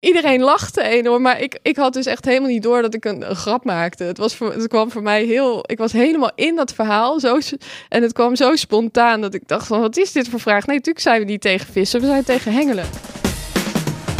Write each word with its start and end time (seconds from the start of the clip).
iedereen 0.00 0.40
lachte 0.40 0.82
enorm. 0.82 1.22
Maar 1.22 1.40
ik, 1.40 1.58
ik 1.62 1.76
had 1.76 1.92
dus 1.92 2.06
echt 2.06 2.24
helemaal 2.24 2.48
niet 2.48 2.62
door 2.62 2.82
dat 2.82 2.94
ik 2.94 3.04
een, 3.04 3.24
grap 3.36 3.64
maakte. 3.64 4.04
Het, 4.04 4.18
was 4.18 4.38
het 4.38 4.68
kwam 4.68 4.90
voor 4.90 5.02
mij 5.02 5.24
heel... 5.24 5.64
Ik 5.66 5.78
was 5.78 5.92
helemaal 5.92 6.30
in 6.34 6.56
dat 6.56 6.72
verhaal. 6.72 7.20
Zo, 7.20 7.38
en 7.88 8.02
het 8.02 8.12
kwam 8.12 8.36
zo 8.36 8.56
spontaan 8.56 9.20
dat 9.20 9.34
ik 9.34 9.48
dacht 9.48 9.66
van... 9.66 9.80
Wat 9.80 9.96
is 9.96 10.12
dit 10.12 10.28
voor 10.28 10.40
vraag? 10.40 10.66
Nee, 10.66 10.76
natuurlijk 10.76 11.04
zijn 11.04 11.20
we 11.20 11.26
niet 11.26 11.40
tegen 11.40 11.72
vissen. 11.72 12.00
We 12.00 12.06
zijn 12.06 12.24
tegen 12.24 12.52
hengelen. 12.52 12.86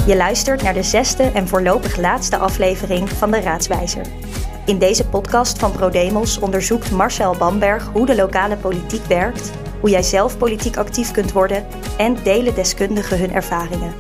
Je 0.07 0.17
luistert 0.17 0.63
naar 0.63 0.75
de 0.75 0.83
zesde 0.83 1.31
en 1.35 1.49
voorlopig 1.49 1.97
laatste 1.97 2.37
aflevering 2.37 3.09
van 3.09 3.31
de 3.31 3.41
Raadswijzer. 3.41 4.07
In 4.67 4.79
deze 4.79 5.07
podcast 5.07 5.59
van 5.59 5.73
ProDemos 5.73 6.39
onderzoekt 6.39 6.91
Marcel 6.91 7.37
Bamberg 7.37 7.87
hoe 7.93 8.07
de 8.07 8.15
lokale 8.15 8.57
politiek 8.57 9.05
werkt, 9.05 9.51
hoe 9.81 9.91
jij 9.91 10.03
zelf 10.03 10.39
politiek 10.39 10.77
actief 10.77 11.11
kunt 11.11 11.33
worden 11.33 11.67
en 11.97 12.17
delen 12.23 12.55
deskundigen 12.55 13.19
hun 13.19 13.33
ervaringen. 13.33 13.95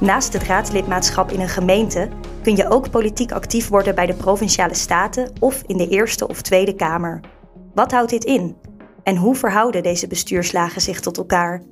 Naast 0.00 0.32
het 0.32 0.42
raadslidmaatschap 0.42 1.30
in 1.30 1.40
een 1.40 1.48
gemeente 1.48 2.08
kun 2.42 2.56
je 2.56 2.70
ook 2.70 2.90
politiek 2.90 3.32
actief 3.32 3.68
worden 3.68 3.94
bij 3.94 4.06
de 4.06 4.14
provinciale 4.14 4.74
staten 4.74 5.32
of 5.40 5.62
in 5.66 5.76
de 5.76 5.88
Eerste 5.88 6.28
of 6.28 6.42
Tweede 6.42 6.74
Kamer. 6.74 7.20
Wat 7.74 7.92
houdt 7.92 8.10
dit 8.10 8.24
in? 8.24 8.56
En 9.02 9.16
hoe 9.16 9.34
verhouden 9.34 9.82
deze 9.82 10.06
bestuurslagen 10.06 10.80
zich 10.80 11.00
tot 11.00 11.16
elkaar? 11.16 11.62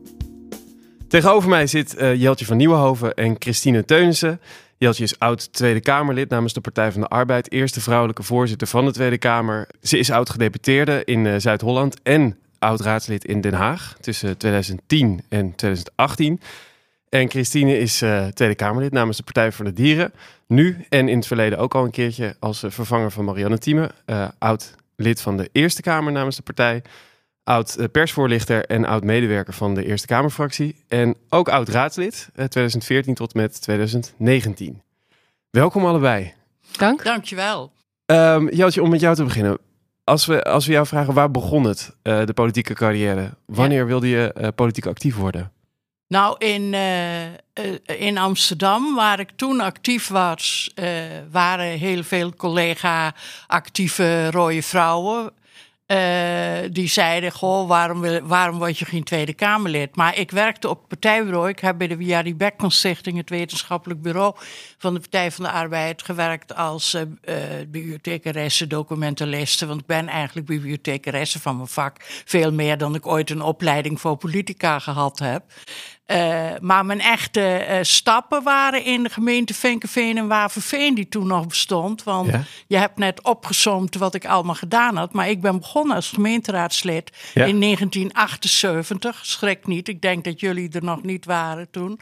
Tegenover 1.09 1.48
mij 1.48 1.66
zit 1.66 1.97
eh, 1.97 2.14
Jeltje 2.14 2.45
van 2.45 2.56
Nieuwenhoven 2.56 3.14
en 3.14 3.36
Christine 3.38 3.84
Teunissen. 3.84 4.41
Jeltje 4.78 5.05
is 5.05 5.19
oud 5.19 5.52
Tweede 5.52 5.80
Kamerlid 5.80 6.28
namens 6.28 6.52
de 6.52 6.61
Partij 6.61 6.92
van 6.92 7.00
de 7.00 7.08
Arbeid, 7.08 7.52
eerste 7.52 7.80
vrouwelijke 7.80 8.22
voorzitter 8.22 8.66
van 8.66 8.84
de 8.84 8.92
Tweede 8.92 9.19
Kamer. 9.19 9.69
Ze 9.83 9.98
is 9.98 10.11
oud 10.11 10.30
gedeputeerde 10.30 11.02
in 11.05 11.27
eh, 11.27 11.34
Zuid-Holland 11.36 11.97
en 12.02 12.38
oud 12.58 12.80
raadslid 12.80 13.24
in 13.24 13.41
Den 13.41 13.55
Haag 13.55 13.97
tussen 14.00 14.36
2010 14.36 15.22
en 15.28 15.55
2018. 15.55 16.41
En 17.09 17.30
Christine 17.30 17.78
is 17.78 18.02
eh, 18.02 18.27
Tweede 18.27 18.55
Kamerlid 18.55 18.92
namens 18.92 19.16
de 19.16 19.23
Partij 19.23 19.52
voor 19.52 19.64
de 19.64 19.73
Dieren. 19.73 20.12
Nu 20.47 20.84
en 20.88 21.09
in 21.09 21.16
het 21.16 21.27
verleden 21.27 21.59
ook 21.59 21.74
al 21.74 21.84
een 21.84 21.91
keertje 21.91 22.37
als 22.38 22.62
eh, 22.62 22.70
vervanger 22.70 23.10
van 23.10 23.24
Marianne 23.24 23.58
Thieme. 23.58 23.91
eh, 24.05 24.28
oud 24.39 24.75
lid 24.97 25.20
van 25.20 25.36
de 25.36 25.48
Eerste 25.53 25.83
Kamer 25.83 26.12
namens 26.12 26.36
de 26.36 26.42
partij. 26.42 26.83
Oud 27.45 27.89
persvoorlichter 27.92 28.64
en 28.64 28.84
oud 28.84 29.05
medewerker 29.05 29.55
van 29.55 29.75
de 29.75 29.84
Eerste 29.84 30.06
Kamerfractie. 30.06 30.84
En 30.89 31.17
ook 31.28 31.48
oud 31.48 31.69
raadslid, 31.69 32.28
eh, 32.34 32.45
2014 32.45 33.14
tot 33.14 33.34
met 33.34 33.62
2019. 33.62 34.83
Welkom 35.50 35.84
allebei. 35.86 36.33
Dank. 36.77 37.05
Dankjewel. 37.05 37.73
Ehm 38.06 38.48
Jeltje, 38.48 38.83
om 38.83 38.91
met 38.91 39.00
jou 39.00 39.14
te 39.14 39.25
beginnen. 39.25 39.58
Als 40.05 40.27
we, 40.27 40.42
als 40.45 40.67
we 40.67 40.73
jou 40.73 40.86
vragen, 40.86 41.14
waar 41.14 41.30
begon 41.30 41.64
het, 41.64 41.97
eh, 42.02 42.25
de 42.25 42.33
politieke 42.33 42.75
carrière? 42.75 43.30
Wanneer 43.47 43.86
wilde 43.86 44.08
je 44.08 44.33
eh, 44.33 44.48
politiek 44.55 44.86
actief 44.86 45.17
worden? 45.17 45.52
Nou, 46.08 46.34
in, 46.38 46.74
eh, 46.74 47.24
eh, 47.26 47.34
in 47.86 48.18
Amsterdam, 48.18 48.94
waar 48.94 49.20
ik 49.20 49.30
toen 49.36 49.60
actief 49.60 50.08
was, 50.08 50.70
eh, 50.74 50.88
waren 51.30 51.66
heel 51.78 52.02
veel 52.02 52.34
collega-actieve 52.34 54.30
rode 54.30 54.62
vrouwen. 54.62 55.32
die 56.72 56.88
zeiden, 56.88 57.32
goh, 57.32 57.68
waarom, 57.68 58.00
wil- 58.00 58.20
waarom 58.20 58.58
word 58.58 58.78
je 58.78 58.84
geen 58.84 59.04
Tweede 59.04 59.34
Kamerlid? 59.34 59.96
Maar 59.96 60.18
ik 60.18 60.30
werkte 60.30 60.68
op 60.68 60.78
het 60.78 60.88
partijbureau. 60.88 61.48
Ik 61.48 61.58
heb 61.58 61.78
bij 61.78 61.86
de 61.86 61.96
Jari 62.04 62.34
Beckman 62.36 62.70
Stichting, 62.70 63.16
het 63.16 63.30
wetenschappelijk 63.30 64.02
bureau 64.02 64.34
van 64.78 64.94
de 64.94 65.00
Partij 65.00 65.30
van 65.32 65.44
de 65.44 65.50
Arbeid, 65.50 66.02
gewerkt 66.02 66.54
als 66.54 66.94
eh, 66.94 67.34
bibliothecaresse, 67.68 68.66
documentaliste. 68.66 69.66
Want 69.66 69.80
ik 69.80 69.86
ben 69.86 70.08
eigenlijk 70.08 70.46
bibliothecaresse 70.46 71.40
van 71.40 71.56
mijn 71.56 71.68
vak. 71.68 71.96
Veel 72.24 72.52
meer 72.52 72.78
dan 72.78 72.94
ik 72.94 73.06
ooit 73.06 73.30
een 73.30 73.42
opleiding 73.42 74.00
voor 74.00 74.16
politica 74.16 74.78
gehad 74.78 75.18
heb. 75.18 75.42
Eh, 76.06 76.50
maar 76.60 76.84
mijn 76.86 77.00
echte 77.00 77.40
eh, 77.40 77.78
stappen 77.82 78.42
waren 78.42 78.84
in 78.84 79.02
de 79.02 79.08
gemeente 79.08 79.54
Vinkenveen 79.54 80.16
en 80.18 80.28
Waverveen, 80.28 80.94
die 80.94 81.08
toen 81.08 81.26
nog 81.26 81.46
bestond. 81.46 82.02
Want 82.02 82.30
Ja. 82.30 82.42
je 82.66 82.76
hebt 82.76 82.98
net 82.98 83.22
opgezomd 83.22 83.94
wat 83.94 84.14
ik 84.14 84.27
allemaal 84.27 84.54
gedaan 84.54 84.96
had. 84.96 85.12
Maar 85.12 85.28
ik 85.28 85.40
ben 85.40 85.58
begonnen 85.58 85.96
als 85.96 86.08
gemeenteraadslid 86.10 87.10
Ja. 87.34 87.44
in 87.44 87.58
1978. 87.58 89.18
Schrik 89.27 89.66
niet, 89.66 89.89
ik 89.89 90.02
denk 90.02 90.24
dat 90.24 90.40
jullie 90.40 90.70
er 90.72 90.84
nog 90.84 91.02
niet 91.02 91.24
waren 91.24 91.70
toen. 91.70 92.00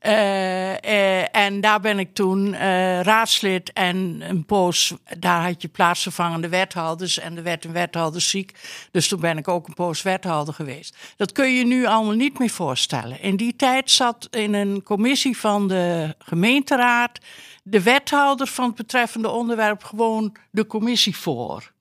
Eh, 0.00 1.36
en 1.36 1.60
daar 1.60 1.80
ben 1.80 1.98
ik 1.98 2.14
toen 2.14 2.56
raadslid 3.02 3.72
en 3.72 4.22
een 4.28 4.44
poos, 4.44 4.94
daar 5.18 5.42
had 5.42 5.62
je 5.62 5.68
plaatsvervangende 5.68 6.48
wethouders 6.48 7.18
en 7.18 7.36
er 7.36 7.42
werd 7.42 7.64
een 7.64 7.72
wethouder 7.72 8.20
ziek. 8.20 8.52
Dus 8.90 9.08
toen 9.08 9.20
ben 9.20 9.38
ik 9.38 9.48
ook 9.48 9.66
een 9.68 9.74
poos 9.74 10.02
wethouder 10.02 10.54
geweest. 10.54 10.96
Dat 11.16 11.32
kun 11.32 11.54
je 11.54 11.66
nu 11.66 11.86
allemaal 11.86 12.14
niet 12.14 12.38
meer 12.38 12.50
voorstellen. 12.50 13.20
In 13.20 13.36
die 13.36 13.43
tijd 13.56 13.90
zat 13.90 14.28
in 14.30 14.54
een 14.54 14.82
commissie 14.82 15.36
van 15.38 15.68
de 15.68 16.14
gemeenteraad 16.18 17.18
de 17.62 17.82
wethouder 17.82 18.46
van 18.46 18.66
het 18.66 18.74
betreffende 18.74 19.28
onderwerp 19.28 19.84
gewoon 19.84 20.36
de 20.50 20.66
commissie 20.66 21.16
voor. 21.16 21.72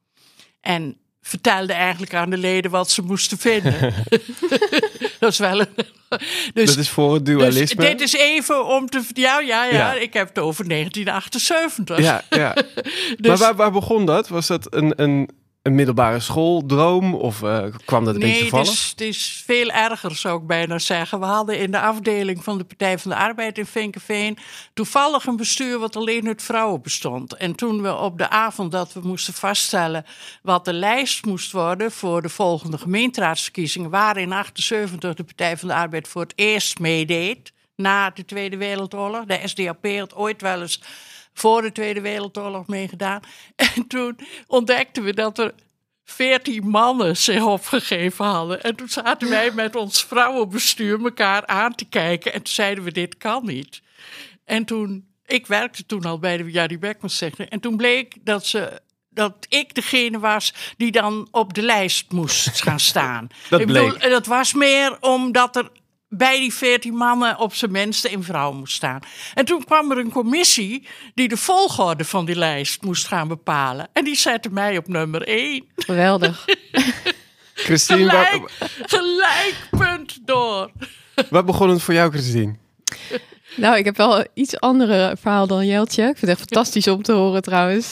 En 0.62 0.98
vertelde 1.22 1.74
eigenlijk 1.74 2.14
aan 2.14 2.30
de 2.30 2.38
leden 2.38 2.72
wat 2.72 2.92
ze 2.92 3.02
moesten 3.02 3.38
vinden. 3.38 3.94
dat 5.20 5.32
is 5.32 5.38
wel 5.38 5.60
een. 5.60 5.68
Dus, 6.54 6.70
dat 6.70 6.78
is 6.78 6.90
voor 6.90 7.14
het 7.14 7.26
dualisme. 7.26 7.76
dus 7.82 7.90
dit 7.92 8.02
is 8.02 8.14
even 8.14 8.66
om 8.68 8.90
te. 8.90 9.02
Ja, 9.14 9.40
ja, 9.40 9.66
ja, 9.66 9.72
Ja. 9.72 9.94
ik 9.94 10.14
heb 10.14 10.28
het 10.28 10.40
over 10.40 10.68
1978. 10.68 12.00
Ja, 12.00 12.24
ja. 12.30 12.54
Dus- 13.18 13.28
Maar 13.28 13.38
waar, 13.38 13.56
waar 13.56 13.72
begon 13.72 14.06
dat? 14.06 14.28
Was 14.28 14.48
dat 14.48 14.76
een, 14.76 14.94
een, 15.02 15.30
een 15.64 15.76
middelbare 15.76 16.20
schooldroom? 16.20 17.14
Of 17.14 17.44
eh, 17.44 17.66
kwam 17.86 18.06
dat 18.06 18.14
een 18.14 18.20
beetje 18.20 18.52
Nee, 18.52 18.60
het 18.60 18.68
is, 18.68 18.90
het 18.90 19.02
is 19.02 19.44
veel 19.46 19.70
erger, 19.70 20.16
zou 20.16 20.42
ik 20.42 20.48
bijna 20.48 20.80
zeggen. 20.80 21.20
We 21.20 21.26
hadden 21.26 21.60
in 21.60 21.72
de 21.72 21.80
afdeling 21.80 22.44
van 22.44 22.58
de 22.58 22.64
Partij 22.64 23.00
van 23.00 23.12
de 23.12 23.18
Arbeid 23.18 23.58
in 23.58 23.66
Vinkenveen 23.66 24.38
toevallig 24.74 25.26
een 25.26 25.36
bestuur 25.36 25.80
wat 25.80 25.96
alleen 25.96 26.28
uit 26.28 26.42
vrouwen 26.42 26.82
bestond. 26.82 27.34
En 27.34 27.56
toen 27.56 27.82
we 27.82 27.96
op 27.96 28.18
de 28.18 28.30
avond 28.30 28.72
dat 28.72 28.94
we 28.94 29.00
moesten 29.04 29.34
vaststellen 29.34 30.06
wat 30.42 30.66
de 30.66 30.74
lijst 30.74 31.26
moest 31.26 31.52
worden 31.52 31.92
voor 31.92 32.22
de 32.22 32.30
volgende 32.30 32.78
gemeenteraadsverkiezingen, 32.78 33.90
waar 33.90 34.18
in 34.18 34.32
78 34.32 35.14
de 35.14 35.24
Partij 35.24 35.58
van 35.58 35.68
de 35.68 35.74
Arbeid 35.74 36.08
voor 36.08 36.22
het 36.22 36.34
eerst 36.36 36.80
meedeed 36.80 37.54
na 37.76 38.10
de 38.10 38.26
Tweede 38.26 38.58
Wereldoorlog. 38.58 39.26
De 39.26 39.40
SDAP 39.44 39.86
had 39.86 40.16
ooit 40.16 40.42
wel 40.42 40.62
eens 40.62 40.82
voor 41.34 41.62
de 41.62 41.72
Tweede 41.72 42.02
Wereldoorlog 42.02 42.68
meegedaan. 42.68 43.22
En 43.56 43.88
toen 43.88 44.20
ontdekten 44.48 45.04
we 45.04 45.14
dat 45.14 45.40
er 45.40 45.54
veertien 46.04 46.68
mannen 46.68 47.18
zich 47.18 47.44
opgegeven 47.44 48.26
hadden. 48.26 48.64
En 48.64 48.76
toen 48.76 48.90
zaten 48.90 49.30
wij 49.30 49.52
met 49.52 49.76
ons 49.76 50.04
vrouwenbestuur 50.04 51.04
elkaar 51.04 51.46
aan 51.46 51.76
te 51.76 51.86
kijken. 51.86 52.34
En 52.34 52.42
toen 52.42 52.54
zeiden 52.54 52.84
we, 52.84 52.92
dit 52.92 53.18
kan 53.18 53.46
niet. 53.46 53.82
En 54.46 54.66
toen, 54.66 55.08
ik 55.26 55.48
werkte 55.48 55.86
toen 55.86 56.04
al 56.04 56.20
bij 56.20 56.38
de 56.38 56.52
Jari 56.52 56.80
Stichting. 57.04 57.50
En 57.50 57.60
toen 57.60 57.78
bleek 57.78 58.16
dat 58.22 58.46
ze... 58.46 58.82
Dat 59.10 59.46
ik 59.50 59.76
degene 59.76 60.20
was 60.20 60.54
die 60.78 60.92
dan 60.92 61.28
op 61.32 61.54
de 61.54 61.62
lijst 61.62 62.12
moest 62.12 62.62
gaan 62.62 62.80
staan. 62.80 63.28
Dat 63.50 63.60
ik 63.60 63.68
bedoel, 63.68 63.90
bleek. 63.90 64.02
en 64.02 64.10
dat 64.10 64.26
was 64.26 64.54
meer 64.54 64.98
omdat 65.02 65.56
er 65.56 65.70
bij 66.18 66.40
die 66.40 66.54
veertien 66.54 66.96
mannen 66.96 67.40
op 67.40 67.54
zijn 67.54 67.72
minst 67.72 68.06
een 68.06 68.24
vrouw 68.24 68.52
moest 68.52 68.76
staan. 68.76 69.00
En 69.34 69.46
toen 69.46 69.64
kwam 69.64 69.92
er 69.92 69.98
een 69.98 70.12
commissie 70.12 70.88
die 71.14 71.28
de 71.28 71.38
volgorde 71.38 72.06
van 72.06 72.26
die 72.26 72.36
lijst 72.36 72.82
moest 72.82 73.08
gaan 73.08 73.28
bepalen. 73.28 73.88
En 73.94 74.04
die 74.04 74.16
zette 74.16 74.50
mij 74.50 74.78
op 74.78 74.88
nummer 74.88 75.22
één. 75.28 75.66
Geweldig. 75.76 76.46
Christine, 77.54 78.12
waar, 78.12 78.26
Gelijk, 78.26 78.52
gelijk 78.86 79.56
punt 79.70 80.20
door. 80.26 80.72
waar 81.30 81.44
begon 81.44 81.70
het 81.70 81.82
voor 81.82 81.94
jou, 81.94 82.12
Christine? 82.12 82.56
Nou, 83.56 83.78
ik 83.78 83.86
heb 83.86 83.98
wel 83.98 84.20
een 84.20 84.28
iets 84.34 84.60
andere 84.60 85.16
verhaal 85.20 85.48
dan 85.48 85.66
Jeltje. 85.66 86.02
Ik 86.02 86.08
vind 86.18 86.22
het 86.22 86.30
echt 86.30 86.40
fantastisch 86.40 86.88
om 86.88 87.02
te 87.02 87.12
horen 87.12 87.42
trouwens. 87.42 87.92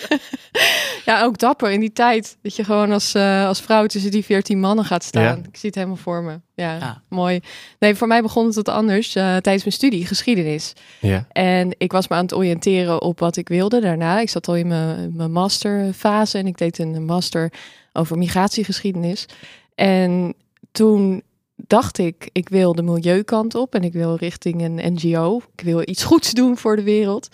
ja, 1.04 1.22
ook 1.22 1.38
dapper 1.38 1.70
in 1.70 1.80
die 1.80 1.92
tijd. 1.92 2.36
Dat 2.42 2.56
je 2.56 2.64
gewoon 2.64 2.92
als, 2.92 3.14
eh, 3.14 3.46
als 3.46 3.60
vrouw 3.60 3.86
tussen 3.86 4.10
die 4.10 4.24
veertien 4.24 4.60
mannen 4.60 4.84
gaat 4.84 5.04
staan. 5.04 5.22
Ja. 5.22 5.34
Ik 5.34 5.56
zie 5.56 5.68
het 5.68 5.74
helemaal 5.74 5.96
voor 5.96 6.22
me. 6.22 6.40
Ja, 6.54 6.74
Ja. 6.76 7.02
mooi. 7.08 7.40
Nee, 7.78 7.94
voor 7.94 8.06
mij 8.08 8.22
begon 8.22 8.46
het 8.46 8.54
wat 8.54 8.68
anders 8.68 9.14
eh, 9.14 9.22
tijdens 9.22 9.64
mijn 9.64 9.72
studie 9.76 10.06
geschiedenis. 10.06 10.72
Ja. 11.00 11.26
En 11.32 11.74
ik 11.78 11.92
was 11.92 12.08
me 12.08 12.16
aan 12.16 12.22
het 12.22 12.34
oriënteren 12.34 13.02
op 13.02 13.18
wat 13.20 13.36
ik 13.36 13.48
wilde 13.48 13.80
daarna. 13.80 14.20
Ik 14.20 14.30
zat 14.30 14.48
al 14.48 14.56
in 14.56 14.66
mijn, 14.66 15.12
mijn 15.16 15.32
masterfase 15.32 16.38
en 16.38 16.46
ik 16.46 16.58
deed 16.58 16.78
een 16.78 17.04
master 17.04 17.52
over 17.92 18.18
migratiegeschiedenis. 18.18 19.26
En 19.74 20.34
toen 20.72 21.22
dacht 21.66 21.98
ik, 21.98 22.28
ik 22.32 22.48
wil 22.48 22.74
de 22.74 22.82
milieukant 22.82 23.54
op 23.54 23.74
en 23.74 23.82
ik 23.82 23.92
wil 23.92 24.14
richting 24.14 24.62
een 24.62 24.92
NGO. 24.92 25.40
Ik 25.56 25.64
wil 25.64 25.82
iets 25.84 26.04
goeds 26.04 26.32
doen 26.32 26.56
voor 26.56 26.76
de 26.76 26.82
wereld. 26.82 27.28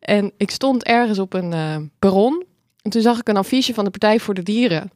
En 0.00 0.32
ik 0.36 0.50
stond 0.50 0.84
ergens 0.84 1.18
op 1.18 1.32
een 1.32 1.52
eh, 1.52 1.76
perron 1.98 2.46
en 2.82 2.90
toen 2.90 3.02
zag 3.02 3.18
ik 3.18 3.28
een 3.28 3.36
affiche 3.36 3.74
van 3.74 3.84
de 3.84 3.90
Partij 3.90 4.20
voor 4.20 4.34
de 4.34 4.42
Dieren. 4.42 4.90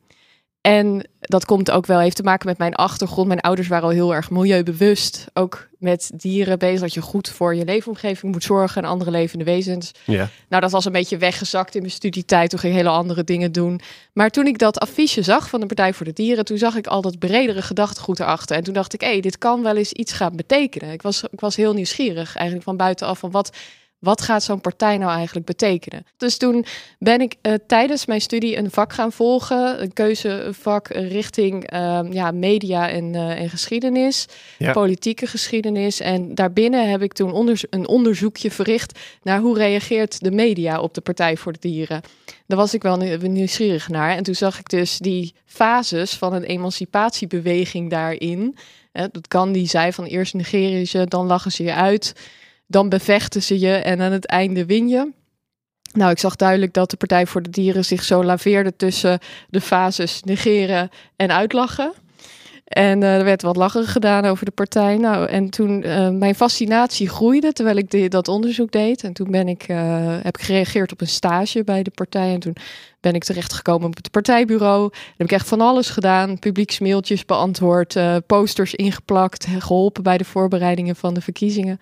En 0.62 1.06
dat 1.20 1.44
komt 1.44 1.70
ook 1.70 1.86
wel, 1.86 1.98
heeft 1.98 2.16
te 2.16 2.22
maken 2.22 2.48
met 2.48 2.58
mijn 2.58 2.74
achtergrond. 2.74 3.26
Mijn 3.28 3.40
ouders 3.40 3.68
waren 3.68 3.84
al 3.84 3.90
heel 3.90 4.14
erg 4.14 4.30
milieubewust. 4.30 5.26
Ook 5.32 5.68
met 5.78 6.10
dieren 6.14 6.58
bezig. 6.58 6.80
Dat 6.80 6.94
je 6.94 7.00
goed 7.00 7.28
voor 7.28 7.54
je 7.54 7.64
leefomgeving 7.64 8.32
moet 8.32 8.44
zorgen 8.44 8.82
en 8.82 8.88
andere 8.88 9.10
levende 9.10 9.44
wezens. 9.44 9.92
Ja. 10.04 10.28
Nou, 10.48 10.62
dat 10.62 10.70
was 10.70 10.84
een 10.84 10.92
beetje 10.92 11.16
weggezakt 11.16 11.74
in 11.74 11.80
mijn 11.80 11.92
studietijd. 11.92 12.50
Toen 12.50 12.58
ging 12.58 12.72
ik 12.72 12.78
hele 12.78 12.94
andere 12.94 13.24
dingen 13.24 13.52
doen. 13.52 13.80
Maar 14.12 14.30
toen 14.30 14.46
ik 14.46 14.58
dat 14.58 14.78
affiche 14.78 15.22
zag 15.22 15.48
van 15.48 15.60
de 15.60 15.66
Partij 15.66 15.92
voor 15.92 16.06
de 16.06 16.12
Dieren, 16.12 16.44
toen 16.44 16.58
zag 16.58 16.76
ik 16.76 16.86
al 16.86 17.02
dat 17.02 17.18
bredere 17.18 17.62
gedachtegoed 17.62 18.20
erachter. 18.20 18.56
En 18.56 18.62
toen 18.62 18.74
dacht 18.74 18.94
ik, 18.94 19.00
hé, 19.00 19.06
hey, 19.06 19.20
dit 19.20 19.38
kan 19.38 19.62
wel 19.62 19.76
eens 19.76 19.92
iets 19.92 20.12
gaan 20.12 20.36
betekenen. 20.36 20.92
Ik 20.92 21.02
was, 21.02 21.22
ik 21.30 21.40
was 21.40 21.56
heel 21.56 21.72
nieuwsgierig 21.72 22.34
eigenlijk 22.36 22.64
van 22.64 22.76
buitenaf 22.76 23.18
van 23.18 23.30
wat 23.30 23.56
wat 24.02 24.22
gaat 24.22 24.42
zo'n 24.42 24.60
partij 24.60 24.98
nou 24.98 25.12
eigenlijk 25.12 25.46
betekenen? 25.46 26.06
Dus 26.16 26.36
toen 26.36 26.64
ben 26.98 27.20
ik 27.20 27.34
uh, 27.42 27.54
tijdens 27.66 28.06
mijn 28.06 28.20
studie 28.20 28.56
een 28.56 28.70
vak 28.70 28.92
gaan 28.92 29.12
volgen, 29.12 29.82
een 29.82 29.92
keuzevak 29.92 30.88
richting 30.88 31.72
uh, 31.74 32.00
ja, 32.10 32.30
media 32.30 32.88
en, 32.88 33.14
uh, 33.14 33.40
en 33.40 33.50
geschiedenis, 33.50 34.26
ja. 34.58 34.72
politieke 34.72 35.26
geschiedenis. 35.26 36.00
En 36.00 36.34
daarbinnen 36.34 36.90
heb 36.90 37.02
ik 37.02 37.12
toen 37.12 37.56
een 37.70 37.86
onderzoekje 37.86 38.50
verricht 38.50 38.98
naar 39.22 39.40
hoe 39.40 39.56
reageert 39.56 40.20
de 40.20 40.30
media 40.30 40.80
op 40.80 40.94
de 40.94 41.00
Partij 41.00 41.36
voor 41.36 41.52
de 41.52 41.58
Dieren. 41.60 42.00
Daar 42.46 42.58
was 42.58 42.74
ik 42.74 42.82
wel 42.82 42.96
nieuwsgierig 43.20 43.88
naar. 43.88 44.16
En 44.16 44.22
toen 44.22 44.34
zag 44.34 44.58
ik 44.58 44.68
dus 44.68 44.98
die 44.98 45.34
fases 45.44 46.12
van 46.12 46.32
een 46.32 46.44
emancipatiebeweging 46.44 47.90
daarin. 47.90 48.56
dat 48.92 49.28
kan 49.28 49.52
die 49.52 49.66
zei 49.66 49.92
van 49.92 50.04
eerst 50.04 50.34
negeren 50.34 50.86
ze, 50.86 51.06
dan 51.06 51.26
lachen 51.26 51.52
ze 51.52 51.62
je 51.62 51.74
uit 51.74 52.14
dan 52.72 52.88
bevechten 52.88 53.42
ze 53.42 53.58
je 53.58 53.74
en 53.74 54.00
aan 54.00 54.12
het 54.12 54.26
einde 54.26 54.66
win 54.66 54.88
je. 54.88 55.10
Nou, 55.92 56.10
ik 56.10 56.18
zag 56.18 56.36
duidelijk 56.36 56.72
dat 56.72 56.90
de 56.90 56.96
Partij 56.96 57.26
voor 57.26 57.42
de 57.42 57.50
Dieren 57.50 57.84
zich 57.84 58.02
zo 58.02 58.24
laveerde 58.24 58.76
tussen 58.76 59.18
de 59.48 59.60
fases 59.60 60.22
negeren 60.22 60.90
en 61.16 61.32
uitlachen. 61.32 61.92
En 62.64 63.00
uh, 63.02 63.16
er 63.16 63.24
werd 63.24 63.42
wat 63.42 63.56
lachen 63.56 63.86
gedaan 63.86 64.24
over 64.24 64.44
de 64.44 64.50
partij. 64.50 64.96
Nou, 64.96 65.28
en 65.28 65.50
toen 65.50 65.86
uh, 65.86 66.08
mijn 66.08 66.34
fascinatie 66.34 67.08
groeide 67.08 67.52
terwijl 67.52 67.76
ik 67.76 68.10
dat 68.10 68.28
onderzoek 68.28 68.72
deed. 68.72 69.04
En 69.04 69.12
toen 69.12 69.30
ben 69.30 69.48
ik, 69.48 69.68
uh, 69.68 69.76
heb 70.22 70.36
ik 70.38 70.44
gereageerd 70.44 70.92
op 70.92 71.00
een 71.00 71.08
stage 71.08 71.64
bij 71.64 71.82
de 71.82 71.90
partij. 71.90 72.32
En 72.32 72.40
toen 72.40 72.56
ben 73.00 73.14
ik 73.14 73.24
terechtgekomen 73.24 73.86
op 73.86 73.96
het 73.96 74.10
partijbureau. 74.10 74.80
Dan 74.80 75.00
heb 75.16 75.26
ik 75.26 75.32
echt 75.32 75.48
van 75.48 75.60
alles 75.60 75.88
gedaan. 75.88 76.38
Publieksmailtjes 76.38 77.24
beantwoord, 77.24 77.96
posters 78.26 78.74
ingeplakt, 78.74 79.46
geholpen 79.58 80.02
bij 80.02 80.18
de 80.18 80.24
voorbereidingen 80.24 80.96
van 80.96 81.14
de 81.14 81.20
verkiezingen. 81.20 81.80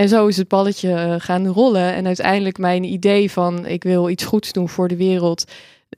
En 0.00 0.08
zo 0.08 0.26
is 0.26 0.36
het 0.36 0.48
balletje 0.48 0.92
eh, 0.92 1.14
gaan 1.18 1.46
rollen. 1.46 1.94
En 1.94 2.06
uiteindelijk 2.06 2.58
mijn 2.58 2.84
idee 2.84 3.30
van 3.30 3.66
ik 3.66 3.82
wil 3.82 4.08
iets 4.08 4.24
goeds 4.24 4.52
doen 4.52 4.68
voor 4.68 4.88
de 4.88 4.96
wereld. 4.96 5.44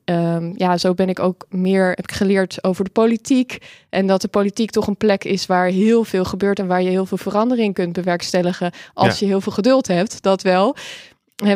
Um, 0.05 0.53
ja, 0.57 0.77
zo 0.79 0.95
ben 0.95 1.09
ik 1.09 1.19
ook 1.19 1.47
meer 1.51 1.89
heb 1.89 2.05
ik 2.05 2.13
geleerd 2.13 2.65
over 2.65 2.85
de 2.85 2.91
politiek. 2.91 3.59
En 3.89 4.07
dat 4.07 4.21
de 4.21 4.29
politiek 4.29 4.71
toch 4.71 4.87
een 4.87 4.97
plek 4.97 5.25
is 5.25 5.47
waar 5.47 5.67
heel 5.67 6.05
veel 6.05 6.25
gebeurt 6.25 6.59
en 6.59 6.67
waar 6.67 6.83
je 6.83 6.89
heel 6.89 7.07
veel 7.07 7.19
verandering 7.19 7.75
kunt 7.75 7.93
bewerkstelligen. 7.93 8.73
Als 8.95 9.19
je 9.19 9.27
heel 9.27 9.41
veel 9.41 9.53
geduld 9.53 9.87
hebt, 9.87 10.23
dat 10.23 10.43
wel. 10.43 10.77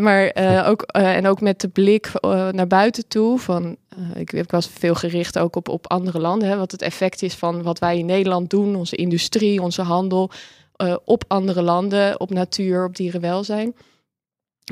maar 0.00 0.38
uh, 0.38 0.68
ook, 0.68 0.84
uh, 0.96 1.16
en 1.16 1.26
ook 1.26 1.40
met 1.40 1.60
de 1.60 1.68
blik 1.68 2.10
uh, 2.20 2.48
naar 2.48 2.66
buiten 2.66 3.08
toe. 3.08 3.38
Van, 3.38 3.76
ik, 4.14 4.32
ik, 4.32 4.50
was 4.50 4.70
veel 4.78 4.94
gericht 4.94 5.38
ook 5.38 5.56
op, 5.56 5.68
op 5.68 5.90
andere 5.90 6.20
landen. 6.20 6.48
Hè, 6.48 6.56
wat 6.56 6.72
het 6.72 6.82
effect 6.82 7.22
is 7.22 7.34
van 7.34 7.62
wat 7.62 7.78
wij 7.78 7.98
in 7.98 8.06
Nederland 8.06 8.50
doen, 8.50 8.76
onze 8.76 8.96
industrie, 8.96 9.62
onze 9.62 9.82
handel 9.82 10.30
uh, 10.82 10.96
op 11.04 11.24
andere 11.28 11.62
landen, 11.62 12.20
op 12.20 12.30
natuur, 12.30 12.84
op 12.84 12.96
dierenwelzijn. 12.96 13.74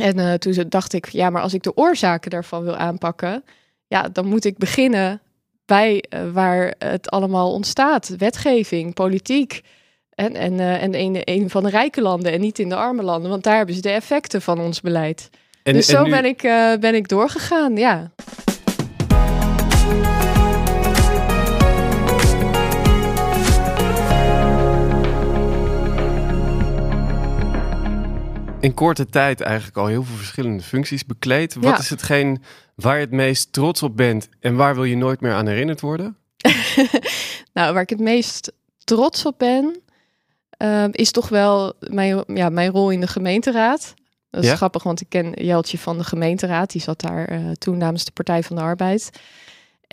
En 0.00 0.18
uh, 0.18 0.32
toen 0.32 0.64
dacht 0.68 0.92
ik, 0.92 1.08
ja, 1.08 1.30
maar 1.30 1.42
als 1.42 1.54
ik 1.54 1.62
de 1.62 1.76
oorzaken 1.76 2.30
daarvan 2.30 2.62
wil 2.62 2.76
aanpakken, 2.76 3.44
ja, 3.86 4.08
dan 4.08 4.26
moet 4.26 4.44
ik 4.44 4.58
beginnen 4.58 5.20
bij 5.64 6.04
uh, 6.14 6.32
waar 6.32 6.74
het 6.78 7.10
allemaal 7.10 7.52
ontstaat. 7.52 8.08
Wetgeving, 8.18 8.94
politiek. 8.94 9.60
En, 10.10 10.34
en, 10.34 10.60
en 10.60 10.94
een, 10.94 11.20
een 11.24 11.50
van 11.50 11.62
de 11.62 11.70
rijke 11.70 12.02
landen 12.02 12.32
en 12.32 12.40
niet 12.40 12.58
in 12.58 12.68
de 12.68 12.76
arme 12.76 13.02
landen. 13.02 13.30
Want 13.30 13.42
daar 13.42 13.56
hebben 13.56 13.74
ze 13.74 13.80
de 13.80 13.90
effecten 13.90 14.42
van 14.42 14.60
ons 14.60 14.80
beleid. 14.80 15.30
En, 15.62 15.72
dus 15.72 15.86
zo 15.86 16.02
nu... 16.02 16.10
ben, 16.10 16.24
ik, 16.24 16.42
ben 16.80 16.94
ik 16.94 17.08
doorgegaan, 17.08 17.76
ja. 17.76 18.12
In 28.64 28.74
korte 28.74 29.06
tijd 29.06 29.40
eigenlijk 29.40 29.76
al 29.76 29.86
heel 29.86 30.02
veel 30.02 30.16
verschillende 30.16 30.62
functies 30.62 31.06
bekleed. 31.06 31.54
Wat 31.54 31.78
is 31.78 31.90
hetgeen 31.90 32.42
waar 32.74 32.94
je 32.94 33.00
het 33.00 33.10
meest 33.10 33.52
trots 33.52 33.82
op 33.82 33.96
bent 33.96 34.28
en 34.40 34.56
waar 34.56 34.74
wil 34.74 34.84
je 34.84 34.96
nooit 34.96 35.20
meer 35.20 35.32
aan 35.32 35.46
herinnerd 35.46 35.80
worden? 35.80 36.16
nou, 37.54 37.72
waar 37.72 37.82
ik 37.82 37.90
het 37.90 38.00
meest 38.00 38.52
trots 38.78 39.26
op 39.26 39.38
ben, 39.38 39.80
uh, 40.58 40.84
is 40.90 41.10
toch 41.10 41.28
wel 41.28 41.72
mijn, 41.78 42.24
ja, 42.26 42.48
mijn 42.48 42.70
rol 42.70 42.90
in 42.90 43.00
de 43.00 43.06
gemeenteraad. 43.06 43.94
Dat 44.30 44.42
is 44.42 44.48
ja? 44.48 44.56
grappig, 44.56 44.82
want 44.82 45.00
ik 45.00 45.08
ken 45.08 45.30
Jeltje 45.30 45.78
van 45.78 45.98
de 45.98 46.04
gemeenteraad. 46.04 46.72
Die 46.72 46.80
zat 46.80 47.00
daar 47.00 47.32
uh, 47.32 47.50
toen 47.50 47.78
namens 47.78 48.04
de 48.04 48.12
Partij 48.12 48.42
van 48.42 48.56
de 48.56 48.62
Arbeid. 48.62 49.10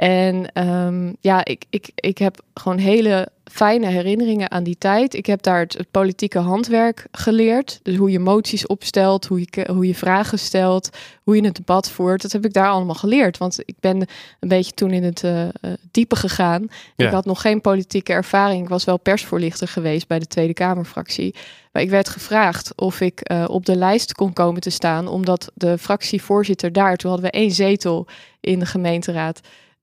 En 0.02 0.68
um, 0.68 1.16
ja, 1.20 1.46
ik, 1.46 1.66
ik, 1.70 1.92
ik 1.96 2.18
heb 2.18 2.42
gewoon 2.54 2.78
hele 2.78 3.28
fijne 3.44 3.88
herinneringen 3.88 4.52
aan 4.52 4.64
die 4.64 4.78
tijd. 4.78 5.14
Ik 5.14 5.26
heb 5.26 5.42
daar 5.42 5.60
het, 5.60 5.74
het, 5.74 5.92
politieke 5.92 6.40
handwerk 6.40 7.08
geleerd. 7.12 7.80
Dus 7.84 7.96
hoe 7.96 8.12
je 8.12 8.20
moties 8.20 8.68
opstelt, 8.68 9.26
hoe 9.26 9.40
je, 9.40 9.70
hoe 9.72 9.88
je 9.88 9.96
vragen 9.96 10.40
stelt, 10.40 10.90
hoe 11.24 11.36
je 11.36 11.46
het 11.46 11.56
debat 11.56 11.90
voert. 11.90 12.22
Dat 12.22 12.32
heb 12.32 12.46
ik 12.46 12.54
daar 12.54 12.70
allemaal 12.70 12.96
geleerd. 12.96 13.38
Want 13.38 13.60
ik 13.66 13.76
ben 13.80 14.08
een 14.40 14.48
beetje 14.48 14.72
toen 14.72 14.92
in 14.92 15.04
het 15.04 15.24
uh, 15.24 15.48
diepe 15.92 16.16
gegaan. 16.16 16.68
Ja. 16.96 17.06
Ik 17.06 17.14
had 17.14 17.26
nog 17.26 17.42
geen 17.42 17.62
politieke 17.62 18.14
ervaring. 18.14 18.64
Ik 18.64 18.70
was 18.70 18.84
wel 18.84 18.98
persvoorlichter 18.98 19.68
geweest 19.68 20.08
bij 20.08 20.20
de 20.20 20.28
Tweede 20.28 20.54
Kamerfractie. 20.54 21.36
Maar 21.72 21.82
ik 21.82 21.90
werd 21.90 22.10
gevraagd 22.10 22.76
of 22.76 23.02
ik 23.02 23.32
uh, 23.32 23.46
op 23.48 23.66
de 23.66 23.76
lijst 23.76 24.14
kon 24.14 24.34
komen 24.34 24.62
te 24.62 24.70
staan. 24.70 25.08
Omdat 25.08 25.52
de 25.54 25.78
fractievoorzitter 25.78 26.72
daar, 26.72 26.96
toen 26.96 27.12
hadden 27.12 27.32
we 27.32 27.38
één 27.38 27.52
zetel 27.52 28.08
in 28.40 28.60
de 28.60 28.66
gemeenteraad. 28.66 29.40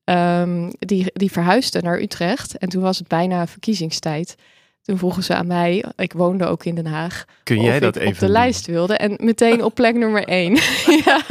Um, 0.09 0.71
die, 0.79 1.07
die 1.13 1.33
verhuisde 1.33 1.83
naar 1.83 2.01
Utrecht. 2.01 2.59
En 2.59 2.69
toen 2.69 2.83
was 2.83 2.99
het 2.99 3.09
bijna 3.09 3.47
verkiezingstijd. 3.47 4.37
Toen 4.83 4.99
vroegen 4.99 5.23
ze 5.23 5.35
aan 5.35 5.47
mij, 5.47 5.85
ik 5.97 6.13
woonde 6.13 6.47
ook 6.47 6.65
in 6.65 6.75
Den 6.75 6.87
Haag. 6.87 7.25
Kun 7.43 7.61
jij 7.61 7.81
dat 7.81 7.97
even 7.97 8.09
op 8.09 8.15
de 8.15 8.21
doen? 8.21 8.31
lijst 8.31 8.67
wilde? 8.67 8.97
En 8.97 9.17
meteen 9.21 9.65
op 9.65 9.75
plek 9.75 9.95
nummer 9.95 10.25
één. 10.25 10.55
ja. 11.05 11.23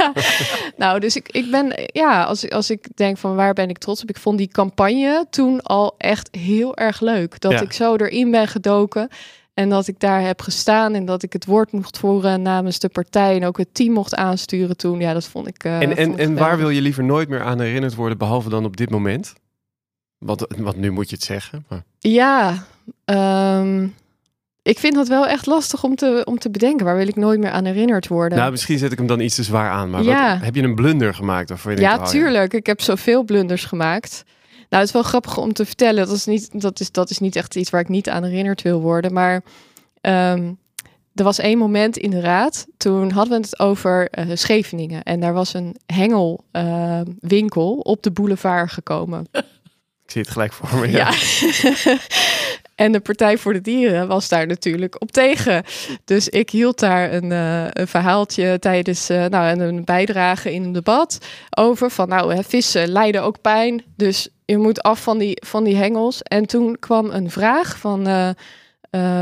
Nou, 0.76 1.00
dus 1.00 1.16
ik, 1.16 1.28
ik 1.30 1.50
ben, 1.50 1.72
ja, 1.92 2.22
als, 2.22 2.50
als 2.50 2.70
ik 2.70 2.86
denk 2.94 3.18
van 3.18 3.34
waar 3.34 3.52
ben 3.52 3.68
ik 3.68 3.78
trots 3.78 4.02
op? 4.02 4.08
Ik 4.08 4.16
vond 4.16 4.38
die 4.38 4.48
campagne 4.48 5.26
toen 5.30 5.62
al 5.62 5.94
echt 5.96 6.28
heel 6.36 6.76
erg 6.76 7.00
leuk. 7.00 7.40
Dat 7.40 7.52
ja. 7.52 7.60
ik 7.60 7.72
zo 7.72 7.96
erin 7.96 8.30
ben 8.30 8.48
gedoken. 8.48 9.08
En 9.58 9.68
dat 9.68 9.88
ik 9.88 10.00
daar 10.00 10.20
heb 10.20 10.40
gestaan 10.40 10.94
en 10.94 11.04
dat 11.04 11.22
ik 11.22 11.32
het 11.32 11.44
woord 11.44 11.72
mocht 11.72 11.98
voeren 11.98 12.42
namens 12.42 12.78
de 12.78 12.88
partij 12.88 13.36
en 13.36 13.44
ook 13.44 13.58
het 13.58 13.74
team 13.74 13.92
mocht 13.92 14.14
aansturen 14.14 14.76
toen. 14.76 15.00
Ja, 15.00 15.12
dat 15.12 15.24
vond 15.24 15.46
ik. 15.46 15.64
Uh, 15.64 15.80
en 15.80 15.96
en, 15.96 16.18
en 16.18 16.34
waar 16.34 16.58
wil 16.58 16.70
je 16.70 16.80
liever 16.80 17.04
nooit 17.04 17.28
meer 17.28 17.42
aan 17.42 17.60
herinnerd 17.60 17.94
worden, 17.94 18.18
behalve 18.18 18.48
dan 18.48 18.64
op 18.64 18.76
dit 18.76 18.90
moment? 18.90 19.32
Wat, 20.18 20.54
wat 20.58 20.76
nu 20.76 20.90
moet 20.90 21.10
je 21.10 21.14
het 21.14 21.24
zeggen. 21.24 21.64
Maar... 21.68 21.82
Ja, 21.98 22.66
um, 23.04 23.94
ik 24.62 24.78
vind 24.78 24.94
dat 24.94 25.08
wel 25.08 25.26
echt 25.26 25.46
lastig 25.46 25.84
om 25.84 25.94
te, 25.94 26.22
om 26.24 26.38
te 26.38 26.50
bedenken. 26.50 26.86
Waar 26.86 26.96
wil 26.96 27.08
ik 27.08 27.16
nooit 27.16 27.40
meer 27.40 27.50
aan 27.50 27.64
herinnerd 27.64 28.08
worden? 28.08 28.38
Nou, 28.38 28.50
misschien 28.50 28.78
zet 28.78 28.92
ik 28.92 28.98
hem 28.98 29.06
dan 29.06 29.20
iets 29.20 29.34
te 29.34 29.42
zwaar 29.42 29.70
aan. 29.70 29.90
Maar 29.90 30.02
ja. 30.02 30.32
wat, 30.32 30.44
heb 30.44 30.54
je 30.54 30.62
een 30.62 30.74
blunder 30.74 31.14
gemaakt? 31.14 31.48
Waarvan 31.48 31.74
je 31.74 31.80
ja, 31.80 31.94
denkt, 31.94 32.10
tuurlijk. 32.10 32.52
Ik 32.52 32.66
heb 32.66 32.80
zoveel 32.80 33.22
blunders 33.22 33.64
gemaakt. 33.64 34.24
Nou, 34.68 34.82
het 34.82 34.84
is 34.86 34.92
wel 34.92 35.02
grappig 35.02 35.36
om 35.38 35.52
te 35.52 35.64
vertellen. 35.66 36.06
Dat 36.06 36.16
is 36.16 36.26
niet, 36.26 36.60
dat 36.60 36.80
is, 36.80 36.92
dat 36.92 37.10
is 37.10 37.18
niet 37.18 37.36
echt 37.36 37.56
iets 37.56 37.70
waar 37.70 37.80
ik 37.80 37.88
niet 37.88 38.08
aan 38.08 38.24
herinnerd 38.24 38.62
wil 38.62 38.80
worden. 38.80 39.12
Maar 39.12 39.42
um, 40.00 40.58
er 41.14 41.24
was 41.24 41.38
één 41.38 41.58
moment 41.58 41.96
in 41.96 42.10
de 42.10 42.20
raad. 42.20 42.66
Toen 42.76 43.10
hadden 43.10 43.40
we 43.40 43.46
het 43.46 43.58
over 43.58 44.08
uh, 44.18 44.30
Scheveningen. 44.34 45.02
En 45.02 45.20
daar 45.20 45.32
was 45.32 45.54
een 45.54 45.76
hengelwinkel 45.86 47.74
uh, 47.74 47.80
op 47.82 48.02
de 48.02 48.10
boulevard 48.10 48.72
gekomen. 48.72 49.26
Ik 50.04 50.14
zie 50.14 50.22
het 50.22 50.30
gelijk 50.30 50.52
voor 50.52 50.78
me. 50.78 50.90
Ja. 50.90 51.12
ja. 51.84 51.98
en 52.78 52.92
de 52.92 53.00
Partij 53.00 53.38
voor 53.38 53.52
de 53.52 53.60
Dieren 53.60 54.08
was 54.08 54.28
daar 54.28 54.46
natuurlijk 54.46 55.02
op 55.02 55.10
tegen. 55.10 55.64
Dus 56.04 56.28
ik 56.28 56.50
hield 56.50 56.78
daar 56.78 57.12
een, 57.12 57.30
uh, 57.30 57.64
een 57.70 57.88
verhaaltje 57.88 58.58
tijdens 58.58 59.10
uh, 59.10 59.24
nou, 59.26 59.60
een 59.60 59.84
bijdrage 59.84 60.52
in 60.52 60.62
een 60.62 60.72
debat 60.72 61.18
over 61.56 61.90
van 61.90 62.08
nou, 62.08 62.34
hè, 62.34 62.42
vissen 62.42 62.88
lijden 62.88 63.22
ook 63.22 63.40
pijn. 63.40 63.84
Dus 63.96 64.28
je 64.44 64.58
moet 64.58 64.82
af 64.82 65.02
van 65.02 65.18
die, 65.18 65.42
van 65.46 65.64
die 65.64 65.76
hengels. 65.76 66.22
En 66.22 66.46
toen 66.46 66.76
kwam 66.78 67.10
een 67.10 67.30
vraag 67.30 67.78
van 67.78 68.08
uh, 68.08 68.30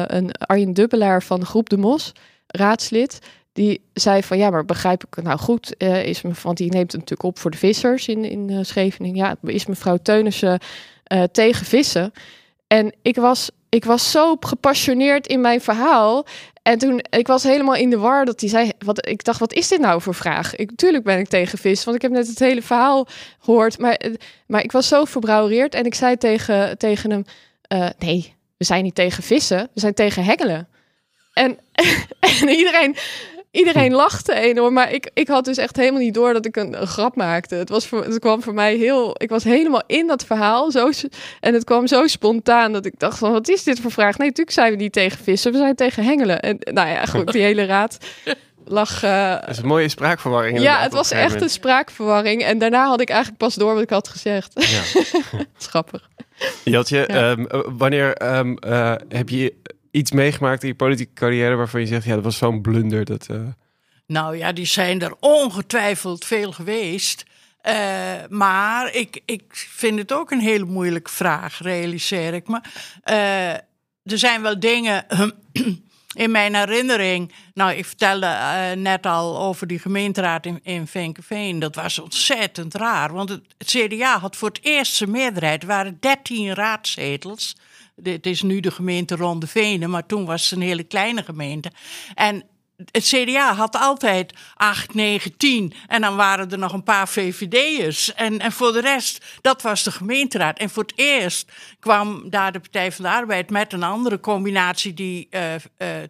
een 0.06 0.32
Arjen 0.32 0.72
Dubbelaar 0.72 1.22
van 1.22 1.46
Groep 1.46 1.68
De 1.68 1.76
Mos, 1.76 2.12
raadslid. 2.46 3.18
Die 3.52 3.80
zei 3.92 4.22
van 4.22 4.38
ja, 4.38 4.50
maar 4.50 4.64
begrijp 4.64 5.04
ik 5.04 5.22
nou 5.22 5.38
goed, 5.38 5.75
is 5.82 6.22
me, 6.22 6.30
want 6.42 6.56
die 6.56 6.70
neemt 6.70 6.92
het 6.92 7.00
natuurlijk 7.00 7.28
op 7.28 7.38
voor 7.38 7.50
de 7.50 7.56
vissers 7.56 8.08
in, 8.08 8.25
in 8.25 8.64
Scheveningen. 8.64 9.16
Ja, 9.16 9.36
is 9.42 9.66
mevrouw 9.66 9.96
Teunissen 10.02 10.58
tegen 11.32 11.66
vissen? 11.66 12.12
En 12.66 12.94
ik 13.02 13.16
was, 13.16 13.50
ik 13.68 13.85
was 13.85 14.11
zo 14.11 14.37
gepassioneerd 14.40 15.26
in 15.26 15.40
mijn 15.40 15.61
verhaal. 15.61 16.26
En 16.62 16.78
toen, 16.78 17.04
ik 17.11 17.26
was 17.26 17.42
helemaal 17.42 17.75
in 17.75 17.90
de 17.90 17.99
war 17.99 18.25
dat 18.25 18.40
hij 18.40 18.49
zei, 18.49 18.70
wat, 18.78 19.08
ik 19.08 19.25
dacht, 19.25 19.40
wat 19.40 19.52
is 19.52 19.68
dit 19.68 19.80
nou 19.80 20.02
voor 20.02 20.14
vraag? 20.14 20.54
Ik, 20.54 20.70
tuurlijk 20.76 21.04
ben 21.04 21.18
ik 21.18 21.28
tegen 21.28 21.58
vis, 21.58 21.85
want 21.85 21.96
ik 21.96 22.02
heb 22.02 22.11
net 22.11 22.26
het 22.26 22.38
hele 22.38 22.62
verhaal 22.62 23.06
gehoord. 23.38 23.78
Maar, 23.78 24.00
maar 24.46 24.62
ik 24.62 24.73
was 24.73 24.88
zo 24.88 25.04
verbrouwereerd 25.04 25.75
en 25.75 25.85
ik 25.85 25.94
zei 25.94 26.16
tegen, 26.16 26.78
tegen 26.78 27.11
hem, 27.11 27.25
uh, 27.73 27.88
nee, 27.99 28.35
we 28.56 28.64
zijn 28.64 28.82
niet 28.82 28.94
tegen 28.94 29.23
vissen, 29.23 29.70
we 29.75 29.80
zijn 29.80 29.94
tegen 29.94 30.25
hengelen. 30.25 30.68
En, 31.32 31.58
en 32.40 32.49
iedereen, 32.49 32.96
iedereen 33.56 33.92
lachte 33.92 34.34
enorm, 34.34 34.75
maar 34.75 34.92
ik, 34.92 35.10
ik 35.14 35.28
had 35.28 35.44
dus 35.44 35.56
echt 35.56 35.76
helemaal 35.76 36.00
niet 36.00 36.14
door 36.14 36.32
dat 36.32 36.46
ik 36.46 36.56
een, 36.56 36.86
grap 36.86 37.16
maakte. 37.16 37.54
Het, 37.54 37.68
was 37.68 37.86
voor, 37.86 38.04
het 38.04 38.18
kwam 38.18 38.42
voor 38.42 38.54
mij 38.54 38.76
heel, 38.76 39.14
ik 39.18 39.28
was 39.28 39.44
helemaal 39.44 39.82
in 39.86 40.06
dat 40.06 40.25
verhaal 40.25 40.70
zo, 40.70 40.90
en 41.40 41.54
het 41.54 41.64
kwam 41.64 41.86
zo 41.86 42.06
spontaan 42.06 42.72
dat 42.72 42.86
ik 42.86 42.98
dacht 42.98 43.18
van, 43.18 43.32
wat 43.32 43.48
is 43.48 43.62
dit 43.62 43.80
voor 43.80 43.90
vraag? 43.90 44.18
Nee, 44.18 44.28
natuurlijk 44.28 44.56
zijn 44.56 44.70
we 44.70 44.76
niet 44.76 44.92
tegen 44.92 45.18
vissen, 45.25 45.52
we 45.52 45.58
zijn 45.58 45.75
tegen 45.75 46.04
hengelen. 46.04 46.40
En 46.40 46.56
nou 46.60 46.88
ja, 46.88 47.04
goed, 47.04 47.32
die 47.32 47.42
hele 47.42 47.64
raad 47.64 47.98
lag... 48.64 49.04
Uh, 49.04 49.30
dat 49.30 49.48
is 49.48 49.58
een 49.58 49.66
mooie 49.66 49.88
spraakverwarring. 49.88 50.60
Ja, 50.60 50.80
het 50.80 50.92
was 50.92 51.10
echt 51.10 51.42
een 51.42 51.50
spraakverwarring. 51.50 52.42
En 52.42 52.58
daarna 52.58 52.86
had 52.86 53.00
ik 53.00 53.08
eigenlijk 53.08 53.38
pas 53.38 53.54
door 53.54 53.75
wat 53.75 53.82
ik 53.82 53.90
had 53.90 54.08
gezegd. 54.08 54.52
Ja. 54.54 55.04
Schappig. 55.58 56.08
Jeltje, 56.64 57.04
ja. 57.06 57.30
um, 57.30 57.46
wanneer 57.78 58.36
um, 58.36 58.58
uh, 58.66 58.94
heb 59.08 59.28
je 59.28 59.54
iets 59.96 60.10
meegemaakt 60.10 60.62
in 60.62 60.68
je 60.68 60.74
politieke 60.74 61.12
carrière 61.12 61.54
waarvan 61.54 61.80
je 61.80 61.86
zegt, 61.86 62.04
ja, 62.04 62.14
dat 62.14 62.24
was 62.24 62.36
zo'n 62.36 62.60
blunder? 62.60 63.04
Dat, 63.04 63.28
uh... 63.30 63.40
Nou 64.06 64.36
ja, 64.36 64.52
die 64.52 64.66
zijn 64.66 65.02
er 65.02 65.14
ongetwijfeld 65.20 66.24
veel 66.24 66.52
geweest. 66.52 67.24
Uh, 67.68 67.74
maar 68.28 68.94
ik, 68.94 69.20
ik 69.24 69.42
vind 69.52 69.98
het 69.98 70.12
ook 70.12 70.30
een 70.30 70.40
hele 70.40 70.64
moeilijke 70.64 71.10
vraag, 71.10 71.58
realiseer 71.58 72.34
ik 72.34 72.48
me. 72.48 72.60
Uh, 73.04 73.52
er 74.02 74.18
zijn 74.18 74.42
wel 74.42 74.60
dingen 74.60 75.06
in 76.24 76.30
mijn 76.30 76.54
herinnering. 76.54 77.32
Nou, 77.54 77.72
ik 77.72 77.84
vertelde 77.84 78.36
net 78.76 79.06
al 79.06 79.38
over 79.38 79.66
die 79.66 79.78
gemeenteraad 79.78 80.46
in, 80.46 80.86
in. 81.28 81.58
Dat 81.58 81.74
was 81.74 81.98
ontzettend 81.98 82.74
raar. 82.74 83.12
Want 83.12 83.28
het, 83.28 83.42
het 83.58 83.68
CDA 83.68 84.18
had 84.18 84.36
voor 84.36 84.48
het 84.48 84.60
eerst 84.62 84.94
zijn 84.94 85.10
meerderheid. 85.10 85.62
Er 85.62 85.68
waren 85.68 85.96
13 86.00 86.54
raadzetels. 86.54 87.56
Het 88.02 88.26
is 88.26 88.42
nu 88.42 88.60
de 88.60 88.70
gemeente 88.70 89.16
Ronde 89.16 89.46
Venen, 89.46 89.90
maar 89.90 90.06
toen 90.06 90.24
was 90.24 90.50
het 90.50 90.58
een 90.58 90.66
hele 90.66 90.84
kleine 90.84 91.22
gemeente. 91.22 91.70
En 92.14 92.44
het 92.90 93.04
CDA 93.04 93.54
had 93.54 93.76
altijd 93.76 94.32
8, 94.54 94.94
9, 94.94 95.36
10. 95.36 95.72
En 95.86 96.00
dan 96.00 96.16
waren 96.16 96.50
er 96.50 96.58
nog 96.58 96.72
een 96.72 96.82
paar 96.82 97.08
VVD'ers. 97.08 98.14
En, 98.14 98.38
en 98.38 98.52
voor 98.52 98.72
de 98.72 98.80
rest, 98.80 99.24
dat 99.40 99.62
was 99.62 99.82
de 99.82 99.90
gemeenteraad. 99.90 100.58
En 100.58 100.70
voor 100.70 100.82
het 100.82 100.92
eerst 100.98 101.52
kwam 101.78 102.30
daar 102.30 102.52
de 102.52 102.60
Partij 102.60 102.92
van 102.92 103.04
de 103.04 103.10
Arbeid 103.10 103.50
met 103.50 103.72
een 103.72 103.82
andere 103.82 104.20
combinatie, 104.20 104.94
die 104.94 105.28
uh, 105.30 105.54
uh, 105.54 105.58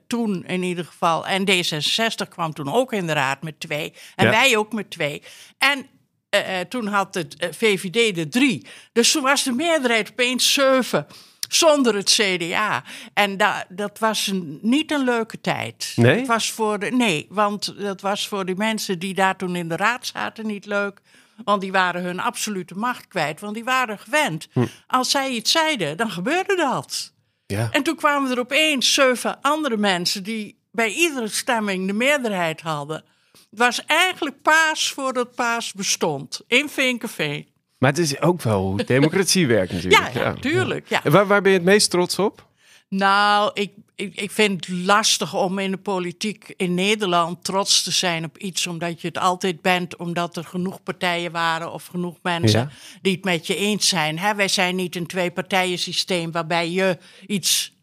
toen 0.07 0.45
in 0.47 0.63
ieder 0.63 0.85
geval. 0.85 1.27
En 1.27 1.51
D66 1.51 2.29
kwam 2.29 2.53
toen 2.53 2.73
ook 2.73 2.93
in 2.93 3.07
de 3.07 3.13
raad 3.13 3.43
met 3.43 3.61
twee. 3.61 3.93
En 4.15 4.31
wij 4.31 4.57
ook 4.57 4.73
met 4.73 4.91
twee. 4.91 5.23
En 5.59 5.87
uh, 6.31 6.61
toen 6.69 6.87
had 6.87 7.15
het 7.15 7.37
VVD 7.51 8.15
de 8.15 8.29
drie. 8.29 8.67
Dus 8.93 9.13
toen 9.13 9.23
was 9.23 9.43
de 9.43 9.53
meerderheid 9.53 10.11
opeens 10.11 10.53
zeven 10.53 11.07
zonder 11.49 11.95
het 11.95 12.11
CDA. 12.11 12.85
En 13.15 13.37
da, 13.37 13.65
dat 13.69 13.99
was 13.99 14.27
een, 14.27 14.59
niet 14.63 14.93
een 14.93 15.05
leuke 15.05 15.41
tijd. 15.41 15.93
Nee? 15.97 16.19
Het 16.19 16.27
was 16.27 16.51
voor 16.51 16.79
de, 16.79 16.91
nee, 16.91 17.27
want 17.31 17.81
dat 17.81 18.01
was 18.01 18.29
voor 18.29 18.45
die 18.45 18.57
mensen 18.57 18.99
die 18.99 19.15
daar 19.15 19.37
toen 19.37 19.57
in 19.57 19.69
de 19.69 19.77
raad 19.77 20.07
zaten 20.07 20.47
niet 20.47 20.67
leuk. 20.67 21.01
Want 21.45 21.61
die 21.61 21.73
waren 21.73 22.03
hun 22.03 22.21
absolute 22.21 22.75
macht 22.75 23.09
kwijt. 23.09 23.41
Want 23.41 23.55
die 23.55 23.65
waren 23.65 23.99
gewend. 23.99 24.49
Hm. 24.53 24.67
Als 24.87 25.11
zij 25.11 25.31
iets 25.31 25.51
zeiden, 25.53 25.97
dan 25.97 26.11
gebeurde 26.11 26.57
dat. 26.57 27.13
Ja. 27.47 27.69
En 27.71 27.83
toen 27.83 27.97
kwamen 27.97 28.31
er 28.31 28.39
opeens 28.39 28.95
zeven 28.95 29.41
andere 29.41 29.77
mensen 29.77 30.23
die 30.23 30.59
bij 30.71 30.93
iedere 30.93 31.29
stemming 31.29 31.87
de 31.87 31.93
meerderheid 31.93 32.61
hadden. 32.61 33.05
Het 33.33 33.59
was 33.59 33.85
eigenlijk 33.85 34.43
paas 34.43 34.93
voordat 34.93 35.35
paas 35.35 35.73
bestond 35.73 36.41
in 36.47 36.69
Vinkenveen. 36.69 37.49
Maar 37.79 37.91
het 37.91 37.99
is 37.99 38.21
ook 38.21 38.43
wel 38.43 38.61
hoe 38.61 38.85
democratie 38.85 39.47
werkt 39.57 39.73
natuurlijk. 39.73 40.13
Ja, 40.13 40.29
natuurlijk. 40.29 40.89
Ja. 40.89 41.05
En 41.05 41.13
waar, 41.13 41.27
waar 41.27 41.43
ben 41.43 41.53
je 41.53 41.57
het 41.57 41.67
meest 41.67 41.91
trots 41.91 42.19
op? 42.19 42.47
Nou, 42.89 43.51
ik, 43.55 43.73
ik, 43.95 44.15
ik 44.15 44.31
vind 44.31 44.67
het 44.67 44.77
lastig 44.85 45.35
om 45.35 45.59
in 45.59 45.71
de 45.71 45.77
politiek 45.77 46.55
in 46.57 46.75
Nederland 46.75 47.45
trots 47.45 47.83
te 47.83 47.91
zijn 47.91 48.25
op 48.25 48.39
iets, 48.39 48.67
omdat 48.67 49.01
je 49.01 49.09
het 49.09 49.19
altijd 49.19 49.61
bent, 49.61 49.97
omdat 49.97 50.37
er 50.37 50.45
genoeg 50.45 50.83
partijen 50.83 51.33
waren 51.33 51.73
of 51.73 51.87
genoeg 51.87 52.17
mensen 52.23 52.71
die 53.03 53.13
het 53.13 53.25
met 53.25 53.47
je 53.47 53.57
eens 53.57 53.89
zijn. 53.89 54.19
Hè, 54.19 54.35
wij 54.35 54.49
zijn 54.49 54.77
niet 54.77 54.97
een 54.97 55.07
twee-partijen 55.07 55.79
systeem 55.79 56.33
waarbij 56.33 56.71
je 56.71 56.99
iets 57.27 57.76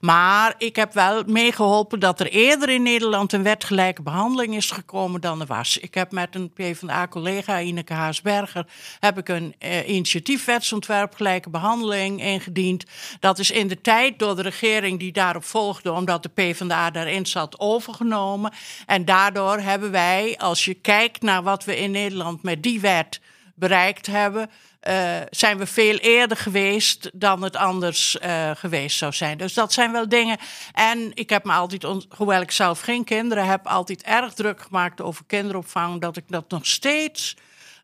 maar 0.00 0.54
ik 0.58 0.76
heb 0.76 0.92
wel 0.92 1.22
meegeholpen 1.26 2.00
dat 2.00 2.20
er 2.20 2.26
eerder 2.26 2.68
in 2.68 2.82
Nederland 2.82 3.32
een 3.32 3.42
wetgelijke 3.42 4.02
behandeling 4.02 4.56
is 4.56 4.70
gekomen 4.70 5.20
dan 5.20 5.40
er 5.40 5.46
was. 5.46 5.78
Ik 5.78 5.94
heb 5.94 6.12
met 6.12 6.34
een 6.34 6.52
PvdA-collega, 6.52 7.60
Ineke 7.60 7.92
Haasberger, 7.92 8.66
heb 9.00 9.18
ik 9.18 9.28
een 9.28 9.54
eh, 9.58 9.88
initiatiefwetsontwerp 9.88 11.14
gelijke 11.14 11.50
behandeling 11.50 12.22
ingediend. 12.22 12.84
Dat 13.20 13.38
is 13.38 13.50
in 13.50 13.68
de 13.68 13.80
tijd 13.80 14.18
door 14.18 14.36
de 14.36 14.42
regering 14.42 14.98
die 14.98 15.12
daarop 15.12 15.44
volgde, 15.44 15.92
omdat 15.92 16.22
de 16.22 16.28
PvdA 16.28 16.90
daarin 16.90 17.26
zat, 17.26 17.60
overgenomen. 17.60 18.52
En 18.86 19.04
daardoor 19.04 19.58
hebben 19.58 19.90
wij, 19.90 20.34
als 20.38 20.64
je 20.64 20.74
kijkt 20.74 21.22
naar 21.22 21.42
wat 21.42 21.64
we 21.64 21.76
in 21.76 21.90
Nederland 21.90 22.42
met 22.42 22.62
die 22.62 22.80
wet 22.80 23.20
bereikt 23.54 24.06
hebben 24.06 24.50
uh, 24.88 25.16
zijn 25.30 25.58
we 25.58 25.66
veel 25.66 25.96
eerder 25.96 26.36
geweest 26.36 27.10
dan 27.14 27.42
het 27.42 27.56
anders 27.56 28.16
uh, 28.24 28.50
geweest 28.54 28.96
zou 28.96 29.12
zijn. 29.12 29.38
Dus 29.38 29.54
dat 29.54 29.72
zijn 29.72 29.92
wel 29.92 30.08
dingen. 30.08 30.38
En 30.72 31.10
ik 31.14 31.30
heb 31.30 31.44
me 31.44 31.52
altijd, 31.52 31.86
hoewel 32.16 32.40
ik 32.40 32.50
zelf 32.50 32.80
geen 32.80 33.04
kinderen 33.04 33.46
heb, 33.46 33.66
altijd 33.66 34.02
erg 34.02 34.34
druk 34.34 34.60
gemaakt 34.60 35.00
over 35.00 35.24
kinderopvang. 35.26 36.00
Dat 36.00 36.16
ik 36.16 36.24
dat 36.26 36.50
nog 36.50 36.66
steeds 36.66 37.36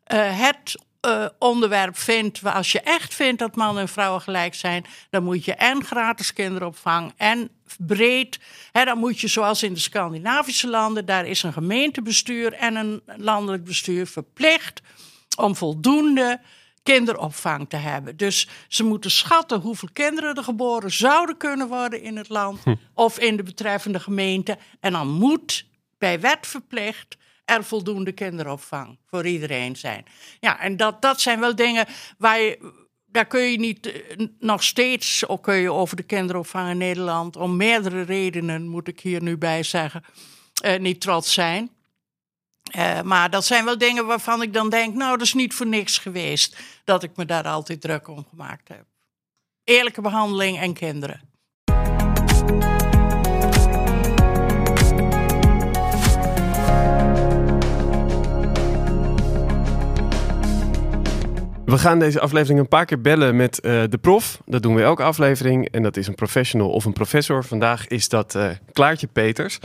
uh, 0.07 0.39
het 0.39 0.75
onderwerp 1.39 1.97
vind. 1.97 2.43
Als 2.43 2.71
je 2.71 2.81
echt 2.81 3.13
vindt 3.13 3.39
dat 3.39 3.55
mannen 3.55 3.81
en 3.81 3.89
vrouwen 3.89 4.21
gelijk 4.21 4.55
zijn, 4.55 4.85
dan 5.09 5.23
moet 5.23 5.45
je 5.45 5.53
en 5.53 5.83
gratis 5.83 6.33
kinderopvang 6.33 7.13
en 7.17 7.49
breed. 7.77 8.39
Hè, 8.71 8.85
dan 8.85 8.97
moet 8.97 9.19
je, 9.19 9.27
zoals 9.27 9.63
in 9.63 9.73
de 9.73 9.79
Scandinavische 9.79 10.67
landen, 10.67 11.05
daar 11.05 11.25
is 11.25 11.43
een 11.43 11.53
gemeentebestuur 11.53 12.53
en 12.53 12.75
een 12.75 13.01
landelijk 13.17 13.63
bestuur 13.63 14.07
verplicht 14.07 14.81
om 15.37 15.55
voldoende 15.55 16.39
kinderopvang 16.93 17.69
te 17.69 17.75
hebben. 17.75 18.17
Dus 18.17 18.47
ze 18.67 18.83
moeten 18.83 19.11
schatten 19.11 19.59
hoeveel 19.59 19.89
kinderen 19.93 20.35
er 20.35 20.43
geboren 20.43 20.91
zouden 20.91 21.37
kunnen 21.37 21.67
worden 21.67 22.01
in 22.01 22.17
het 22.17 22.29
land 22.29 22.63
hm. 22.63 22.75
of 22.93 23.19
in 23.19 23.37
de 23.37 23.43
betreffende 23.43 23.99
gemeente. 23.99 24.57
En 24.79 24.91
dan 24.91 25.07
moet 25.07 25.65
bij 25.97 26.19
wet 26.19 26.47
verplicht 26.47 27.17
er 27.45 27.63
voldoende 27.63 28.11
kinderopvang 28.11 28.97
voor 29.05 29.25
iedereen 29.25 29.75
zijn. 29.75 30.05
Ja, 30.39 30.59
en 30.59 30.77
dat, 30.77 31.01
dat 31.01 31.21
zijn 31.21 31.39
wel 31.39 31.55
dingen 31.55 31.85
waar 32.17 32.39
je. 32.39 32.85
Daar 33.05 33.27
kun 33.27 33.41
je 33.41 33.59
niet 33.59 33.91
eh, 33.91 34.27
nog 34.39 34.63
steeds, 34.63 35.27
ook 35.27 35.43
kun 35.43 35.55
je 35.55 35.71
over 35.71 35.95
de 35.95 36.03
kinderopvang 36.03 36.69
in 36.69 36.77
Nederland, 36.77 37.35
om 37.35 37.55
meerdere 37.55 38.01
redenen, 38.01 38.67
moet 38.67 38.87
ik 38.87 38.99
hier 38.99 39.21
nu 39.21 39.37
bij 39.37 39.63
zeggen, 39.63 40.03
eh, 40.61 40.79
niet 40.79 41.01
trots 41.01 41.33
zijn. 41.33 41.76
Uh, 42.75 43.01
maar 43.01 43.29
dat 43.29 43.45
zijn 43.45 43.65
wel 43.65 43.77
dingen 43.77 44.05
waarvan 44.05 44.41
ik 44.41 44.53
dan 44.53 44.69
denk, 44.69 44.95
nou, 44.95 45.17
dat 45.17 45.27
is 45.27 45.33
niet 45.33 45.53
voor 45.53 45.67
niks 45.67 45.97
geweest 45.97 46.57
dat 46.83 47.03
ik 47.03 47.11
me 47.15 47.25
daar 47.25 47.47
altijd 47.47 47.81
druk 47.81 48.07
om 48.07 48.25
gemaakt 48.29 48.67
heb. 48.67 48.85
Eerlijke 49.63 50.01
behandeling 50.01 50.59
en 50.59 50.73
kinderen. 50.73 51.21
We 61.65 61.77
gaan 61.77 61.99
deze 61.99 62.19
aflevering 62.19 62.59
een 62.59 62.67
paar 62.67 62.85
keer 62.85 63.01
bellen 63.01 63.35
met 63.35 63.59
uh, 63.65 63.83
de 63.89 63.97
prof. 63.97 64.41
Dat 64.45 64.61
doen 64.61 64.75
we 64.75 64.81
elke 64.81 65.03
aflevering. 65.03 65.69
En 65.69 65.83
dat 65.83 65.97
is 65.97 66.07
een 66.07 66.15
professional 66.15 66.69
of 66.69 66.85
een 66.85 66.93
professor. 66.93 67.43
Vandaag 67.43 67.87
is 67.87 68.09
dat 68.09 68.35
uh, 68.35 68.49
Klaartje 68.73 69.07
Peters. 69.07 69.59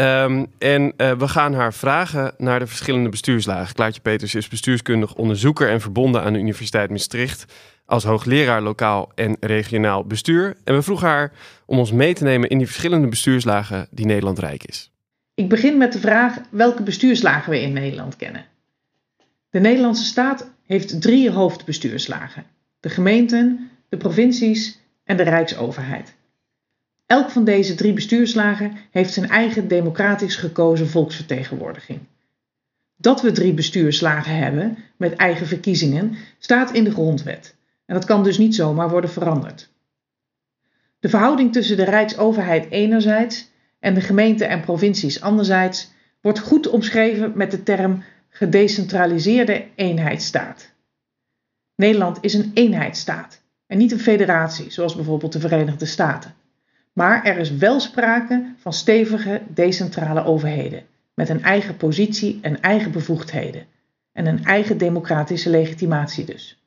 Um, 0.00 0.46
en 0.58 0.92
uh, 0.96 1.12
we 1.12 1.28
gaan 1.28 1.54
haar 1.54 1.74
vragen 1.74 2.34
naar 2.38 2.58
de 2.58 2.66
verschillende 2.66 3.08
bestuurslagen. 3.08 3.74
Klaartje 3.74 4.00
Peters 4.00 4.34
is 4.34 4.48
bestuurskundig 4.48 5.14
onderzoeker 5.14 5.70
en 5.70 5.80
verbonden 5.80 6.22
aan 6.22 6.32
de 6.32 6.38
Universiteit 6.38 6.90
Maastricht 6.90 7.44
als 7.84 8.04
hoogleraar 8.04 8.62
lokaal 8.62 9.12
en 9.14 9.36
regionaal 9.40 10.04
bestuur. 10.04 10.56
En 10.64 10.74
we 10.74 10.82
vroegen 10.82 11.08
haar 11.08 11.32
om 11.66 11.78
ons 11.78 11.92
mee 11.92 12.14
te 12.14 12.24
nemen 12.24 12.48
in 12.48 12.58
die 12.58 12.66
verschillende 12.66 13.08
bestuurslagen 13.08 13.88
die 13.90 14.06
Nederland 14.06 14.38
rijk 14.38 14.64
is. 14.64 14.90
Ik 15.34 15.48
begin 15.48 15.76
met 15.76 15.92
de 15.92 15.98
vraag 15.98 16.38
welke 16.50 16.82
bestuurslagen 16.82 17.50
we 17.50 17.60
in 17.60 17.72
Nederland 17.72 18.16
kennen. 18.16 18.44
De 19.50 19.60
Nederlandse 19.60 20.04
staat 20.04 20.50
heeft 20.66 21.02
drie 21.02 21.30
hoofdbestuurslagen: 21.30 22.44
de 22.80 22.88
gemeenten, 22.88 23.70
de 23.88 23.96
provincies 23.96 24.80
en 25.04 25.16
de 25.16 25.22
Rijksoverheid. 25.22 26.14
Elk 27.06 27.30
van 27.30 27.44
deze 27.44 27.74
drie 27.74 27.92
bestuurslagen 27.92 28.76
heeft 28.90 29.12
zijn 29.12 29.28
eigen 29.28 29.68
democratisch 29.68 30.36
gekozen 30.36 30.88
volksvertegenwoordiging. 30.88 32.00
Dat 32.96 33.22
we 33.22 33.32
drie 33.32 33.54
bestuurslagen 33.54 34.36
hebben 34.36 34.78
met 34.96 35.14
eigen 35.14 35.46
verkiezingen 35.46 36.16
staat 36.38 36.72
in 36.72 36.84
de 36.84 36.90
grondwet 36.90 37.56
en 37.86 37.94
dat 37.94 38.04
kan 38.04 38.22
dus 38.22 38.38
niet 38.38 38.54
zomaar 38.54 38.90
worden 38.90 39.10
veranderd. 39.10 39.68
De 40.98 41.08
verhouding 41.08 41.52
tussen 41.52 41.76
de 41.76 41.84
Rijksoverheid 41.84 42.70
enerzijds 42.70 43.50
en 43.80 43.94
de 43.94 44.00
gemeenten 44.00 44.48
en 44.48 44.60
provincies 44.60 45.20
anderzijds 45.20 45.90
wordt 46.20 46.38
goed 46.38 46.68
omschreven 46.68 47.32
met 47.34 47.50
de 47.50 47.62
term 47.62 48.02
gedecentraliseerde 48.28 49.66
eenheidsstaat. 49.74 50.72
Nederland 51.74 52.18
is 52.20 52.34
een 52.34 52.50
eenheidsstaat 52.54 53.42
en 53.66 53.78
niet 53.78 53.92
een 53.92 54.00
federatie, 54.00 54.70
zoals 54.70 54.94
bijvoorbeeld 54.94 55.32
de 55.32 55.40
Verenigde 55.40 55.86
Staten. 55.86 56.34
Maar 56.96 57.24
er 57.24 57.38
is 57.38 57.50
wel 57.50 57.80
sprake 57.80 58.54
van 58.56 58.72
stevige 58.72 59.42
decentrale 59.48 60.24
overheden, 60.24 60.82
met 61.14 61.28
een 61.28 61.42
eigen 61.42 61.76
positie 61.76 62.38
en 62.42 62.60
eigen 62.60 62.92
bevoegdheden 62.92 63.64
en 64.12 64.26
een 64.26 64.44
eigen 64.44 64.78
democratische 64.78 65.50
legitimatie 65.50 66.24
dus. 66.24 66.62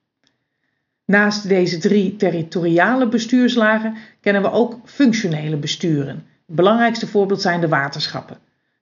Naast 1.05 1.47
deze 1.47 1.77
drie 1.77 2.15
territoriale 2.15 3.07
bestuurslagen 3.07 3.95
kennen 4.21 4.41
we 4.41 4.51
ook 4.51 4.79
functionele 4.85 5.57
besturen. 5.57 6.25
Het 6.45 6.55
belangrijkste 6.55 7.07
voorbeeld 7.07 7.41
zijn 7.41 7.61
de 7.61 7.67
waterschappen. 7.67 8.37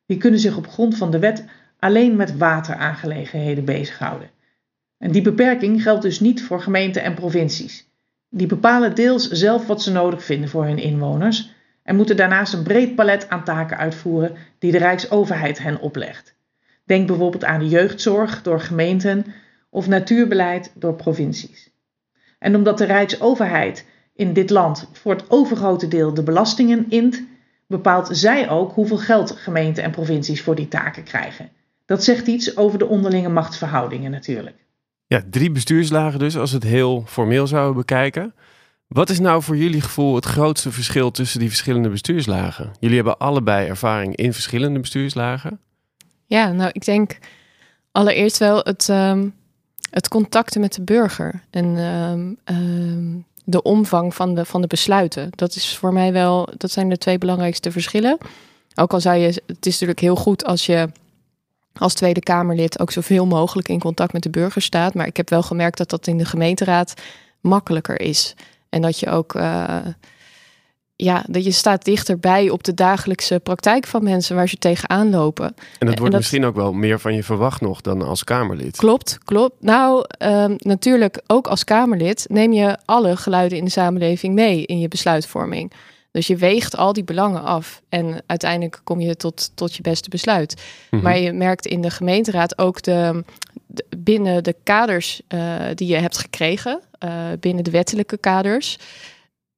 Die 0.06 0.18
kunnen 0.18 0.39
zich 0.39 0.58
op 0.58 0.68
grond 0.68 0.98
van 0.98 1.12
de 1.12 1.20
wet 1.20 1.46
alleen 1.80 2.16
met 2.16 2.38
wateraangelegenheden 2.38 3.66
bezighouden. 3.66 4.30
En 4.98 5.12
die 5.12 5.22
beperking 5.22 5.82
geldt 5.82 6.01
dus 6.01 6.20
niet 6.20 6.44
voor 6.44 6.62
gemeenten 6.62 7.04
en 7.04 7.13
provincies. 7.13 7.88
Die 8.29 8.48
bepalen 8.48 8.96
deels 8.96 9.29
zelf 9.29 9.67
wat 9.67 9.81
ze 9.81 9.91
nodig 9.91 10.24
vinden 10.24 10.50
voor 10.50 10.65
hun 10.65 10.77
inwoners 10.79 11.55
en 11.84 11.96
moeten 11.96 12.17
daarnaast 12.17 12.53
een 12.53 12.63
breed 12.63 12.96
palet 12.96 13.29
aan 13.29 13.43
taken 13.43 13.77
uitvoeren 13.77 14.36
die 14.60 14.72
de 14.72 14.77
Rijksoverheid 14.77 15.60
hen 15.60 15.79
oplegt. 15.79 16.36
Denk 16.84 17.07
bijvoorbeeld 17.07 17.46
aan 17.46 17.60
de 17.60 17.67
jeugdzorg 17.67 18.41
door 18.41 18.60
gemeenten 18.60 19.25
of 19.69 19.88
natuurbeleid 19.88 20.72
door 20.75 20.96
provincies. 20.96 21.72
En 22.39 22.55
omdat 22.55 22.77
de 22.77 22.86
Rijksoverheid 22.86 23.86
in 24.13 24.34
dit 24.34 24.50
land 24.50 24.89
voor 24.93 25.13
het 25.13 25.29
overgrote 25.29 25.88
deel 25.88 26.13
de 26.13 26.24
belastingen 26.24 26.86
int, 26.89 27.24
bepaalt 27.67 28.10
zij 28.12 28.50
ook 28.50 28.74
hoeveel 28.74 28.98
geld 28.98 29.31
gemeenten 29.31 29.84
en 29.84 29.91
provincies 29.91 30.41
voor 30.41 30.55
die 30.55 30.67
taken 30.67 31.03
krijgen. 31.03 31.50
Dat 31.86 32.03
zegt 32.03 32.27
iets 32.27 32.57
over 32.57 32.79
de 32.79 32.88
onderlinge 32.88 33.29
machtsverhoudingen 33.29 34.12
natuurlijk. 34.12 34.55
Ja, 35.08 35.22
drie 35.30 35.52
bestuurslagen 35.52 36.20
dus, 36.20 36.38
als 36.38 36.52
we 36.52 36.58
het 36.58 36.66
heel 36.66 37.04
formeel 37.06 37.48
zouden 37.48 37.76
bekijken. 37.76 38.34
Wat 38.88 39.10
is 39.10 39.20
nou 39.20 39.44
voor 39.44 39.58
jullie 39.58 39.82
gevoel 39.82 40.16
het 40.16 40.26
grootste 40.26 40.72
verschil 40.72 41.12
tussen 41.12 41.40
die 41.40 41.48
verschillende 41.48 41.90
bestuurslagen? 41.90 42.72
Jullie 42.80 42.96
hebben 42.96 43.18
allebei 43.18 43.68
ervaring 43.68 44.16
in 44.16 44.34
verschillende 44.34 44.80
bestuurslagen. 44.80 45.60
Ja, 46.26 46.52
nou, 46.52 46.70
ik 46.74 46.86
denk 46.86 47.18
allereerst 47.92 48.38
wel 48.38 48.60
het, 48.64 48.88
um, 48.88 49.34
het 49.90 50.08
contacten 50.08 50.62
met 50.62 50.74
de 50.74 50.82
burger 50.82 51.44
en 51.50 51.66
um, 51.66 52.38
um, 52.46 53.26
de 53.44 53.62
omvang 53.62 54.16
van 54.16 54.36
de, 54.36 54.46
van 54.46 54.62
de 54.62 54.68
besluiten. 54.68 55.30
Dat 55.36 55.56
is 55.56 55.78
voor 55.78 55.94
mij 55.94 56.14
wel, 56.14 56.50
dat 56.58 56.72
zijn 56.72 56.90
de 56.90 56.98
twee 56.98 57.18
belangrijkste 57.18 57.72
verschillen. 57.72 58.18
Ook 58.76 58.94
al 58.94 59.02
zei 59.02 59.22
je, 59.22 59.28
het 59.28 59.66
is 59.66 59.74
natuurlijk 59.74 60.00
heel 60.00 60.16
goed 60.16 60.46
als 60.46 60.66
je 60.66 60.90
als 61.79 61.93
Tweede 61.93 62.19
Kamerlid 62.19 62.79
ook 62.79 62.91
zoveel 62.91 63.25
mogelijk 63.25 63.69
in 63.69 63.79
contact 63.79 64.13
met 64.13 64.24
de 64.24 64.29
burger 64.29 64.62
staat. 64.62 64.93
Maar 64.93 65.07
ik 65.07 65.17
heb 65.17 65.29
wel 65.29 65.43
gemerkt 65.43 65.77
dat 65.77 65.89
dat 65.89 66.07
in 66.07 66.17
de 66.17 66.25
gemeenteraad 66.25 66.93
makkelijker 67.41 68.01
is. 68.01 68.36
En 68.69 68.81
dat 68.81 69.00
je 69.00 69.10
ook. 69.10 69.36
Uh, 69.36 69.77
ja, 70.96 71.24
dat 71.27 71.43
je 71.43 71.51
staat 71.51 71.86
dichterbij 71.86 72.50
op 72.50 72.63
de 72.63 72.74
dagelijkse 72.74 73.39
praktijk 73.39 73.88
van 73.88 74.03
mensen 74.03 74.36
waar 74.36 74.50
ze 74.50 74.57
tegenaan 74.57 75.10
lopen. 75.10 75.55
En 75.79 75.88
dat 75.88 76.00
wordt 76.00 76.15
misschien 76.15 76.46
ook 76.46 76.55
wel 76.55 76.74
meer 76.74 77.00
van 77.00 77.15
je 77.15 77.24
verwacht 77.24 77.62
nog 77.62 77.81
dan 77.81 78.01
als 78.01 78.24
Kamerlid. 78.24 78.77
Klopt, 78.77 79.17
klopt. 79.24 79.55
Nou, 79.60 80.05
um, 80.19 80.55
natuurlijk 80.57 81.22
ook 81.27 81.48
als 81.48 81.63
Kamerlid 81.63 82.25
neem 82.29 82.53
je 82.53 82.77
alle 82.86 83.17
geluiden 83.17 83.57
in 83.57 83.65
de 83.65 83.72
samenleving 83.72 84.34
mee 84.34 84.65
in 84.65 84.79
je 84.79 84.88
besluitvorming. 84.88 85.72
Dus 86.18 86.28
je 86.28 86.36
weegt 86.36 86.78
al 86.78 86.94
die 86.94 87.04
belangen 87.04 87.44
af 87.44 87.82
en 87.90 88.24
uiteindelijk 88.26 88.82
kom 88.84 89.00
je 89.00 89.16
tot, 89.16 89.52
tot 89.56 89.76
je 89.76 89.82
beste 89.82 90.10
besluit. 90.10 90.56
Mm 90.56 90.64
-hmm. 90.90 91.02
Maar 91.02 91.18
je 91.18 91.32
merkt 91.32 91.66
in 91.66 91.82
de 91.82 91.90
gemeenteraad 91.90 92.58
ook 92.58 92.82
de, 92.82 93.24
de 93.68 93.86
binnen 93.98 94.44
de 94.44 94.56
kaders 94.64 95.22
uh, 95.30 95.56
die 95.76 95.88
je 95.88 95.96
hebt 95.96 96.18
gekregen, 96.18 96.82
uh, 97.04 97.12
binnen 97.40 97.64
de 97.64 97.72
wettelijke 97.72 98.18
kaders, 98.18 98.78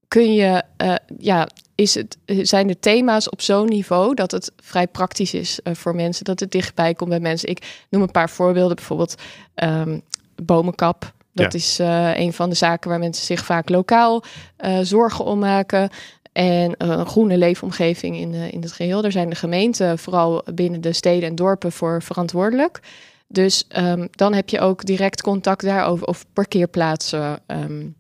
kun 0.08 0.34
je, 0.34 0.64
uh, 0.84 0.96
ja, 1.18 1.48
is 1.76 1.96
het, 1.96 2.18
zijn 2.26 2.68
de 2.68 2.80
thema's 2.80 3.30
op 3.30 3.42
zo'n 3.42 3.68
niveau 3.68 4.14
dat 4.14 4.32
het 4.32 4.52
vrij 4.62 4.88
praktisch 4.88 5.34
is 5.34 5.60
voor 5.64 5.96
mensen, 5.96 6.26
dat 6.26 6.40
het 6.40 6.52
dichtbij 6.52 6.94
komt 6.94 7.10
bij 7.10 7.20
mensen. 7.20 7.50
Ik 7.50 7.86
noem 7.90 8.02
een 8.02 8.12
paar 8.12 8.30
voorbeelden, 8.30 8.76
bijvoorbeeld 8.76 9.16
um, 9.64 10.02
bomenkap. 10.44 11.14
Dat 11.34 11.54
ja. 11.54 11.60
is 11.60 11.78
een 12.18 12.34
van 12.34 12.50
de 12.50 12.56
zaken 12.56 12.90
waar 12.90 13.00
mensen 13.00 13.26
zich 13.26 13.46
vaak 13.46 13.70
lokaal 13.70 14.24
zorgen 14.82 15.26
om 15.26 15.40
maken 15.40 15.90
en 16.40 16.74
een 16.78 17.06
groene 17.06 17.38
leefomgeving 17.38 18.18
in, 18.18 18.34
in 18.34 18.62
het 18.62 18.72
geheel. 18.72 19.02
Daar 19.02 19.12
zijn 19.12 19.30
de 19.30 19.36
gemeenten, 19.36 20.00
vooral 20.00 20.44
binnen 20.54 20.82
de 20.82 20.94
steden 20.94 21.30
en 21.30 21.36
dorpen, 21.36 21.72
voor 21.72 22.02
verantwoordelijk. 22.02 22.80
Dus 23.28 23.66
um, 23.78 24.08
dan 24.12 24.34
heb 24.34 24.50
je 24.50 24.60
ook 24.60 24.86
direct 24.86 25.22
contact 25.22 25.62
daarover, 25.62 26.08
of 26.08 26.26
parkeerplaatsen. 26.34 27.40
Um, 27.48 27.96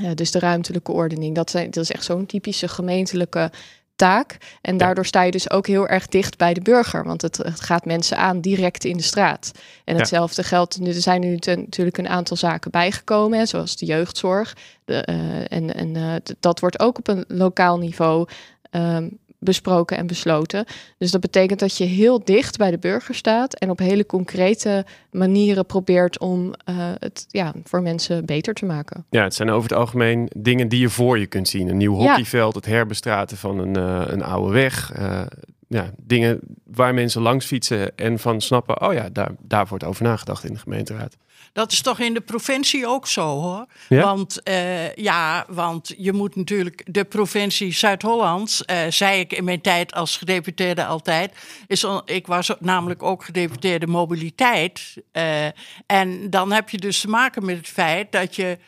uh, 0.00 0.10
dus 0.14 0.30
de 0.30 0.38
ruimtelijke 0.38 0.92
ordening. 0.92 1.34
Dat, 1.34 1.50
zijn, 1.50 1.70
dat 1.70 1.82
is 1.82 1.90
echt 1.90 2.04
zo'n 2.04 2.26
typische 2.26 2.68
gemeentelijke 2.68 3.50
taak. 3.96 4.36
En 4.60 4.76
daardoor 4.76 5.06
sta 5.06 5.22
je 5.22 5.30
dus 5.30 5.50
ook 5.50 5.66
heel 5.66 5.88
erg 5.88 6.06
dicht 6.06 6.38
bij 6.38 6.54
de 6.54 6.60
burger. 6.60 7.04
Want 7.04 7.22
het, 7.22 7.36
het 7.36 7.60
gaat 7.60 7.84
mensen 7.84 8.16
aan 8.16 8.40
direct 8.40 8.84
in 8.84 8.96
de 8.96 9.02
straat. 9.02 9.52
En 9.84 9.96
hetzelfde 9.96 10.42
ja. 10.42 10.48
geldt, 10.48 10.86
er 10.86 10.92
zijn 10.92 11.20
nu 11.20 11.38
ten, 11.38 11.60
natuurlijk 11.60 11.98
een 11.98 12.08
aantal 12.08 12.36
zaken 12.36 12.70
bijgekomen, 12.70 13.38
hè, 13.38 13.46
zoals 13.46 13.76
de 13.76 13.86
jeugdzorg. 13.86 14.56
De, 14.84 15.08
uh, 15.10 15.52
en 15.52 15.74
en 15.74 15.94
uh, 15.94 16.14
dat 16.40 16.60
wordt 16.60 16.80
ook 16.80 16.98
op 16.98 17.08
een 17.08 17.24
lokaal 17.28 17.78
niveau 17.78 18.28
um, 18.70 19.18
besproken 19.46 19.96
en 19.96 20.06
besloten. 20.06 20.64
Dus 20.98 21.10
dat 21.10 21.20
betekent 21.20 21.60
dat 21.60 21.76
je 21.76 21.84
heel 21.84 22.24
dicht 22.24 22.56
bij 22.56 22.70
de 22.70 22.78
burger 22.78 23.14
staat 23.14 23.54
en 23.54 23.70
op 23.70 23.78
hele 23.78 24.06
concrete 24.06 24.84
manieren 25.10 25.66
probeert 25.66 26.18
om 26.18 26.46
uh, 26.46 26.74
het 26.98 27.26
ja, 27.28 27.52
voor 27.64 27.82
mensen 27.82 28.26
beter 28.26 28.54
te 28.54 28.64
maken. 28.64 29.04
Ja, 29.10 29.22
het 29.22 29.34
zijn 29.34 29.50
over 29.50 29.68
het 29.68 29.78
algemeen 29.78 30.30
dingen 30.36 30.68
die 30.68 30.80
je 30.80 30.88
voor 30.88 31.18
je 31.18 31.26
kunt 31.26 31.48
zien. 31.48 31.68
Een 31.68 31.76
nieuw 31.76 31.94
hockeyveld, 31.94 32.52
ja. 32.54 32.58
het 32.58 32.68
herbestraten 32.68 33.36
van 33.36 33.58
een, 33.58 33.78
uh, 33.78 34.02
een 34.06 34.22
oude 34.22 34.52
weg. 34.52 34.92
Uh, 34.98 35.20
ja, 35.68 35.90
dingen 35.96 36.40
waar 36.64 36.94
mensen 36.94 37.22
langs 37.22 37.46
fietsen 37.46 37.96
en 37.96 38.18
van 38.18 38.40
snappen, 38.40 38.82
oh 38.82 38.92
ja, 38.92 39.08
daar, 39.12 39.30
daar 39.40 39.66
wordt 39.66 39.84
over 39.84 40.04
nagedacht 40.04 40.44
in 40.44 40.52
de 40.52 40.58
gemeenteraad. 40.58 41.16
Dat 41.56 41.72
is 41.72 41.80
toch 41.80 41.98
in 41.98 42.14
de 42.14 42.20
provincie 42.20 42.86
ook 42.86 43.06
zo 43.06 43.40
hoor. 43.40 43.66
Ja? 43.88 44.02
Want, 44.02 44.40
uh, 44.44 44.94
ja, 44.94 45.44
want 45.48 45.94
je 45.96 46.12
moet 46.12 46.36
natuurlijk 46.36 46.82
de 46.86 47.04
provincie 47.04 47.72
Zuid-Holland, 47.72 48.62
uh, 48.66 48.76
zei 48.88 49.20
ik 49.20 49.32
in 49.32 49.44
mijn 49.44 49.60
tijd 49.60 49.94
als 49.94 50.16
gedeputeerde 50.16 50.84
altijd. 50.84 51.32
Is 51.66 51.84
on, 51.84 52.02
ik 52.04 52.26
was 52.26 52.50
namelijk 52.58 53.02
ook 53.02 53.24
gedeputeerde 53.24 53.86
mobiliteit. 53.86 54.94
Uh, 55.12 55.44
en 55.86 56.30
dan 56.30 56.52
heb 56.52 56.68
je 56.68 56.78
dus 56.78 57.00
te 57.00 57.08
maken 57.08 57.44
met 57.44 57.56
het 57.56 57.68
feit 57.68 58.12
dat 58.12 58.36
je 58.36 58.58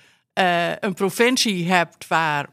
een 0.80 0.94
provincie 0.94 1.70
hebt 1.70 2.06
waar 2.06 2.48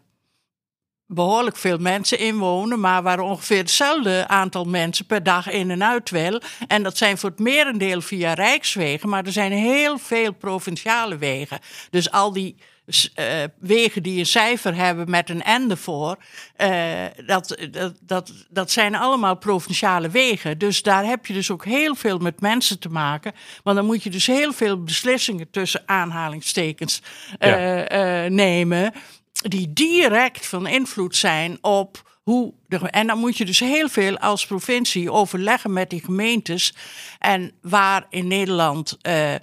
behoorlijk 1.07 1.57
veel 1.57 1.77
mensen 1.77 2.19
inwonen, 2.19 2.79
maar 2.79 3.03
waar 3.03 3.19
ongeveer 3.19 3.57
hetzelfde 3.57 4.27
aantal 4.27 4.65
mensen 4.65 5.05
per 5.05 5.23
dag 5.23 5.49
in 5.49 5.71
en 5.71 5.83
uit 5.83 6.09
wil. 6.09 6.41
En 6.67 6.83
dat 6.83 6.97
zijn 6.97 7.17
voor 7.17 7.29
het 7.29 7.39
merendeel 7.39 8.01
via 8.01 8.33
rijkswegen, 8.33 9.09
maar 9.09 9.25
er 9.25 9.31
zijn 9.31 9.51
heel 9.51 9.97
veel 9.97 10.33
provinciale 10.33 11.17
wegen. 11.17 11.59
Dus 11.89 12.11
al 12.11 12.33
die 12.33 12.55
uh, 12.85 13.25
wegen 13.59 14.03
die 14.03 14.19
een 14.19 14.25
cijfer 14.25 14.75
hebben 14.75 15.09
met 15.09 15.29
een 15.29 15.43
N 15.65 15.69
ervoor, 15.69 16.17
uh, 16.57 17.05
dat, 17.25 17.57
dat, 17.71 17.93
dat, 18.01 18.31
dat 18.49 18.71
zijn 18.71 18.95
allemaal 18.95 19.37
provinciale 19.37 20.09
wegen. 20.09 20.57
Dus 20.57 20.81
daar 20.81 21.05
heb 21.05 21.25
je 21.25 21.33
dus 21.33 21.51
ook 21.51 21.65
heel 21.65 21.95
veel 21.95 22.17
met 22.17 22.41
mensen 22.41 22.79
te 22.79 22.89
maken. 22.89 23.33
Want 23.63 23.77
dan 23.77 23.85
moet 23.85 24.03
je 24.03 24.09
dus 24.09 24.27
heel 24.27 24.53
veel 24.53 24.83
beslissingen 24.83 25.49
tussen 25.51 25.83
aanhalingstekens 25.85 27.01
uh, 27.39 27.87
ja. 27.87 28.27
nemen 28.27 28.93
die 29.49 29.73
direct 29.73 30.47
van 30.47 30.67
invloed 30.67 31.15
zijn 31.15 31.57
op 31.61 32.13
hoe. 32.23 32.53
En 32.89 33.07
dan 33.07 33.17
moet 33.17 33.37
je 33.37 33.45
dus 33.45 33.59
heel 33.59 33.89
veel 33.89 34.17
als 34.17 34.45
provincie 34.45 35.11
overleggen 35.11 35.73
met 35.73 35.89
die 35.89 36.03
gemeentes. 36.03 36.73
En 37.19 37.51
waar 37.61 38.05
in 38.09 38.27
Nederland. 38.27 38.97
Uh, 39.07 39.35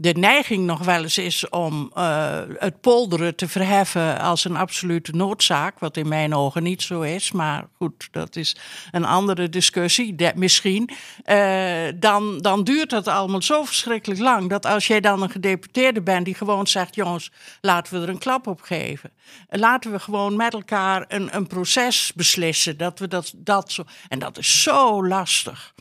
de 0.00 0.12
neiging 0.12 0.64
nog 0.64 0.84
wel 0.84 1.02
eens 1.02 1.18
is 1.18 1.48
om 1.48 1.92
uh, 1.94 2.40
het 2.58 2.80
polderen 2.80 3.34
te 3.34 3.48
verheffen 3.48 4.18
als 4.18 4.44
een 4.44 4.56
absolute 4.56 5.12
noodzaak, 5.12 5.78
wat 5.78 5.96
in 5.96 6.08
mijn 6.08 6.34
ogen 6.34 6.62
niet 6.62 6.82
zo 6.82 7.00
is, 7.00 7.32
maar 7.32 7.68
goed, 7.76 8.08
dat 8.10 8.36
is 8.36 8.56
een 8.90 9.04
andere 9.04 9.48
discussie, 9.48 10.14
misschien, 10.34 10.90
uh, 11.26 11.88
dan, 11.94 12.38
dan 12.38 12.64
duurt 12.64 12.90
dat 12.90 13.08
allemaal 13.08 13.42
zo 13.42 13.64
verschrikkelijk 13.64 14.20
lang 14.20 14.48
dat 14.48 14.66
als 14.66 14.86
jij 14.86 15.00
dan 15.00 15.22
een 15.22 15.30
gedeputeerde 15.30 16.02
bent 16.02 16.24
die 16.24 16.34
gewoon 16.34 16.66
zegt, 16.66 16.94
jongens, 16.94 17.30
laten 17.60 17.94
we 17.94 18.02
er 18.02 18.08
een 18.08 18.18
klap 18.18 18.46
op 18.46 18.60
geven. 18.60 19.10
Laten 19.48 19.92
we 19.92 19.98
gewoon 19.98 20.36
met 20.36 20.54
elkaar 20.54 21.04
een, 21.08 21.36
een 21.36 21.46
proces 21.46 22.12
beslissen, 22.14 22.76
dat 22.76 22.98
we 22.98 23.08
dat, 23.08 23.32
dat 23.36 23.72
zo, 23.72 23.84
en 24.08 24.18
dat 24.18 24.38
is 24.38 24.62
zo 24.62 25.06
lastig. 25.06 25.74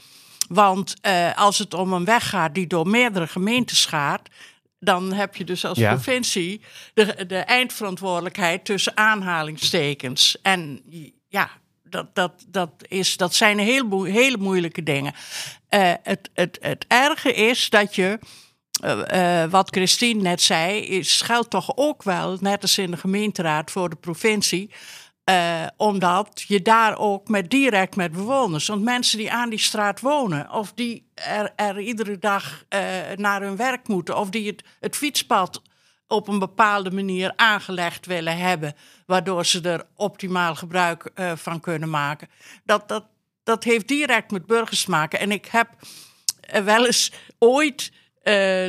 Want 0.47 0.93
uh, 1.01 1.37
als 1.37 1.57
het 1.57 1.73
om 1.73 1.93
een 1.93 2.05
weg 2.05 2.29
gaat 2.29 2.53
die 2.53 2.67
door 2.67 2.87
meerdere 2.87 3.27
gemeentes 3.27 3.85
gaat, 3.85 4.21
dan 4.79 5.13
heb 5.13 5.35
je 5.35 5.43
dus 5.43 5.65
als 5.65 5.77
ja. 5.77 5.93
provincie 5.93 6.61
de, 6.93 7.25
de 7.27 7.37
eindverantwoordelijkheid 7.37 8.65
tussen 8.65 8.97
aanhalingstekens. 8.97 10.37
En 10.41 10.81
ja, 11.27 11.49
dat, 11.83 12.15
dat, 12.15 12.45
dat, 12.47 12.71
is, 12.87 13.17
dat 13.17 13.35
zijn 13.35 13.59
heel, 13.59 14.03
hele 14.03 14.37
moeilijke 14.37 14.83
dingen. 14.83 15.13
Uh, 15.69 15.93
het, 16.03 16.29
het, 16.33 16.57
het 16.61 16.85
erge 16.87 17.33
is 17.33 17.69
dat 17.69 17.95
je, 17.95 18.19
uh, 19.13 19.43
wat 19.43 19.69
Christine 19.69 20.21
net 20.21 20.41
zei, 20.41 20.79
is, 20.79 21.21
geldt 21.21 21.49
toch 21.49 21.71
ook 21.75 22.03
wel, 22.03 22.37
net 22.39 22.61
als 22.61 22.77
in 22.77 22.91
de 22.91 22.97
gemeenteraad 22.97 23.71
voor 23.71 23.89
de 23.89 23.95
provincie. 23.95 24.71
Omdat 25.77 26.43
je 26.47 26.61
daar 26.61 26.97
ook 26.97 27.27
met, 27.27 27.49
direct 27.49 27.95
met 27.95 28.11
bewoners, 28.11 28.67
want 28.67 28.83
mensen 28.83 29.17
die 29.17 29.31
aan 29.31 29.49
die 29.49 29.59
straat 29.59 29.99
wonen, 29.99 30.51
of 30.51 30.73
die 30.73 31.11
er, 31.13 31.53
er 31.55 31.79
iedere 31.79 32.17
dag 32.17 32.63
naar 33.15 33.41
hun 33.41 33.55
werk 33.55 33.87
moeten, 33.87 34.17
of 34.17 34.29
die 34.29 34.55
het, 34.79 34.95
fietspad 34.95 35.61
op 36.07 36.27
een 36.27 36.39
bepaalde 36.39 36.91
manier 36.91 37.33
aangelegd 37.35 38.05
willen 38.05 38.37
hebben, 38.37 38.75
waardoor 39.05 39.45
ze 39.45 39.61
er 39.61 39.85
optimaal 39.95 40.55
gebruik 40.55 41.09
uh, 41.15 41.31
van 41.35 41.59
kunnen 41.59 41.89
maken. 41.89 42.29
Dat, 42.63 42.87
dat, 42.87 43.05
dat 43.43 43.63
heeft 43.63 43.87
direct 43.87 44.31
met 44.31 44.45
burgers 44.45 44.83
te 44.83 44.89
maken. 44.89 45.19
En 45.19 45.31
ik 45.31 45.45
heb 45.45 45.69
wel 46.63 46.85
eens 46.85 47.11
ooit, 47.39 47.91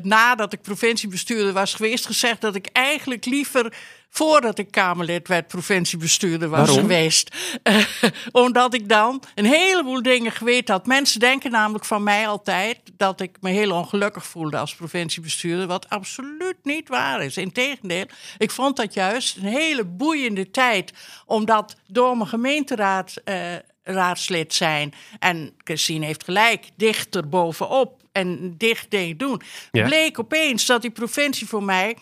nadat 0.03 0.53
ik 0.53 0.63
provinciebestuurder 0.63 1.53
was 1.53 1.75
geweest, 1.75 2.07
gezegd 2.07 2.41
dat 2.41 2.55
ik 2.55 2.67
eigenlijk 2.67 3.25
liever 3.25 3.73
voordat 4.11 4.59
ik 4.59 4.71
Kamerlid 4.71 5.29
werd, 5.29 5.49
provinciebestuurder 5.49 6.49
was 6.49 6.59
Waarom? 6.59 6.79
geweest. 6.79 7.37
Uh, 7.65 7.85
omdat 8.45 8.75
ik 8.75 8.89
dan 8.89 9.23
een 9.35 9.45
heleboel 9.45 10.03
dingen 10.03 10.33
geweten 10.33 10.75
had. 10.75 10.87
Mensen 10.87 11.21
denken 11.21 11.51
namelijk 11.51 11.85
van 11.85 12.03
mij 12.03 12.29
altijd 12.29 12.81
dat 12.97 13.21
ik 13.21 13.37
me 13.41 13.51
heel 13.51 13.73
ongelukkig 13.73 14.27
voelde 14.27 14.59
als 14.59 14.75
provinciebestuurder, 14.75 15.67
wat 15.67 15.89
absoluut 15.89 16.57
niet 16.63 16.89
waar 16.89 17.25
is. 17.25 17.37
Integendeel, 17.37 18.07
ik 18.39 18.51
vond 18.51 18.77
dat 18.77 18.95
juist 18.95 19.37
een 19.37 19.45
hele 19.45 19.85
boeiende 19.85 20.51
tijd, 20.51 20.93
omdat 21.27 21.77
door 21.87 22.17
mijn 22.17 22.29
gemeenteraad. 22.29 23.15
Uh, 23.25 23.55
raadslid 23.83 24.55
zijn. 24.55 24.95
En 25.19 25.55
Christine 25.65 26.07
heeft 26.07 26.25
gelijk, 26.25 26.69
dichter 26.77 27.29
bovenop 27.29 28.03
en 28.13 28.55
dicht 28.57 28.91
dingen 28.91 29.17
doen. 29.17 29.43
Ja. 29.73 29.87
Bleek 29.87 30.19
opeens 30.19 30.67
dat 30.67 30.83
die 30.83 30.91
provincie 30.91 31.47
voor 31.47 31.63
mij 31.63 31.97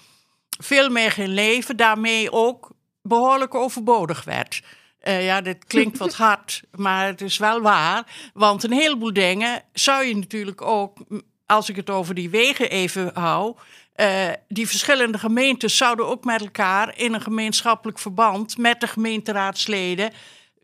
veel 0.58 0.88
meer 0.88 1.10
ging 1.10 1.28
leven, 1.28 1.76
daarmee 1.76 2.32
ook 2.32 2.70
behoorlijk 3.02 3.54
overbodig 3.54 4.24
werd. 4.24 4.62
Uh, 5.02 5.24
ja, 5.24 5.40
dit 5.40 5.64
klinkt 5.64 5.98
wat 5.98 6.14
hard, 6.26 6.62
maar 6.74 7.06
het 7.06 7.20
is 7.20 7.38
wel 7.38 7.60
waar. 7.60 8.30
Want 8.34 8.64
een 8.64 8.72
heleboel 8.72 9.12
dingen 9.12 9.62
zou 9.72 10.04
je 10.04 10.16
natuurlijk 10.16 10.62
ook, 10.62 10.98
als 11.46 11.68
ik 11.68 11.76
het 11.76 11.90
over 11.90 12.14
die 12.14 12.30
wegen 12.30 12.70
even 12.70 13.10
hou. 13.14 13.56
Uh, 13.96 14.28
die 14.48 14.68
verschillende 14.68 15.18
gemeentes 15.18 15.76
zouden 15.76 16.06
ook 16.06 16.24
met 16.24 16.40
elkaar 16.40 16.98
in 16.98 17.14
een 17.14 17.20
gemeenschappelijk 17.20 17.98
verband 17.98 18.58
met 18.58 18.80
de 18.80 18.86
gemeenteraadsleden 18.86 20.12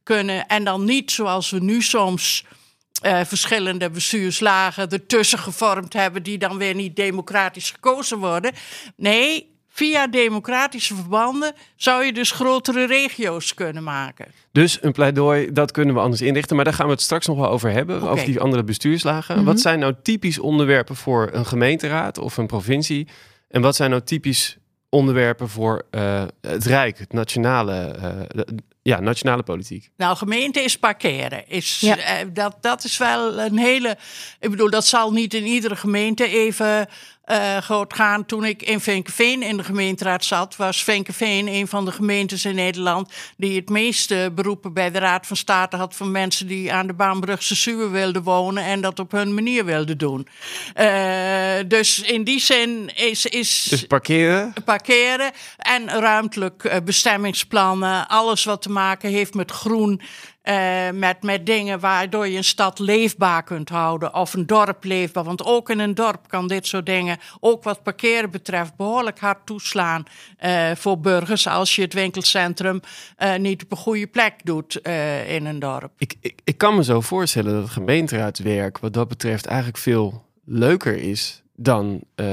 kunnen. 0.03 0.47
En 0.47 0.65
dan 0.65 0.85
niet 0.85 1.11
zoals 1.11 1.51
we 1.51 1.59
nu 1.59 1.83
soms 1.83 2.45
uh, 3.03 3.21
verschillende 3.25 3.91
bestuurslagen 3.91 4.89
ertussen 4.89 5.39
gevormd 5.39 5.93
hebben, 5.93 6.23
die 6.23 6.39
dan 6.39 6.59
weer 6.59 6.75
niet 6.75 6.97
democratisch 6.97 7.71
gekozen 7.71 8.19
worden. 8.19 8.53
Nee, 8.97 9.52
Via 9.75 10.07
democratische 10.07 10.95
verbanden 10.95 11.53
zou 11.77 12.05
je 12.05 12.13
dus 12.13 12.31
grotere 12.31 12.87
regio's 12.87 13.55
kunnen 13.55 13.83
maken. 13.83 14.27
Dus 14.53 14.79
een 14.81 14.93
pleidooi, 14.93 15.53
dat 15.53 15.71
kunnen 15.71 15.95
we 15.95 16.01
anders 16.01 16.21
inrichten. 16.23 16.57
Maar 16.57 16.65
daar 16.65 16.75
gaan 16.75 16.87
we 16.87 16.93
het 16.93 17.01
straks 17.01 17.27
nog 17.27 17.37
wel 17.37 17.49
over 17.49 17.71
hebben. 17.71 17.97
Okay. 17.97 18.09
Over 18.09 18.25
die 18.25 18.41
andere 18.41 18.65
bestuurslagen. 18.65 19.35
Mm 19.35 19.41
-hmm. 19.41 19.53
Wat 19.53 19.61
zijn 19.61 19.79
nou 19.79 19.95
typisch 20.03 20.39
onderwerpen 20.39 20.97
voor 20.97 21.29
een 21.33 21.47
gemeenteraad 21.47 22.19
of 22.19 22.37
een 22.37 22.47
provincie? 22.47 23.09
En 23.49 23.61
wat 23.63 23.77
zijn 23.77 23.91
nou 23.91 24.03
typisch 24.03 24.57
onderwerpen 24.89 25.49
voor 25.49 25.83
uh, 25.91 26.25
het 26.41 26.65
Rijk, 26.65 26.99
het 26.99 27.13
nationale, 27.13 27.97
uh, 28.35 28.43
ja, 28.83 29.01
nationale 29.01 29.43
politiek? 29.43 29.91
Nou, 29.97 30.17
gemeente 30.17 30.61
is 30.61 30.79
parkeren. 30.79 31.49
Is, 31.49 31.81
ja. 31.81 31.97
uh, 31.97 32.29
dat, 32.33 32.57
dat 32.61 32.85
is 32.85 32.99
wel 32.99 33.39
een 33.39 33.59
hele. 33.59 33.97
Ik 34.41 34.51
bedoel, 34.51 34.71
dat 34.71 34.87
zal 34.87 35.13
niet 35.13 35.35
in 35.35 35.47
iedere 35.47 35.77
gemeente 35.77 36.29
even 36.29 36.89
uh, 37.27 37.57
groot 37.57 37.95
gaan. 37.95 38.27
Toen 38.27 38.45
ik 38.45 38.63
in 38.63 38.81
Venkeveen 38.81 39.43
in 39.43 39.57
de 39.57 39.65
gemeenteraad 39.65 40.25
zat, 40.25 40.57
was 40.57 40.85
Venkeveen 40.85 41.49
een 41.49 41.69
van 41.69 41.85
de 41.85 41.93
gemeentes 41.93 42.45
in 42.45 42.55
Nederland 42.55 43.13
die 43.37 43.57
het 43.57 43.69
meeste 43.69 44.33
beroepen 44.35 44.73
bij 44.73 44.91
de 44.91 44.99
Raad 44.99 45.27
van 45.27 45.37
State 45.37 45.77
had 45.77 45.97
van 45.97 46.11
mensen 46.11 46.47
die 46.47 46.73
aan 46.73 46.87
de 46.87 46.93
Baanbrugse 46.93 47.57
Suwe 47.57 47.89
wilden 47.89 48.23
wonen 48.23 48.65
en 48.65 48.81
dat 48.81 48.99
op 48.99 49.13
hun 49.13 49.35
manier 49.35 49.65
wilden 49.65 49.99
doen. 49.99 50.27
Uh, 50.81 51.55
dus 51.67 52.01
in 52.01 52.25
die 52.25 52.41
zin 52.41 52.91
is. 52.95 53.27
is 53.27 53.67
dus 53.71 53.87
parkeren? 53.87 54.53
Parkeren 54.65 55.31
en 55.57 55.89
ruimtelijk 55.89 56.65
uh, 56.65 56.77
bestemmingsplannen, 56.85 58.09
alles 58.09 58.45
wat 58.45 58.63
te 58.63 58.71
maken 58.71 59.11
heeft 59.11 59.35
met 59.35 59.51
groen. 59.51 60.01
Uh, 60.45 60.91
met, 60.91 61.23
met 61.23 61.47
dingen 61.47 61.81
waardoor 61.81 62.29
je 62.29 62.37
een 62.37 62.45
stad 62.45 62.79
leefbaar 62.79 63.43
kunt 63.43 63.69
houden 63.69 64.15
of 64.15 64.35
een 64.35 64.47
dorp 64.47 64.85
leefbaar. 64.85 65.25
Want 65.25 65.45
ook 65.45 65.71
in 65.71 65.79
een 65.79 65.95
dorp 65.95 66.29
kan 66.29 66.49
dit 66.49 66.67
soort 66.67 66.87
dingen, 66.87 67.19
ook 67.41 67.63
wat 67.63 67.83
parkeren 67.83 68.31
betreft, 68.31 68.77
behoorlijk 68.77 69.19
hard 69.19 69.47
toeslaan 69.47 70.05
uh, 70.45 70.71
voor 70.75 70.99
burgers 70.99 71.47
als 71.47 71.77
je 71.77 71.83
het 71.83 71.95
winkelcentrum 71.95 72.81
uh, 73.19 73.37
niet 73.37 73.63
op 73.63 73.71
een 73.71 73.77
goede 73.77 74.07
plek 74.07 74.35
doet 74.45 74.77
in 75.27 75.47
een 75.47 75.59
dorp. 75.59 75.91
Ik, 75.99 76.15
ik, 76.21 76.41
ik 76.45 76.59
kan 76.59 76.75
me 76.75 76.85
zo 76.85 77.01
voorstellen 77.01 77.53
dat 77.53 77.63
het 77.63 77.73
gemeenteraadswerk 77.73 78.79
wat 78.79 78.93
dat 78.93 79.09
betreft 79.09 79.47
eigenlijk 79.47 79.79
veel 79.79 80.25
leuker 80.45 80.97
is 80.97 81.43
dan 81.57 82.01
uh, 82.17 82.27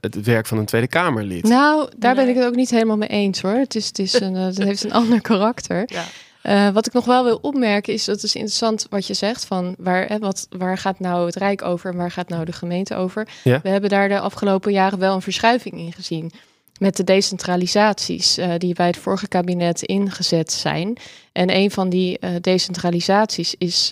het 0.00 0.22
werk 0.24 0.46
van 0.46 0.58
een 0.58 0.64
Tweede 0.64 0.86
Kamerlid. 0.86 1.42
Nou, 1.42 1.90
daar 1.96 2.14
nee. 2.14 2.24
ben 2.24 2.34
ik 2.34 2.40
het 2.40 2.48
ook 2.50 2.54
niet 2.54 2.70
helemaal 2.70 2.96
mee 2.96 3.08
eens 3.08 3.40
hoor. 3.40 3.54
Het, 3.54 3.74
is, 3.74 3.86
het, 3.86 3.98
is 3.98 4.20
een, 4.20 4.34
het 4.34 4.58
heeft 4.58 4.84
een 4.84 4.92
ander 5.02 5.20
karakter. 5.20 5.82
Ja. 5.86 6.04
Uh, 6.42 6.68
wat 6.68 6.86
ik 6.86 6.92
nog 6.92 7.04
wel 7.04 7.24
wil 7.24 7.38
opmerken 7.42 7.92
is, 7.92 8.04
dat 8.04 8.22
is 8.22 8.34
interessant 8.34 8.86
wat 8.90 9.06
je 9.06 9.14
zegt, 9.14 9.44
van 9.44 9.74
waar, 9.78 10.06
hè, 10.06 10.18
wat, 10.18 10.46
waar 10.50 10.78
gaat 10.78 10.98
nou 10.98 11.26
het 11.26 11.36
Rijk 11.36 11.62
over 11.62 11.90
en 11.90 11.96
waar 11.96 12.10
gaat 12.10 12.28
nou 12.28 12.44
de 12.44 12.52
gemeente 12.52 12.94
over? 12.94 13.28
Ja. 13.44 13.60
We 13.62 13.68
hebben 13.68 13.90
daar 13.90 14.08
de 14.08 14.20
afgelopen 14.20 14.72
jaren 14.72 14.98
wel 14.98 15.14
een 15.14 15.22
verschuiving 15.22 15.74
in 15.78 15.92
gezien. 15.92 16.32
Met 16.78 16.96
de 16.96 17.04
decentralisaties 17.04 18.38
uh, 18.38 18.52
die 18.58 18.74
bij 18.74 18.86
het 18.86 18.96
vorige 18.96 19.28
kabinet 19.28 19.82
ingezet 19.82 20.52
zijn. 20.52 20.96
En 21.32 21.56
een 21.56 21.70
van 21.70 21.88
die 21.88 22.18
uh, 22.20 22.30
decentralisaties 22.40 23.54
is, 23.58 23.88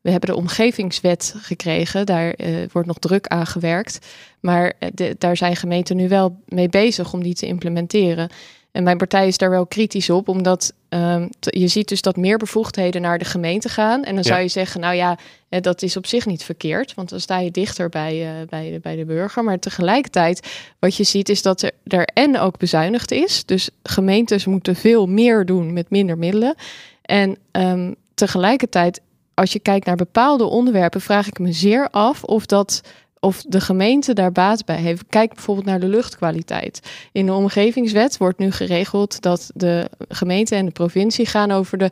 we 0.00 0.10
hebben 0.10 0.30
de 0.30 0.36
omgevingswet 0.36 1.34
gekregen. 1.36 2.06
Daar 2.06 2.34
wordt 2.72 2.88
nog 2.88 2.98
druk 2.98 3.26
aan 3.26 3.46
gewerkt. 3.46 4.06
Maar 4.40 4.72
de, 4.94 5.14
daar 5.18 5.36
zijn 5.36 5.56
gemeenten 5.56 5.96
nu 5.96 6.08
wel 6.08 6.40
mee 6.46 6.68
bezig 6.68 7.12
om 7.12 7.22
die 7.22 7.34
te 7.34 7.46
implementeren. 7.46 8.30
En 8.72 8.82
mijn 8.82 8.96
partij 8.96 9.26
is 9.26 9.38
daar 9.38 9.50
wel 9.50 9.66
kritisch 9.66 10.10
op, 10.10 10.28
omdat 10.28 10.72
um, 10.88 11.28
je 11.38 11.68
ziet 11.68 11.88
dus 11.88 12.02
dat 12.02 12.16
meer 12.16 12.38
bevoegdheden 12.38 13.02
naar 13.02 13.18
de 13.18 13.24
gemeente 13.24 13.68
gaan. 13.68 14.04
En 14.04 14.14
dan 14.14 14.22
ja. 14.22 14.30
zou 14.30 14.40
je 14.40 14.48
zeggen, 14.48 14.80
nou 14.80 14.94
ja, 14.94 15.18
dat 15.48 15.82
is 15.82 15.96
op 15.96 16.06
zich 16.06 16.26
niet 16.26 16.42
verkeerd, 16.42 16.94
want 16.94 17.08
dan 17.08 17.20
sta 17.20 17.38
je 17.38 17.50
dichter 17.50 17.88
bij, 17.88 18.40
uh, 18.40 18.48
bij, 18.48 18.70
de, 18.70 18.80
bij 18.80 18.96
de 18.96 19.04
burger. 19.04 19.44
Maar 19.44 19.58
tegelijkertijd, 19.58 20.48
wat 20.78 20.96
je 20.96 21.04
ziet, 21.04 21.28
is 21.28 21.42
dat 21.42 21.62
er, 21.62 21.72
er 21.84 22.04
en 22.04 22.38
ook 22.38 22.58
bezuinigd 22.58 23.10
is. 23.10 23.44
Dus 23.44 23.70
gemeentes 23.82 24.46
moeten 24.46 24.76
veel 24.76 25.06
meer 25.06 25.44
doen 25.44 25.72
met 25.72 25.90
minder 25.90 26.18
middelen. 26.18 26.54
En 27.02 27.36
um, 27.52 27.94
tegelijkertijd, 28.14 29.00
als 29.34 29.52
je 29.52 29.58
kijkt 29.58 29.86
naar 29.86 29.96
bepaalde 29.96 30.44
onderwerpen, 30.44 31.00
vraag 31.00 31.26
ik 31.26 31.38
me 31.38 31.52
zeer 31.52 31.88
af 31.90 32.24
of 32.24 32.46
dat 32.46 32.80
of 33.20 33.42
de 33.48 33.60
gemeente 33.60 34.12
daar 34.12 34.32
baat 34.32 34.64
bij 34.64 34.76
heeft. 34.76 35.04
Kijk 35.08 35.34
bijvoorbeeld 35.34 35.66
naar 35.66 35.80
de 35.80 35.88
luchtkwaliteit. 35.88 36.80
In 37.12 37.26
de 37.26 37.32
omgevingswet 37.32 38.16
wordt 38.16 38.38
nu 38.38 38.50
geregeld 38.50 39.22
dat 39.22 39.50
de 39.54 39.90
gemeente 40.08 40.54
en 40.54 40.64
de 40.64 40.70
provincie 40.70 41.26
gaan 41.26 41.50
over 41.50 41.78
de 41.78 41.90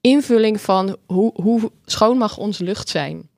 invulling 0.00 0.60
van 0.60 0.96
hoe, 1.06 1.32
hoe 1.34 1.70
schoon 1.84 2.18
mag 2.18 2.38
onze 2.38 2.64
lucht 2.64 2.88
zijn. 2.88 3.30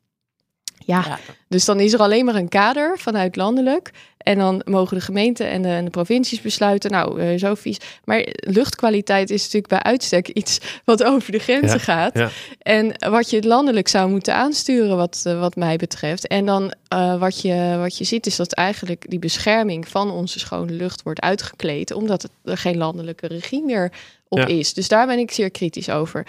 Ja, 0.87 1.05
ja, 1.07 1.19
dus 1.49 1.65
dan 1.65 1.81
is 1.81 1.93
er 1.93 2.01
alleen 2.01 2.25
maar 2.25 2.35
een 2.35 2.49
kader 2.49 2.99
vanuit 2.99 3.37
landelijk. 3.37 3.91
En 4.19 4.39
dan 4.39 4.63
mogen 4.65 4.97
de 4.97 5.03
gemeenten 5.03 5.49
en 5.49 5.63
de, 5.63 5.69
en 5.69 5.85
de 5.85 5.91
provincies 5.91 6.41
besluiten, 6.41 6.91
nou, 6.91 7.23
uh, 7.23 7.39
zo 7.39 7.55
vies. 7.55 7.79
Maar 8.05 8.27
luchtkwaliteit 8.35 9.31
is 9.31 9.43
natuurlijk 9.43 9.69
bij 9.69 9.83
uitstek 9.83 10.29
iets 10.29 10.61
wat 10.85 11.03
over 11.05 11.33
de 11.33 11.39
grenzen 11.39 11.79
ja, 11.79 11.85
gaat. 11.85 12.19
Ja. 12.19 12.31
En 12.59 13.11
wat 13.11 13.31
je 13.31 13.43
landelijk 13.43 13.89
zou 13.89 14.11
moeten 14.11 14.35
aansturen, 14.35 14.97
wat, 14.97 15.25
uh, 15.27 15.41
wat 15.41 15.57
mij 15.57 15.77
betreft. 15.77 16.27
En 16.27 16.47
dan 16.47 16.75
uh, 16.95 17.19
wat, 17.19 17.41
je, 17.41 17.77
wat 17.79 17.99
je 17.99 18.05
ziet, 18.05 18.27
is 18.27 18.37
dat 18.37 18.53
eigenlijk 18.53 19.05
die 19.09 19.19
bescherming 19.19 19.89
van 19.89 20.11
onze 20.11 20.39
schone 20.39 20.73
lucht 20.73 21.03
wordt 21.03 21.21
uitgekleed, 21.21 21.93
omdat 21.93 22.29
er 22.45 22.59
geen 22.59 22.77
landelijke 22.77 23.27
regie 23.27 23.65
meer 23.65 23.93
op 24.29 24.39
is. 24.39 24.75
Dus 24.75 24.89
daar 24.89 25.07
ben 25.07 25.19
ik 25.19 25.31
zeer 25.31 25.51
kritisch 25.51 25.91
over. 25.91 26.27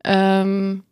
Um, 0.00 0.84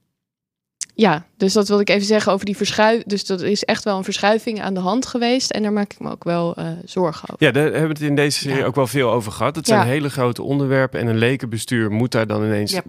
ja, 0.94 1.26
dus 1.36 1.52
dat 1.52 1.68
wilde 1.68 1.82
ik 1.82 1.88
even 1.88 2.06
zeggen 2.06 2.32
over 2.32 2.46
die 2.46 2.56
verschuiving. 2.56 3.08
Dus 3.08 3.24
dat 3.24 3.40
is 3.40 3.64
echt 3.64 3.84
wel 3.84 3.96
een 3.96 4.04
verschuiving 4.04 4.62
aan 4.62 4.74
de 4.74 4.80
hand 4.80 5.06
geweest. 5.06 5.50
En 5.50 5.62
daar 5.62 5.72
maak 5.72 5.92
ik 5.92 6.00
me 6.00 6.10
ook 6.10 6.24
wel 6.24 6.58
uh, 6.58 6.66
zorgen 6.84 7.28
over. 7.30 7.46
Ja, 7.46 7.52
daar 7.52 7.62
hebben 7.62 7.82
we 7.82 7.88
het 7.88 8.00
in 8.00 8.16
deze 8.16 8.38
serie 8.38 8.58
ja. 8.58 8.64
ook 8.64 8.74
wel 8.74 8.86
veel 8.86 9.10
over 9.10 9.32
gehad. 9.32 9.56
Het 9.56 9.66
zijn 9.66 9.86
hele 9.86 10.10
grote 10.10 10.42
onderwerpen. 10.42 11.00
En 11.00 11.06
een 11.06 11.18
lekenbestuur 11.18 11.90
moet 11.90 12.12
daar 12.12 12.26
dan 12.26 12.44
ineens 12.44 12.72
ja, 12.72 12.82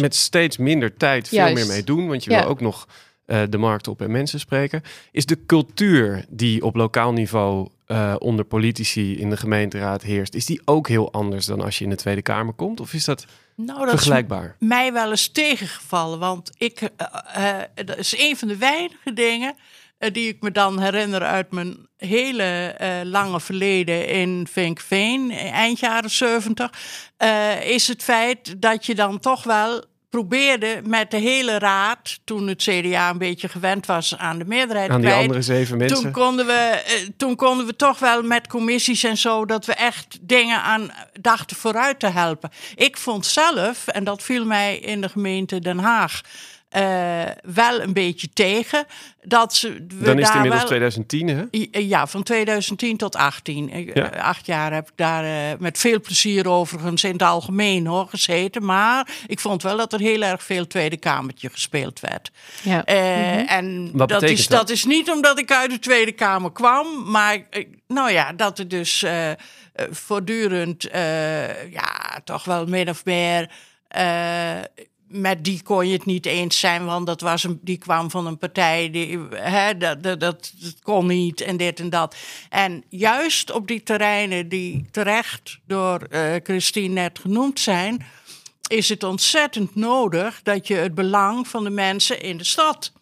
met 0.00 0.14
steeds 0.14 0.56
minder 0.56 0.96
tijd 0.96 1.28
veel 1.28 1.38
Juist. 1.38 1.54
meer 1.54 1.66
mee 1.66 1.84
doen. 1.84 2.08
Want 2.08 2.24
je 2.24 2.30
wil 2.30 2.44
ook 2.44 2.60
nog 2.60 2.86
uh, 3.26 3.42
de 3.50 3.58
markt 3.58 3.88
op 3.88 4.00
en 4.00 4.10
mensen 4.10 4.40
spreken. 4.40 4.82
Is 5.12 5.26
de 5.26 5.38
cultuur 5.46 6.24
die 6.28 6.64
op 6.64 6.74
lokaal 6.74 7.12
niveau 7.12 7.68
uh, 7.86 8.14
onder 8.18 8.44
politici 8.44 9.18
in 9.18 9.30
de 9.30 9.36
gemeenteraad 9.36 10.02
heerst, 10.02 10.34
is 10.34 10.46
die 10.46 10.60
ook 10.64 10.88
heel 10.88 11.12
anders 11.12 11.46
dan 11.46 11.60
als 11.60 11.78
je 11.78 11.84
in 11.84 11.90
de 11.90 11.96
Tweede 11.96 12.22
Kamer 12.22 12.54
komt? 12.54 12.80
Of 12.80 12.94
is 12.94 13.04
dat 13.04 13.26
Nou, 13.64 13.78
dat 13.78 13.90
vergelijkbaar? 13.90 14.44
is 14.44 14.66
mij 14.68 14.92
wel 14.92 15.10
eens 15.10 15.28
tegengevallen. 15.28 16.18
Want 16.18 16.50
ik, 16.58 16.80
uh, 17.36 17.58
dat 17.74 17.98
is 17.98 18.18
een 18.18 18.36
van 18.36 18.48
de 18.48 18.56
weinige 18.56 19.12
dingen 19.12 19.54
die 20.12 20.28
ik 20.28 20.42
me 20.42 20.50
dan 20.50 20.80
herinner 20.80 21.22
uit 21.22 21.50
mijn 21.50 21.88
hele 21.96 22.74
lange 23.04 23.40
verleden 23.40 24.08
in 24.08 24.46
Vinkveen, 24.50 25.30
eind 25.30 25.78
jaren 25.78 26.10
70, 26.10 26.70
is 27.62 27.88
het 27.88 28.02
feit 28.02 28.62
dat 28.62 28.86
je 28.86 28.94
dan 28.94 29.18
toch 29.18 29.42
wel 29.42 29.84
probeerde 30.10 30.80
met 30.84 31.10
de 31.10 31.16
hele 31.16 31.58
raad, 31.58 32.20
toen 32.24 32.46
het 32.46 32.62
CDA 32.62 33.10
een 33.10 33.18
beetje 33.18 33.48
gewend 33.48 33.86
was 33.86 34.16
aan 34.16 34.38
de 34.38 34.44
meerderheid. 34.44 34.90
Aan 34.90 35.00
die 35.00 35.12
andere 35.12 35.42
zeven 35.42 35.78
mensen. 35.78 36.02
Toen 36.02 36.12
konden, 36.12 36.46
we, 36.46 36.52
eh, 36.52 37.08
toen 37.16 37.36
konden 37.36 37.66
we 37.66 37.76
toch 37.76 37.98
wel 37.98 38.22
met 38.22 38.46
commissies 38.46 39.04
en 39.04 39.16
zo, 39.16 39.44
dat 39.44 39.66
we 39.66 39.74
echt 39.74 40.18
dingen 40.20 40.62
aan 40.62 40.90
dachten 41.20 41.56
vooruit 41.56 41.98
te 41.98 42.06
helpen. 42.06 42.50
Ik 42.74 42.96
vond 42.96 43.26
zelf, 43.26 43.86
en 43.86 44.04
dat 44.04 44.22
viel 44.22 44.44
mij 44.44 44.78
in 44.78 45.00
de 45.00 45.08
gemeente 45.08 45.58
Den 45.58 45.78
Haag 45.78 46.20
uh, 46.76 47.22
wel 47.54 47.80
een 47.80 47.92
beetje 47.92 48.28
tegen. 48.32 48.86
Dat 49.22 49.54
ze, 49.54 49.72
we 49.72 50.04
Dan 50.04 50.18
is 50.18 50.26
het 50.26 50.36
inmiddels 50.36 50.64
2010, 50.64 51.28
hè? 51.28 51.44
Ja, 51.80 52.06
van 52.06 52.22
2010 52.22 52.96
tot 52.96 53.16
18. 53.16 53.92
Ja. 53.94 54.06
Acht 54.06 54.46
jaar 54.46 54.72
heb 54.72 54.88
ik 54.88 54.92
daar 54.96 55.24
uh, 55.24 55.58
met 55.58 55.78
veel 55.78 56.00
plezier 56.00 56.48
overigens 56.48 57.04
in 57.04 57.12
het 57.12 57.22
algemeen 57.22 57.86
hoor, 57.86 58.06
gezeten. 58.08 58.64
Maar 58.64 59.08
ik 59.26 59.40
vond 59.40 59.62
wel 59.62 59.76
dat 59.76 59.92
er 59.92 60.00
heel 60.00 60.22
erg 60.22 60.42
veel 60.42 60.66
Tweede 60.66 60.96
Kamertje 60.96 61.50
gespeeld 61.50 62.00
werd. 62.00 62.30
Ja. 62.62 62.88
Uh, 62.88 62.96
mm 62.96 63.38
-hmm. 63.38 63.46
En 63.46 63.90
Wat 63.92 64.08
dat 64.08 64.22
is, 64.22 64.46
dat? 64.46 64.58
dat 64.58 64.70
is 64.70 64.84
niet 64.84 65.10
omdat 65.10 65.38
ik 65.38 65.52
uit 65.52 65.70
de 65.70 65.78
Tweede 65.78 66.12
Kamer 66.12 66.52
kwam, 66.52 67.10
maar 67.10 67.38
nou 67.86 68.10
ja, 68.12 68.32
dat 68.32 68.58
er 68.58 68.68
dus 68.68 69.04
voortdurend 69.90 70.88
ja, 71.70 72.20
toch 72.24 72.44
wel 72.44 72.66
min 72.66 72.88
of 72.88 73.04
meer 73.04 73.50
met 75.10 75.44
die 75.44 75.62
kon 75.62 75.86
je 75.86 75.92
het 75.92 76.04
niet 76.04 76.26
eens 76.26 76.58
zijn, 76.58 76.84
want 76.84 77.06
dat 77.06 77.20
was 77.20 77.44
een, 77.44 77.60
die 77.62 77.78
kwam 77.78 78.10
van 78.10 78.26
een 78.26 78.38
partij, 78.38 78.90
die, 78.90 79.18
hè, 79.30 79.76
dat, 79.76 80.02
dat, 80.02 80.20
dat, 80.20 80.52
kon 80.82 81.06
niet 81.06 81.40
en 81.40 81.56
dit 81.56 81.80
en 81.80 81.90
dat. 81.90 82.16
En 82.48 82.84
juist 82.88 83.50
op 83.50 83.66
die 83.66 83.82
terreinen 83.82 84.48
die 84.48 84.86
terecht 84.90 85.58
door 85.66 86.06
uh, 86.10 86.34
Christine 86.42 86.94
net 86.94 87.18
genoemd 87.18 87.60
zijn, 87.60 88.06
is 88.66 88.88
het 88.88 89.02
ontzettend 89.02 89.74
nodig 89.74 90.40
dat 90.42 90.66
je 90.66 90.74
het 90.74 90.94
belang 90.94 91.48
van 91.48 91.64
de 91.64 91.70
mensen 91.70 92.22
in 92.22 92.36
de 92.36 92.44
stad 92.44 92.92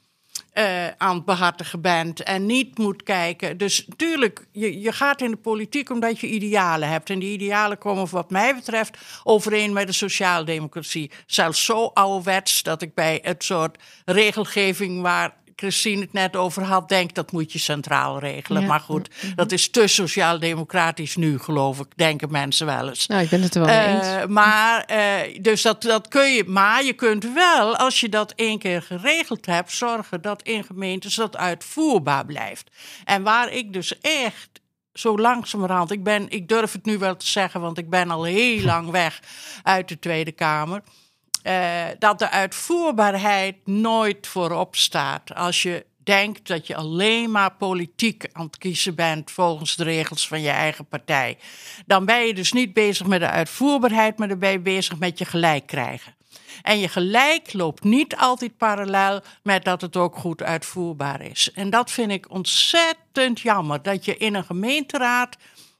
uh, 0.58 0.86
aan 0.96 1.14
het 1.14 1.24
behartigen 1.24 1.80
bent 1.80 2.22
en 2.22 2.46
niet 2.46 2.78
moet 2.78 3.02
kijken. 3.02 3.56
Dus 3.56 3.86
tuurlijk, 3.96 4.46
je, 4.52 4.80
je 4.80 4.92
gaat 4.92 5.20
in 5.20 5.30
de 5.30 5.36
politiek 5.36 5.90
omdat 5.90 6.20
je 6.20 6.26
idealen 6.26 6.88
hebt. 6.88 7.10
En 7.10 7.18
die 7.18 7.32
idealen 7.32 7.78
komen 7.78 8.10
wat 8.10 8.30
mij 8.30 8.54
betreft 8.54 8.98
overeen 9.24 9.72
met 9.72 9.86
de 9.86 9.92
sociaaldemocratie. 9.92 11.10
Zelfs 11.26 11.64
zo 11.64 11.84
ouderwets 11.84 12.62
dat 12.62 12.82
ik 12.82 12.94
bij 12.94 13.18
het 13.22 13.44
soort 13.44 13.78
regelgeving 14.04 15.02
waar 15.02 15.36
Christine 15.58 16.00
het 16.00 16.12
net 16.12 16.36
over 16.36 16.62
had, 16.62 16.88
denk 16.88 17.14
dat 17.14 17.32
moet 17.32 17.52
je 17.52 17.58
centraal 17.58 18.18
regelen. 18.18 18.66
Maar 18.66 18.80
goed, 18.80 19.08
mhm. 19.22 19.34
dat 19.34 19.52
is 19.52 19.70
te 19.70 19.86
sociaal-democratisch 19.86 21.16
nu, 21.16 21.38
geloof 21.38 21.78
ik, 21.78 21.86
denken 21.96 22.30
mensen 22.30 22.66
wel 22.66 22.88
eens. 22.88 23.06
Nou, 23.06 23.22
ik 23.22 23.28
ben 23.28 23.42
het 23.42 23.54
er 23.54 23.64
wel 23.64 23.76
mee 23.76 23.96
eens. 23.96 24.06
Uh, 24.06 24.24
maar, 24.24 24.90
uh, 24.90 25.40
dus 25.40 25.62
dat, 25.62 25.82
dat 25.82 26.08
kun 26.08 26.32
je, 26.32 26.44
maar 26.44 26.84
je 26.84 26.92
kunt 26.92 27.32
wel, 27.32 27.76
als 27.76 28.00
je 28.00 28.08
dat 28.08 28.32
één 28.36 28.58
keer 28.58 28.82
geregeld 28.82 29.46
hebt, 29.46 29.72
zorgen 29.72 30.22
dat 30.22 30.42
in 30.42 30.64
gemeentes 30.64 31.14
dat 31.14 31.36
uitvoerbaar 31.36 32.26
blijft. 32.26 32.70
En 33.04 33.22
waar 33.22 33.52
ik 33.52 33.72
dus 33.72 34.00
echt 34.00 34.60
zo 34.92 35.18
langzamerhand, 35.18 35.90
ik, 35.90 36.04
ben, 36.04 36.30
ik 36.30 36.48
durf 36.48 36.72
het 36.72 36.84
nu 36.84 36.98
wel 36.98 37.16
te 37.16 37.26
zeggen, 37.26 37.60
want 37.60 37.78
ik 37.78 37.90
ben 37.90 38.10
al 38.10 38.24
heel 38.24 38.64
lang 38.74 38.90
weg 38.90 39.20
uit 39.62 39.88
de 39.88 39.98
Tweede 39.98 40.32
Kamer 40.32 40.82
uh, 41.42 41.84
dat 41.98 42.18
de 42.18 42.30
uitvoerbaarheid 42.30 43.56
nooit 43.64 44.26
voorop 44.26 44.76
staat. 44.76 45.34
Als 45.34 45.62
je 45.62 45.86
denkt 46.02 46.48
dat 46.48 46.66
je 46.66 46.76
alleen 46.76 47.30
maar 47.30 47.54
politiek 47.54 48.26
aan 48.32 48.46
het 48.46 48.58
kiezen 48.58 48.94
bent 48.94 49.30
volgens 49.30 49.76
de 49.76 49.84
regels 49.84 50.28
van 50.28 50.40
je 50.40 50.50
eigen 50.50 50.86
partij, 50.86 51.38
dan 51.86 52.04
ben 52.04 52.26
je 52.26 52.34
dus 52.34 52.52
niet 52.52 52.72
bezig 52.72 53.06
met 53.06 53.20
de 53.20 53.28
uitvoerbaarheid, 53.28 54.18
maar 54.18 54.28
dan 54.28 54.38
ben 54.38 54.50
je 54.50 54.60
bezig 54.60 54.98
met 54.98 55.18
je 55.18 55.24
gelijk 55.24 55.66
krijgen. 55.66 56.16
En 56.62 56.78
je 56.78 56.88
gelijk 56.88 57.52
loopt 57.52 57.84
niet 57.84 58.16
altijd 58.16 58.56
parallel 58.56 59.20
met 59.42 59.64
dat 59.64 59.80
het 59.80 59.96
ook 59.96 60.16
goed 60.16 60.42
uitvoerbaar 60.42 61.20
is. 61.22 61.50
En 61.54 61.70
dat 61.70 61.90
vind 61.90 62.10
ik 62.10 62.30
ontzettend 62.30 63.40
jammer. 63.40 63.82
Dat 63.82 64.04
je 64.04 64.16
in 64.16 64.34
een 64.34 64.44
gemeenteraad 64.44 65.36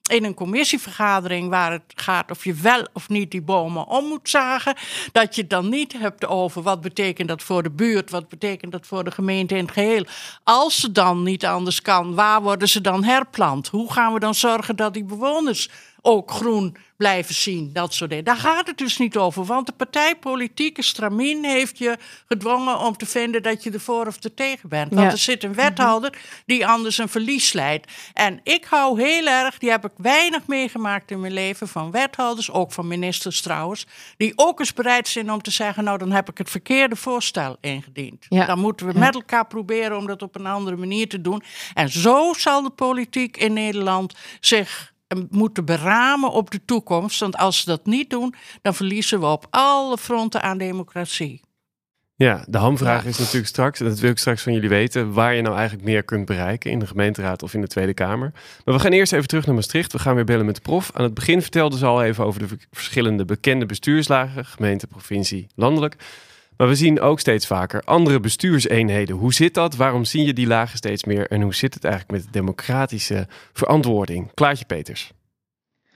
in 0.09 0.25
een 0.25 0.35
commissievergadering 0.35 1.49
waar 1.49 1.73
het 1.73 1.83
gaat 1.95 2.31
of 2.31 2.45
je 2.45 2.55
wel 2.55 2.87
of 2.93 3.09
niet 3.09 3.31
die 3.31 3.43
bomen 3.43 3.87
om 3.87 4.05
moet 4.05 4.29
zagen, 4.29 4.75
dat 5.13 5.35
je 5.35 5.41
het 5.41 5.51
dan 5.51 5.69
niet 5.69 5.93
hebt 5.99 6.27
over 6.27 6.63
wat 6.63 6.81
betekent 6.81 7.29
dat 7.29 7.43
voor 7.43 7.63
de 7.63 7.71
buurt, 7.71 8.11
wat 8.11 8.29
betekent 8.29 8.73
dat 8.73 8.87
voor 8.87 9.05
de 9.05 9.11
gemeente 9.11 9.57
in 9.57 9.65
het 9.65 9.73
geheel. 9.73 10.05
Als 10.45 10.81
ze 10.81 10.93
dan 10.93 11.23
niet 11.23 11.47
anders 11.47 11.83
kan, 11.83 12.15
waar 12.15 12.43
worden 12.43 12.69
ze 12.69 12.81
dan 12.81 13.05
herplant? 13.05 13.69
Hoe 13.69 13.93
gaan 13.93 14.13
we 14.13 14.21
dan 14.21 14.35
zorgen 14.35 14.77
dat 14.77 14.95
die 14.95 15.05
bewoners 15.05 15.69
ook 16.01 16.31
groen 16.31 16.77
blijven 16.99 17.35
zien. 17.35 17.73
Dat 17.73 17.95
soort 17.95 18.11
dingen. 18.11 18.25
Daar 18.25 18.37
gaat 18.37 18.67
het 18.67 18.79
dus 18.79 18.99
niet 18.99 19.17
over. 19.17 19.45
Want 19.45 19.67
de 19.67 19.73
partijpolitieke 19.73 20.83
stramien 20.83 21.45
heeft 21.45 21.79
je 21.79 21.97
gedwongen 22.27 22.79
om 22.79 22.97
te 22.97 23.07
vinden 23.07 23.43
dat 23.43 23.63
je 23.63 23.71
ervoor 23.71 24.07
of 24.07 24.23
er 24.25 24.35
tegen 24.35 24.69
bent. 24.69 24.95
Want 24.95 25.13
er 25.13 25.19
zit 25.19 25.45
een 25.45 25.55
wethouder 25.55 26.19
die 26.47 26.67
anders 26.67 26.99
een 26.99 27.09
verlies 27.09 27.53
leidt. 27.53 27.93
En 28.13 28.41
ik 28.43 28.65
hou 28.65 29.03
heel 29.03 29.27
erg, 29.27 29.59
die 29.59 29.71
heb 29.71 29.85
ik 29.85 29.93
weinig 29.97 30.47
meegemaakt 30.47 31.11
in 31.11 31.21
mijn 31.21 31.33
leven, 31.33 31.69
van 31.69 31.91
wethouders, 31.91 32.51
ook 32.51 32.73
van 32.73 32.87
ministers 32.87 33.41
trouwens, 33.41 33.87
die 34.17 34.33
ook 34.37 34.61
eens 34.61 34.73
bereid 34.73 35.09
zijn 35.09 35.33
om 35.33 35.43
te 35.43 35.51
zeggen, 35.51 35.85
nou 35.85 35.99
dan 35.99 36.11
heb 36.11 36.31
ik 36.31 36.39
het 36.39 36.51
verkeerde 36.51 36.97
voorstel 36.97 37.57
ingediend. 37.61 38.27
Dan 38.29 38.59
moeten 38.59 38.87
we 38.87 38.99
met 38.99 39.15
elkaar 39.15 39.47
proberen 39.47 39.97
om 39.97 40.07
dat 40.07 40.23
op 40.23 40.35
een 40.35 40.47
andere 40.47 40.77
manier 40.77 41.09
te 41.09 41.21
doen. 41.21 41.43
En 41.75 41.89
zo 41.89 42.33
zal 42.37 42.63
de 42.63 42.71
politiek 42.71 43.37
in 43.37 43.53
Nederland 43.53 44.15
zich 44.41 44.97
moeten 45.31 45.65
beramen 45.65 46.31
op 46.31 46.51
de 46.51 46.65
toekomst. 46.65 47.21
Want 47.21 47.37
als 47.37 47.61
ze 47.61 47.65
dat 47.65 47.87
niet 47.87 48.11
doen, 48.11 48.35
dan 48.63 48.75
verliezen 48.75 49.21
we 49.21 49.27
op 49.27 49.47
alle 49.51 49.99
fronten 49.99 50.43
aan 50.43 50.59
democratie. 50.59 51.41
Ja, 52.15 52.45
de 52.49 52.59
hamvraag 52.59 53.05
is 53.05 53.19
natuurlijk 53.19 53.47
straks, 53.47 53.81
en 53.81 53.87
dat 53.87 53.99
wil 53.99 54.11
ik 54.11 54.19
straks 54.19 54.43
van 54.43 54.53
jullie 54.53 54.69
weten, 54.69 55.13
waar 55.13 55.35
je 55.35 55.43
nou 55.43 55.57
eigenlijk 55.57 55.89
meer 55.89 56.03
kunt 56.03 56.27
bereiken 56.27 56.71
in 56.71 56.79
de 56.79 56.87
gemeenteraad 56.87 57.43
of 57.43 57.55
in 57.55 57.61
de 57.61 57.67
Tweede 57.67 57.95
Kamer. 57.95 58.33
Maar 58.65 58.75
we 58.75 58.81
gaan 58.81 58.93
eerst 58.93 59.13
even 59.13 59.29
terug 59.29 59.47
naar 59.47 59.55
Maastricht. 59.55 59.93
We 59.93 59.99
gaan 59.99 60.15
weer 60.15 60.25
bellen 60.25 60.47
met 60.47 60.55
de 60.55 60.61
prof. 60.61 60.91
Aan 60.95 61.05
het 61.05 61.15
begin 61.15 61.43
vertelde 61.43 61.79
ze 61.79 61.87
al 61.87 62.03
even 62.03 62.25
over 62.25 62.49
de 62.49 62.57
verschillende 62.71 63.25
bekende 63.25 63.67
bestuurslagen, 63.67 64.45
gemeente, 64.45 64.87
provincie, 64.87 65.47
landelijk. 65.55 65.97
Maar 66.59 66.69
we 66.69 66.75
zien 66.75 67.01
ook 67.01 67.21
steeds 67.21 67.47
vaker 67.47 67.83
andere 67.83 68.21
bestuurseenheden. 68.21 69.17
Hoe 69.17 69.35
zit 69.35 69.55
dat? 69.55 69.77
Waarom 69.77 70.05
zie 70.05 70.27
je 70.27 70.33
die 70.33 70.47
lagen 70.47 70.77
steeds 70.77 71.05
meer? 71.05 71.27
En 71.27 71.41
hoe 71.43 71.55
zit 71.55 71.75
het 71.75 71.85
eigenlijk 71.85 72.15
met 72.15 72.25
de 72.25 72.39
democratische 72.39 73.27
verantwoording? 73.53 74.35
Klaartje 74.35 74.65
Peters. 74.65 75.13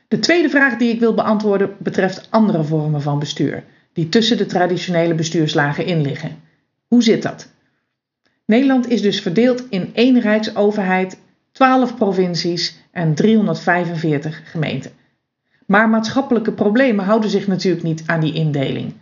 De 0.09 0.19
tweede 0.19 0.49
vraag 0.49 0.77
die 0.77 0.93
ik 0.93 1.01
wil 1.01 1.15
beantwoorden 1.15 1.77
betreft 1.79 2.27
andere 2.31 2.65
vormen 2.65 3.03
van 3.03 3.19
bestuur, 3.19 3.65
die 3.93 4.09
tussen 4.09 4.37
de 4.37 4.47
traditionele 4.47 5.15
bestuurslagen 5.15 5.87
in 5.87 6.03
liggen. 6.03 6.39
Hoe 6.87 7.03
zit 7.03 7.23
dat? 7.23 7.49
Nederland 8.47 8.89
is 8.89 9.03
dus 9.03 9.21
verdeeld 9.21 9.65
in 9.71 9.91
één 9.95 10.21
rijksoverheid, 10.21 11.19
12 11.53 11.97
provincies 11.97 12.77
en 12.91 13.15
345 13.15 14.43
gemeenten. 14.51 14.91
Maar 15.67 15.89
maatschappelijke 15.89 16.53
problemen 16.53 17.05
houden 17.05 17.31
zich 17.31 17.47
natuurlijk 17.47 17.85
niet 17.85 18.03
aan 18.07 18.21
die 18.21 18.35
indeling. 18.35 18.95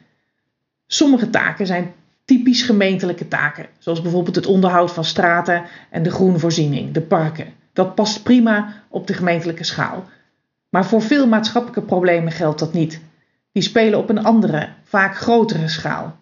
Sommige 0.92 1.30
taken 1.30 1.66
zijn 1.66 1.92
typisch 2.24 2.62
gemeentelijke 2.62 3.28
taken, 3.28 3.66
zoals 3.78 4.02
bijvoorbeeld 4.02 4.36
het 4.36 4.46
onderhoud 4.46 4.90
van 4.90 5.04
straten 5.04 5.62
en 5.90 6.02
de 6.02 6.10
groenvoorziening, 6.10 6.92
de 6.92 7.00
parken. 7.00 7.46
Dat 7.72 7.94
past 7.94 8.22
prima 8.22 8.82
op 8.88 9.06
de 9.06 9.12
gemeentelijke 9.12 9.64
schaal. 9.64 10.04
Maar 10.68 10.84
voor 10.86 11.02
veel 11.02 11.26
maatschappelijke 11.26 11.82
problemen 11.82 12.32
geldt 12.32 12.58
dat 12.58 12.72
niet. 12.72 13.00
Die 13.52 13.62
spelen 13.62 13.98
op 13.98 14.08
een 14.08 14.24
andere, 14.24 14.68
vaak 14.84 15.16
grotere 15.16 15.68
schaal. 15.68 16.16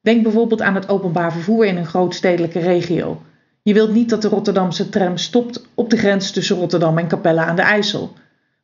Denk 0.00 0.22
bijvoorbeeld 0.22 0.62
aan 0.62 0.74
het 0.74 0.88
openbaar 0.88 1.32
vervoer 1.32 1.66
in 1.66 1.76
een 1.76 1.86
grootstedelijke 1.86 2.58
regio. 2.58 3.22
Je 3.62 3.74
wilt 3.74 3.92
niet 3.92 4.10
dat 4.10 4.22
de 4.22 4.28
Rotterdamse 4.28 4.88
tram 4.88 5.16
stopt 5.16 5.68
op 5.74 5.90
de 5.90 5.96
grens 5.96 6.30
tussen 6.30 6.56
Rotterdam 6.56 6.98
en 6.98 7.08
Capelle 7.08 7.40
aan 7.40 7.56
de 7.56 7.62
IJssel. 7.62 8.12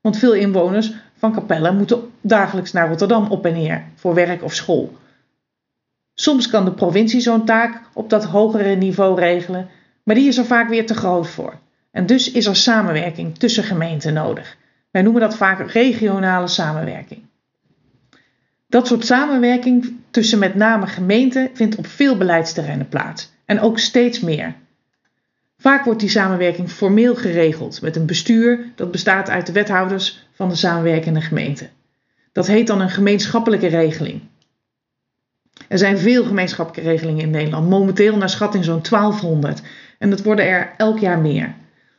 Want 0.01 0.19
veel 0.19 0.35
inwoners 0.35 0.93
van 1.17 1.33
Capelle 1.33 1.73
moeten 1.73 2.01
dagelijks 2.21 2.73
naar 2.73 2.89
Rotterdam 2.89 3.27
op 3.31 3.47
en 3.47 3.53
neer 3.53 3.85
voor 3.95 4.15
werk 4.15 4.43
of 4.43 4.55
school. 4.55 5.01
Soms 6.15 6.49
kan 6.49 6.65
de 6.65 6.73
provincie 6.73 7.21
zo'n 7.21 7.45
taak 7.45 7.81
op 7.93 8.11
dat 8.11 8.25
hogere 8.25 8.75
niveau 8.75 9.21
regelen, 9.21 9.69
maar 10.03 10.15
die 10.15 10.29
is 10.29 10.39
er 10.39 10.45
vaak 10.45 10.69
weer 10.69 10.87
te 10.87 10.95
groot 10.95 11.29
voor. 11.29 11.59
En 11.91 12.07
dus 12.07 12.31
is 12.31 12.47
er 12.47 12.57
samenwerking 12.57 13.39
tussen 13.39 13.65
gemeenten 13.65 14.15
nodig. 14.15 14.57
Wij 14.91 15.03
noemen 15.03 15.21
dat 15.21 15.37
vaak 15.37 15.71
regionale 15.71 16.47
samenwerking. 16.47 17.21
Dat 18.69 18.87
soort 18.87 19.07
samenwerking 19.07 19.97
tussen 20.11 20.39
met 20.39 20.55
name 20.55 20.87
gemeenten 20.87 21.51
vindt 21.53 21.77
op 21.77 21.87
veel 21.87 22.17
beleidsterreinen 22.17 22.89
plaats 22.89 23.33
en 23.45 23.61
ook 23.61 23.79
steeds 23.79 24.21
meer. 24.21 24.55
Vaak 25.59 25.85
wordt 25.85 26.01
die 26.01 26.09
samenwerking 26.09 26.71
formeel 26.71 27.15
geregeld 27.15 27.83
met 27.83 27.97
een 27.97 28.07
bestuur 28.07 28.73
dat 28.75 28.91
bestaat 28.91 29.31
uit 29.31 29.47
de 29.47 29.53
wethouders 29.53 30.29
van 30.33 30.49
de 30.49 30.55
samenwerkende 30.55 31.21
gemeente. 31.21 31.69
Dat 32.33 32.47
heet 32.47 32.67
dan 32.67 32.81
een 32.81 32.91
gemeenschappelijke 32.91 33.67
regeling. 33.67 34.21
Er 35.69 35.79
zijn 35.79 35.99
veel 35.99 36.25
gemeenschappelijke 36.25 36.91
regelingen 36.91 37.23
in 37.23 37.31
Nederland, 37.31 37.69
momenteel 37.69 38.17
naar 38.17 38.31
schatting 38.31 38.65
zo'n 38.65 38.83
1200. 38.83 39.63
En 39.99 40.11
dat 40.11 40.23
worden 40.23 40.47
er 40.47 40.75
elk 40.77 40.99
jaar 40.99 41.19
meer. 41.19 41.55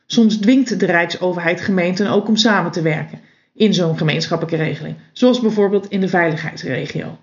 Soms 0.06 0.36
dwingt 0.36 0.80
de 0.80 0.86
Rijksoverheid 0.86 1.60
gemeenten 1.60 2.10
ook 2.10 2.28
om 2.28 2.36
samen 2.36 2.70
te 2.70 2.82
werken 2.82 3.20
in 3.54 3.74
zo'n 3.74 3.98
gemeenschappelijke 3.98 4.64
regeling, 4.64 4.96
zoals 5.12 5.40
bijvoorbeeld 5.40 5.88
in 5.88 6.00
de 6.00 6.08
veiligheidsregio. 6.08 7.18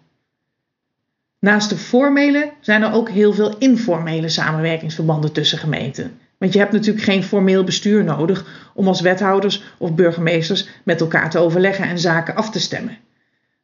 Naast 1.39 1.69
de 1.69 1.77
formele 1.77 2.51
zijn 2.59 2.81
er 2.81 2.93
ook 2.93 3.09
heel 3.09 3.33
veel 3.33 3.57
informele 3.57 4.29
samenwerkingsverbanden 4.29 5.31
tussen 5.31 5.57
gemeenten. 5.57 6.19
Want 6.37 6.53
je 6.53 6.59
hebt 6.59 6.71
natuurlijk 6.71 7.05
geen 7.05 7.23
formeel 7.23 7.63
bestuur 7.63 8.03
nodig 8.03 8.45
om 8.73 8.87
als 8.87 9.01
wethouders 9.01 9.63
of 9.77 9.95
burgemeesters 9.95 10.67
met 10.83 11.01
elkaar 11.01 11.29
te 11.29 11.39
overleggen 11.39 11.85
en 11.85 11.99
zaken 11.99 12.35
af 12.35 12.51
te 12.51 12.59
stemmen. 12.59 12.97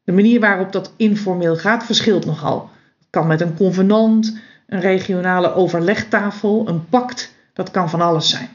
De 0.07 0.13
manier 0.13 0.39
waarop 0.39 0.71
dat 0.71 0.93
informeel 0.97 1.55
gaat 1.55 1.85
verschilt 1.85 2.25
nogal. 2.25 2.69
Het 2.97 3.07
kan 3.09 3.27
met 3.27 3.41
een 3.41 3.55
convenant, 3.55 4.39
een 4.67 4.79
regionale 4.79 5.53
overlegtafel, 5.53 6.67
een 6.67 6.87
pact, 6.89 7.35
dat 7.53 7.71
kan 7.71 7.89
van 7.89 8.01
alles 8.01 8.29
zijn. 8.29 8.49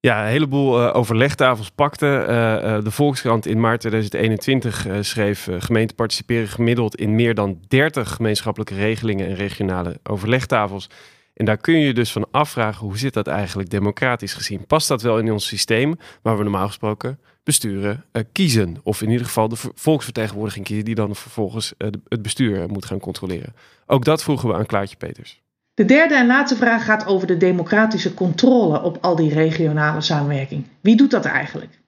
Ja, 0.00 0.22
een 0.22 0.30
heleboel 0.30 0.80
uh, 0.80 0.96
overlegtafels 0.96 1.70
pakten. 1.70 2.30
Uh, 2.30 2.36
uh, 2.36 2.84
de 2.84 2.90
Volkskrant 2.90 3.46
in 3.46 3.60
maart 3.60 3.80
2021 3.80 4.86
schreef: 5.00 5.48
gemeenten 5.58 5.96
participeren 5.96 6.48
gemiddeld 6.48 6.96
in 6.96 7.14
meer 7.14 7.34
dan 7.34 7.58
30 7.68 8.10
gemeenschappelijke 8.10 8.74
regelingen 8.74 9.26
en 9.26 9.34
regionale 9.34 9.98
overlegtafels. 10.02 10.90
En 11.34 11.44
daar 11.44 11.58
kun 11.58 11.78
je 11.78 11.86
je 11.86 11.94
dus 11.94 12.12
van 12.12 12.26
afvragen: 12.30 12.86
hoe 12.86 12.98
zit 12.98 13.14
dat 13.14 13.26
eigenlijk 13.26 13.70
democratisch 13.70 14.34
gezien? 14.34 14.66
Past 14.66 14.88
dat 14.88 15.02
wel 15.02 15.18
in 15.18 15.32
ons 15.32 15.46
systeem 15.46 15.96
waar 16.22 16.36
we 16.36 16.42
normaal 16.42 16.66
gesproken 16.66 17.18
besturen 17.44 18.04
kiezen? 18.32 18.76
Of 18.82 19.02
in 19.02 19.10
ieder 19.10 19.26
geval 19.26 19.48
de 19.48 19.56
volksvertegenwoordiging 19.74 20.64
kiezen, 20.64 20.84
die 20.84 20.94
dan 20.94 21.16
vervolgens 21.16 21.74
het 22.08 22.22
bestuur 22.22 22.68
moet 22.68 22.84
gaan 22.84 23.00
controleren. 23.00 23.54
Ook 23.86 24.04
dat 24.04 24.22
vroegen 24.22 24.48
we 24.48 24.54
aan 24.54 24.66
Klaartje 24.66 24.96
Peters. 24.96 25.42
De 25.74 25.84
derde 25.84 26.14
en 26.14 26.26
laatste 26.26 26.56
vraag 26.56 26.84
gaat 26.84 27.06
over 27.06 27.26
de 27.26 27.36
democratische 27.36 28.14
controle 28.14 28.82
op 28.82 28.98
al 29.00 29.16
die 29.16 29.32
regionale 29.32 30.00
samenwerking. 30.00 30.66
Wie 30.80 30.96
doet 30.96 31.10
dat 31.10 31.24
eigenlijk? 31.24 31.80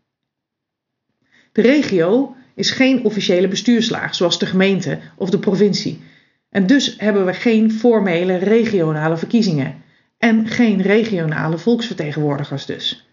De 1.52 1.62
regio 1.62 2.36
is 2.54 2.70
geen 2.70 3.04
officiële 3.04 3.48
bestuurslaag 3.48 4.14
zoals 4.14 4.38
de 4.38 4.46
gemeente 4.46 5.00
of 5.16 5.30
de 5.30 5.38
provincie. 5.38 6.00
En 6.50 6.66
dus 6.66 6.94
hebben 6.98 7.26
we 7.26 7.32
geen 7.32 7.72
formele 7.72 8.36
regionale 8.36 9.16
verkiezingen 9.16 9.82
en 10.18 10.46
geen 10.46 10.82
regionale 10.82 11.58
volksvertegenwoordigers 11.58 12.66
dus. 12.66 13.05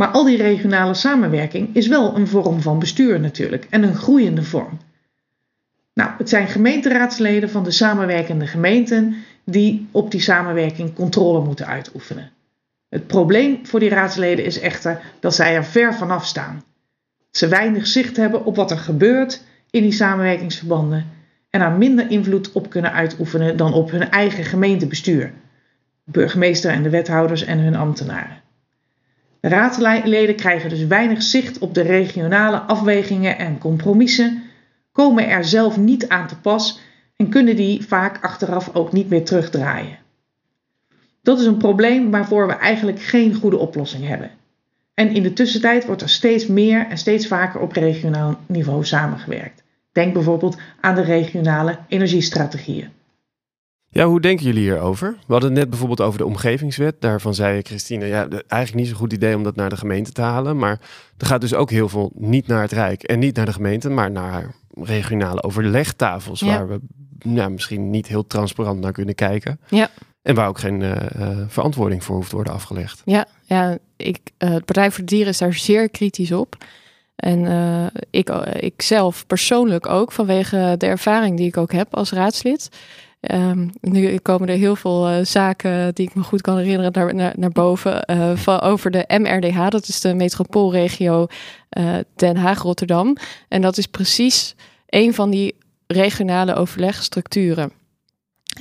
Maar 0.00 0.08
al 0.08 0.24
die 0.24 0.36
regionale 0.36 0.94
samenwerking 0.94 1.74
is 1.74 1.86
wel 1.86 2.16
een 2.16 2.26
vorm 2.26 2.60
van 2.60 2.78
bestuur 2.78 3.20
natuurlijk 3.20 3.66
en 3.70 3.82
een 3.82 3.94
groeiende 3.94 4.42
vorm. 4.42 4.78
Nou, 5.94 6.10
het 6.18 6.28
zijn 6.28 6.48
gemeenteraadsleden 6.48 7.50
van 7.50 7.64
de 7.64 7.70
samenwerkende 7.70 8.46
gemeenten 8.46 9.14
die 9.44 9.88
op 9.90 10.10
die 10.10 10.20
samenwerking 10.20 10.94
controle 10.94 11.44
moeten 11.44 11.66
uitoefenen. 11.66 12.30
Het 12.88 13.06
probleem 13.06 13.66
voor 13.66 13.80
die 13.80 13.88
raadsleden 13.88 14.44
is 14.44 14.60
echter 14.60 15.00
dat 15.18 15.34
zij 15.34 15.54
er 15.54 15.64
ver 15.64 15.94
vanaf 15.94 16.26
staan. 16.26 16.64
Ze 17.30 17.48
weinig 17.48 17.86
zicht 17.86 18.16
hebben 18.16 18.44
op 18.44 18.56
wat 18.56 18.70
er 18.70 18.78
gebeurt 18.78 19.42
in 19.70 19.82
die 19.82 19.92
samenwerkingsverbanden 19.92 21.06
en 21.50 21.60
er 21.60 21.72
minder 21.72 22.10
invloed 22.10 22.52
op 22.52 22.70
kunnen 22.70 22.92
uitoefenen 22.92 23.56
dan 23.56 23.72
op 23.72 23.90
hun 23.90 24.10
eigen 24.10 24.44
gemeentebestuur, 24.44 25.32
burgemeester 26.04 26.70
en 26.70 26.82
de 26.82 26.90
wethouders 26.90 27.44
en 27.44 27.58
hun 27.58 27.76
ambtenaren. 27.76 28.48
De 29.40 29.48
raadsleden 29.48 30.36
krijgen 30.36 30.70
dus 30.70 30.86
weinig 30.86 31.22
zicht 31.22 31.58
op 31.58 31.74
de 31.74 31.82
regionale 31.82 32.58
afwegingen 32.58 33.38
en 33.38 33.58
compromissen, 33.58 34.42
komen 34.92 35.28
er 35.28 35.44
zelf 35.44 35.76
niet 35.76 36.08
aan 36.08 36.28
te 36.28 36.36
pas 36.36 36.80
en 37.16 37.28
kunnen 37.28 37.56
die 37.56 37.86
vaak 37.86 38.24
achteraf 38.24 38.74
ook 38.74 38.92
niet 38.92 39.08
meer 39.08 39.24
terugdraaien. 39.24 39.98
Dat 41.22 41.40
is 41.40 41.46
een 41.46 41.56
probleem 41.56 42.10
waarvoor 42.10 42.46
we 42.46 42.52
eigenlijk 42.52 43.02
geen 43.02 43.34
goede 43.34 43.56
oplossing 43.56 44.06
hebben. 44.06 44.30
En 44.94 45.14
in 45.14 45.22
de 45.22 45.32
tussentijd 45.32 45.86
wordt 45.86 46.02
er 46.02 46.08
steeds 46.08 46.46
meer 46.46 46.86
en 46.86 46.98
steeds 46.98 47.26
vaker 47.26 47.60
op 47.60 47.72
regionaal 47.72 48.40
niveau 48.46 48.84
samengewerkt. 48.84 49.62
Denk 49.92 50.12
bijvoorbeeld 50.12 50.56
aan 50.80 50.94
de 50.94 51.02
regionale 51.02 51.78
energiestrategieën. 51.88 52.88
Ja, 53.92 54.06
hoe 54.06 54.20
denken 54.20 54.46
jullie 54.46 54.62
hierover? 54.62 55.16
We 55.26 55.32
hadden 55.32 55.50
het 55.50 55.58
net 55.58 55.68
bijvoorbeeld 55.68 56.00
over 56.00 56.18
de 56.18 56.26
omgevingswet. 56.26 57.00
Daarvan 57.00 57.34
zei 57.34 57.62
Christine, 57.62 58.06
ja, 58.06 58.28
eigenlijk 58.28 58.74
niet 58.74 58.86
zo'n 58.86 58.96
goed 58.96 59.12
idee 59.12 59.36
om 59.36 59.42
dat 59.42 59.56
naar 59.56 59.68
de 59.68 59.76
gemeente 59.76 60.12
te 60.12 60.20
halen. 60.20 60.58
Maar 60.58 60.80
er 61.16 61.26
gaat 61.26 61.40
dus 61.40 61.54
ook 61.54 61.70
heel 61.70 61.88
veel 61.88 62.12
niet 62.14 62.46
naar 62.46 62.62
het 62.62 62.72
Rijk 62.72 63.02
en 63.02 63.18
niet 63.18 63.36
naar 63.36 63.46
de 63.46 63.52
gemeente, 63.52 63.90
maar 63.90 64.10
naar 64.10 64.54
regionale 64.82 65.42
overlegtafels. 65.42 66.40
Waar 66.40 66.68
we 66.68 66.80
ja, 67.18 67.48
misschien 67.48 67.90
niet 67.90 68.06
heel 68.06 68.26
transparant 68.26 68.80
naar 68.80 68.92
kunnen 68.92 69.14
kijken. 69.14 69.60
Ja. 69.68 69.90
En 70.22 70.34
waar 70.34 70.48
ook 70.48 70.58
geen 70.58 70.80
uh, 70.80 70.96
verantwoording 71.48 72.04
voor 72.04 72.16
hoeft 72.16 72.28
te 72.28 72.34
worden 72.34 72.52
afgelegd. 72.52 73.02
Ja, 73.04 73.26
ja 73.44 73.78
ik, 73.96 74.18
uh, 74.38 74.50
het 74.50 74.64
Partij 74.64 74.90
voor 74.90 75.04
de 75.04 75.10
Dieren 75.10 75.28
is 75.28 75.38
daar 75.38 75.54
zeer 75.54 75.88
kritisch 75.88 76.32
op. 76.32 76.56
En 77.16 77.38
uh, 77.38 77.86
ik, 78.10 78.28
ik 78.60 78.82
zelf 78.82 79.26
persoonlijk 79.26 79.86
ook, 79.86 80.12
vanwege 80.12 80.74
de 80.78 80.86
ervaring 80.86 81.36
die 81.36 81.46
ik 81.46 81.56
ook 81.56 81.72
heb 81.72 81.94
als 81.94 82.12
raadslid. 82.12 82.68
Um, 83.20 83.70
nu 83.80 84.18
komen 84.18 84.48
er 84.48 84.56
heel 84.56 84.76
veel 84.76 85.10
uh, 85.10 85.24
zaken 85.24 85.94
die 85.94 86.06
ik 86.06 86.14
me 86.14 86.22
goed 86.22 86.40
kan 86.40 86.56
herinneren 86.56 86.92
naar, 86.92 87.14
naar, 87.14 87.34
naar 87.36 87.50
boven. 87.50 88.04
Uh, 88.10 88.36
van, 88.36 88.60
over 88.60 88.90
de 88.90 89.04
MRDH, 89.08 89.68
dat 89.68 89.88
is 89.88 90.00
de 90.00 90.14
metropoolregio 90.14 91.26
Den 92.16 92.36
Haag-Rotterdam. 92.36 93.16
En 93.48 93.60
dat 93.60 93.78
is 93.78 93.86
precies 93.86 94.54
een 94.86 95.14
van 95.14 95.30
die 95.30 95.54
regionale 95.86 96.54
overlegstructuren. 96.54 97.72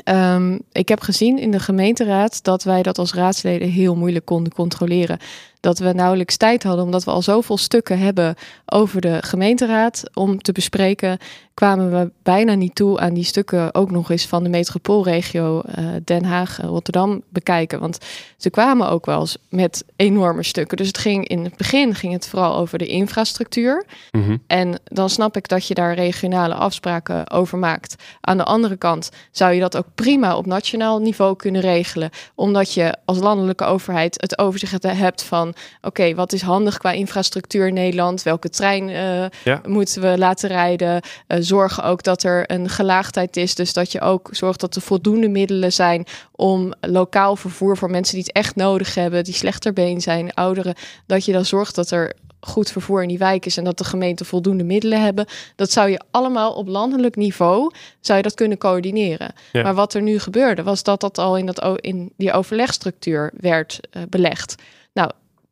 Um, 0.03 0.61
ik 0.71 0.89
heb 0.89 1.01
gezien 1.01 1.39
in 1.39 1.51
de 1.51 1.59
gemeenteraad 1.59 2.43
dat 2.43 2.63
wij 2.63 2.83
dat 2.83 2.97
als 2.97 3.13
raadsleden 3.13 3.69
heel 3.69 3.95
moeilijk 3.95 4.25
konden 4.25 4.53
controleren 4.53 5.19
dat 5.59 5.79
we 5.79 5.93
nauwelijks 5.93 6.37
tijd 6.37 6.63
hadden, 6.63 6.85
omdat 6.85 7.03
we 7.03 7.11
al 7.11 7.21
zoveel 7.21 7.57
stukken 7.57 7.99
hebben 7.99 8.35
over 8.65 9.01
de 9.01 9.17
gemeenteraad 9.21 10.03
om 10.13 10.41
te 10.41 10.51
bespreken, 10.51 11.17
kwamen 11.59 11.91
we 11.91 12.11
bijna 12.23 12.53
niet 12.53 12.75
toe 12.75 12.99
aan 12.99 13.13
die 13.13 13.23
stukken 13.23 13.75
ook 13.75 13.91
nog 13.91 14.11
eens 14.11 14.25
van 14.25 14.43
de 14.43 14.49
metropoolregio 14.49 15.61
uh, 15.79 15.85
Den 16.03 16.23
Haag, 16.23 16.57
Rotterdam 16.61 17.21
bekijken. 17.29 17.79
Want 17.79 17.97
ze 18.37 18.49
kwamen 18.49 18.89
ook 18.89 19.05
wel 19.05 19.19
eens 19.19 19.37
met 19.49 19.83
enorme 19.95 20.43
stukken. 20.43 20.77
Dus 20.77 20.87
het 20.87 20.97
ging 20.97 21.27
in 21.27 21.43
het 21.43 21.57
begin 21.57 21.95
ging 21.95 22.13
het 22.13 22.27
vooral 22.27 22.55
over 22.55 22.77
de 22.77 22.87
infrastructuur. 22.87 23.85
Mhm. 24.11 24.37
En 24.47 24.79
dan 24.83 25.09
snap 25.09 25.37
ik 25.37 25.47
dat 25.47 25.67
je 25.67 25.73
daar 25.73 25.93
regionale 25.93 26.53
afspraken 26.53 27.29
over 27.31 27.57
maakt. 27.57 27.95
Aan 28.21 28.37
de 28.37 28.43
andere 28.43 28.77
kant 28.77 29.09
zou 29.31 29.53
je 29.53 29.59
dat 29.59 29.77
ook 29.77 29.87
prima 29.95 30.37
op 30.37 30.45
nationaal 30.45 30.99
niveau 30.99 31.35
kunnen 31.35 31.61
regelen, 31.61 32.09
omdat 32.35 32.73
je 32.73 32.95
als 33.05 33.19
landelijke 33.19 33.63
overheid 33.63 34.21
het 34.21 34.37
overzicht 34.37 34.83
hebt 34.83 35.23
van 35.23 35.48
oké, 35.81 36.15
wat 36.15 36.33
is 36.33 36.41
handig 36.41 36.77
qua 36.77 36.91
infrastructuur 36.91 37.67
in 37.67 37.73
Nederland? 37.73 38.23
Welke 38.23 38.49
trein 38.49 38.89
uh, 38.89 39.55
moeten 39.67 40.01
we 40.01 40.17
laten 40.17 40.49
rijden? 40.49 41.01
Uh, 41.27 41.37
zorgen 41.41 41.83
ook 41.83 42.03
dat 42.03 42.23
er 42.23 42.51
een 42.51 42.69
gelaagdheid 42.69 43.37
is. 43.37 43.55
Dus 43.55 43.73
dat 43.73 43.91
je 43.91 44.01
ook 44.01 44.29
zorgt 44.31 44.59
dat 44.59 44.75
er 44.75 44.81
voldoende 44.81 45.29
middelen 45.29 45.73
zijn 45.73 46.05
om 46.31 46.73
lokaal 46.81 47.35
vervoer 47.35 47.77
voor 47.77 47.89
mensen 47.89 48.15
die 48.15 48.23
het 48.23 48.35
echt 48.35 48.55
nodig 48.55 48.95
hebben, 48.95 49.23
die 49.23 49.33
slechter 49.33 49.73
been 49.73 50.01
zijn, 50.01 50.33
ouderen, 50.33 50.75
dat 51.05 51.25
je 51.25 51.31
dan 51.31 51.45
zorgt 51.45 51.75
dat 51.75 51.91
er 51.91 52.13
goed 52.39 52.71
vervoer 52.71 53.01
in 53.01 53.07
die 53.07 53.17
wijk 53.17 53.45
is 53.45 53.57
en 53.57 53.63
dat 53.63 53.77
de 53.77 53.83
gemeenten 53.83 54.25
voldoende 54.25 54.63
middelen 54.63 55.01
hebben. 55.01 55.25
Dat 55.55 55.71
zou 55.71 55.89
je 55.89 56.01
allemaal 56.11 56.53
op 56.53 56.67
landelijk 56.67 57.15
niveau 57.15 57.71
zou 57.99 58.17
je 58.17 58.23
dat 58.23 58.33
kunnen 58.33 58.57
coördineren. 58.57 59.33
Maar 59.53 59.75
wat 59.75 59.93
er 59.93 60.01
nu 60.01 60.19
gebeurde, 60.19 60.63
was 60.63 60.83
dat 60.83 61.01
dat 61.01 61.17
al 61.17 61.37
in, 61.37 61.45
dat, 61.45 61.79
in 61.81 62.13
die 62.17 62.31
overlegstructuur 62.31 63.31
werd 63.37 63.79
uh, 63.91 64.03
belegd. 64.09 64.55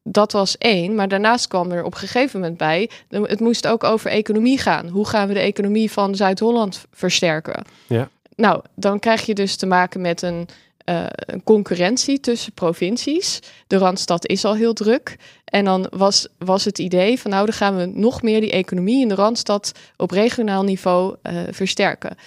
Dat 0.10 0.32
was 0.32 0.58
één. 0.58 0.96
Maar 0.96 1.08
daarnaast 1.08 1.48
kwam 1.48 1.72
er 1.72 1.84
op 1.84 1.94
een 1.94 2.00
gegeven 2.00 2.40
moment 2.40 2.58
bij. 2.58 2.90
Het 3.10 3.40
moest 3.40 3.68
ook 3.68 3.84
over 3.84 4.12
economie 4.12 4.58
gaan. 4.58 4.88
Hoe 4.88 5.08
gaan 5.08 5.28
we 5.28 5.34
de 5.34 5.40
economie 5.40 5.92
van 5.92 6.16
Zuid-Holland 6.16 6.86
versterken? 6.92 7.64
Ja. 7.88 8.10
Nou, 8.36 8.62
dan 8.76 9.00
krijg 9.00 9.26
je 9.26 9.34
dus 9.34 9.56
te 9.56 9.66
maken 9.66 10.02
met 10.02 10.22
een, 10.22 10.48
uh, 10.90 11.04
een 11.10 11.44
concurrentie 11.44 12.20
tussen 12.20 12.54
provincies. 12.54 13.40
De 13.68 13.78
Randstad 13.78 14.28
is 14.28 14.46
al 14.46 14.56
heel 14.56 14.74
druk. 14.74 15.16
En 15.46 15.66
dan 15.66 15.88
was, 15.90 16.28
was 16.38 16.66
het 16.66 16.80
idee 16.80 17.20
van 17.20 17.32
nou, 17.32 17.46
dan 17.46 17.56
gaan 17.56 17.78
we 17.78 17.86
nog 17.86 18.22
meer 18.22 18.42
die 18.42 18.52
economie 18.52 19.02
in 19.02 19.08
de 19.08 19.16
Randstad 19.16 19.72
op 19.98 20.12
regionaal 20.12 20.64
niveau 20.64 21.16
uh, 21.24 21.42
versterken 21.52 22.18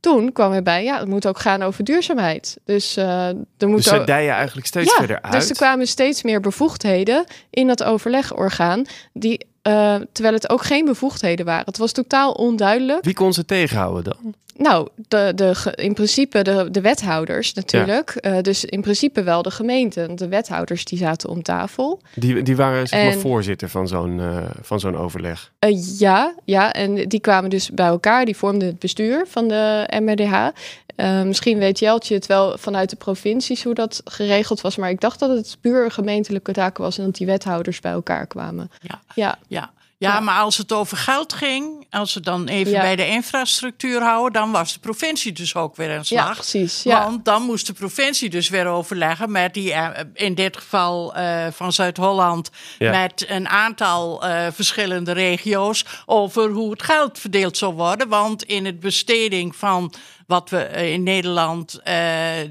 toen 0.00 0.32
kwam 0.32 0.52
erbij, 0.52 0.84
ja, 0.84 0.98
het 0.98 1.08
moet 1.08 1.26
ook 1.26 1.38
gaan 1.38 1.62
over 1.62 1.84
duurzaamheid. 1.84 2.56
Dus 2.64 2.96
uh, 2.96 3.26
er 3.28 3.68
moet 3.68 3.84
dus 3.84 3.92
ook... 3.92 4.06
dijen 4.06 4.34
eigenlijk 4.34 4.66
steeds 4.66 4.92
verder 4.92 5.22
uit. 5.22 5.32
Dus 5.32 5.50
er 5.50 5.56
kwamen 5.56 5.86
steeds 5.86 6.22
meer 6.22 6.40
bevoegdheden 6.40 7.24
in 7.50 7.66
dat 7.66 7.82
overlegorgaan 7.82 8.84
die 9.12 9.46
uh, 9.70 9.94
eh, 9.94 10.00
terwijl 10.12 10.34
het 10.34 10.50
ook 10.50 10.62
geen 10.62 10.84
bevoegdheden 10.84 11.46
waren. 11.46 11.64
Het 11.64 11.78
was 11.78 11.92
totaal 11.92 12.32
onduidelijk. 12.32 13.04
Wie 13.04 13.14
kon 13.14 13.32
ze 13.32 13.44
tegenhouden 13.44 14.04
dan? 14.04 14.34
Nou, 14.60 14.88
de, 15.08 15.32
de, 15.34 15.72
in 15.74 15.94
principe 15.94 16.42
de, 16.42 16.68
de 16.70 16.80
wethouders 16.80 17.54
natuurlijk. 17.54 18.10
Eh, 18.10 18.40
dus 18.40 18.64
in 18.64 18.80
principe 18.80 19.22
wel 19.22 19.42
de 19.42 19.50
gemeenten. 19.50 20.16
De 20.16 20.28
wethouders 20.28 20.84
die 20.84 20.98
zaten 20.98 21.28
om 21.28 21.42
tafel. 21.42 22.00
Die, 22.14 22.42
die 22.42 22.56
waren 22.56 22.88
zeg 22.88 23.02
maar 23.04 23.12
En- 23.12 23.20
voorzitter 23.20 23.68
van 23.68 23.88
zo'n 23.88 24.20
eh, 24.20 24.36
van 24.62 24.80
zo'n 24.80 24.96
overleg. 24.96 25.52
Eh, 25.58 25.98
ja, 25.98 26.34
ja, 26.44 26.72
en 26.72 27.08
die 27.08 27.20
kwamen 27.20 27.50
dus 27.50 27.70
bij 27.70 27.86
elkaar. 27.86 28.24
Die 28.24 28.36
vormden 28.36 28.68
het 28.68 28.78
bestuur 28.78 29.24
van 29.28 29.48
de 29.48 29.88
MRDH. 30.00 30.48
Eh, 30.96 31.22
misschien 31.22 31.58
weet 31.58 31.78
Jeltje 31.78 32.14
het 32.14 32.26
wel 32.26 32.58
vanuit 32.58 32.90
de 32.90 32.96
provincies 32.96 33.62
hoe 33.64 33.74
dat 33.74 34.00
geregeld 34.04 34.60
was. 34.60 34.76
Maar 34.76 34.90
ik 34.90 35.00
dacht 35.00 35.18
dat 35.18 35.30
het 35.30 35.56
puur 35.60 35.90
gemeentelijke 35.90 36.52
taken 36.52 36.82
was 36.84 36.98
en 36.98 37.04
dat 37.04 37.14
die 37.14 37.26
wethouders 37.26 37.80
bij 37.80 37.92
elkaar 37.92 38.26
kwamen. 38.26 38.70
Ja. 38.80 39.00
Ja, 39.14 39.38
Ja. 39.46 39.59
Ja, 40.00 40.12
Ja. 40.14 40.20
maar 40.20 40.38
als 40.40 40.56
het 40.56 40.72
over 40.72 40.96
geld 40.96 41.32
ging, 41.32 41.86
als 41.90 42.14
we 42.14 42.20
dan 42.20 42.48
even 42.48 42.72
Ja. 42.72 42.80
bij 42.80 42.96
de 42.96 43.06
infrastructuur 43.06 44.02
houden, 44.02 44.32
dan 44.32 44.50
was 44.50 44.72
de 44.72 44.78
provincie 44.78 45.32
dus 45.32 45.54
ook 45.54 45.76
weer 45.76 45.88
aan 45.90 45.94
ja 45.96 46.02
slag. 46.02 46.34
precies. 46.34 46.82
Ja. 46.82 47.04
Want 47.04 47.24
dan 47.24 47.42
moest 47.42 47.66
de 47.66 47.72
provincie 47.72 48.30
dus 48.30 48.48
weer 48.48 48.66
overleggen 48.66 49.30
met 49.30 49.54
die, 49.54 49.72
eh, 49.72 49.88
in 50.14 50.34
dit 50.34 50.56
geval 50.56 51.14
eh, 51.14 51.46
van 51.52 51.72
Zuid-Holland, 51.72 52.50
Ja. 52.78 52.90
met 53.00 53.24
een 53.28 53.48
aantal 53.48 54.24
eh, 54.24 54.46
verschillende 54.52 55.12
regio's 55.12 55.84
over 56.06 56.50
hoe 56.50 56.70
het 56.70 56.82
geld 56.82 57.18
verdeeld 57.18 57.56
zou 57.56 57.74
worden. 57.74 58.08
Want 58.08 58.42
in 58.42 58.64
het 58.64 58.80
besteding 58.80 59.56
van 59.56 59.92
wat 60.30 60.50
we 60.50 60.62
eh, 60.62 60.92
in 60.92 61.02
Nederland 61.02 61.80
eh, 61.82 61.94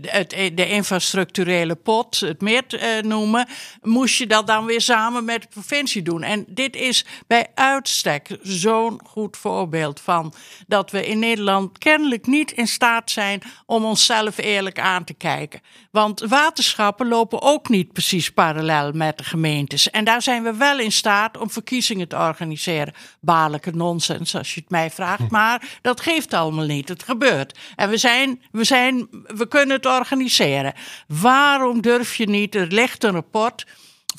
het, 0.01 0.29
de 0.29 0.69
infrastructurele 0.69 1.75
pot, 1.75 2.19
het 2.19 2.41
meer 2.41 2.63
eh, 2.67 3.03
noemen, 3.03 3.47
moest 3.81 4.17
je 4.17 4.27
dat 4.27 4.47
dan 4.47 4.65
weer 4.65 4.81
samen 4.81 5.25
met 5.25 5.41
de 5.41 5.47
provincie 5.47 6.01
doen. 6.01 6.23
En 6.23 6.45
dit 6.47 6.75
is 6.75 7.05
bij 7.27 7.47
uitstek 7.55 8.37
zo'n 8.41 9.01
goed 9.05 9.37
voorbeeld 9.37 9.99
van 9.99 10.33
dat 10.67 10.91
we 10.91 11.07
in 11.07 11.19
Nederland 11.19 11.77
kennelijk 11.77 12.27
niet 12.27 12.51
in 12.51 12.67
staat 12.67 13.11
zijn 13.11 13.41
om 13.65 13.85
onszelf 13.85 14.37
eerlijk 14.37 14.79
aan 14.79 15.03
te 15.03 15.13
kijken. 15.13 15.61
Want 15.91 16.19
waterschappen 16.19 17.07
lopen 17.07 17.41
ook 17.41 17.69
niet 17.69 17.93
precies 17.93 18.29
parallel 18.29 18.91
met 18.91 19.17
de 19.17 19.23
gemeentes. 19.23 19.89
En 19.89 20.03
daar 20.03 20.21
zijn 20.21 20.43
we 20.43 20.53
wel 20.53 20.79
in 20.79 20.91
staat 20.91 21.37
om 21.37 21.49
verkiezingen 21.49 22.07
te 22.07 22.17
organiseren. 22.17 22.93
Baarlijke 23.21 23.71
nonsens, 23.71 24.35
als 24.35 24.53
je 24.53 24.59
het 24.59 24.69
mij 24.69 24.91
vraagt. 24.91 25.29
Maar 25.29 25.77
dat 25.81 26.01
geeft 26.01 26.33
allemaal 26.33 26.65
niet. 26.65 26.89
Het 26.89 27.03
gebeurt. 27.03 27.57
En 27.75 27.89
we, 27.89 27.97
zijn, 27.97 28.41
we, 28.51 28.63
zijn, 28.63 29.07
we 29.27 29.47
kunnen 29.47 29.75
het 29.75 29.85
organiseren. 29.85 30.73
Waarom 31.07 31.81
durf 31.81 32.15
je 32.15 32.29
niet? 32.29 32.55
Er 32.55 32.67
ligt 32.67 33.03
een 33.03 33.11
rapport 33.11 33.65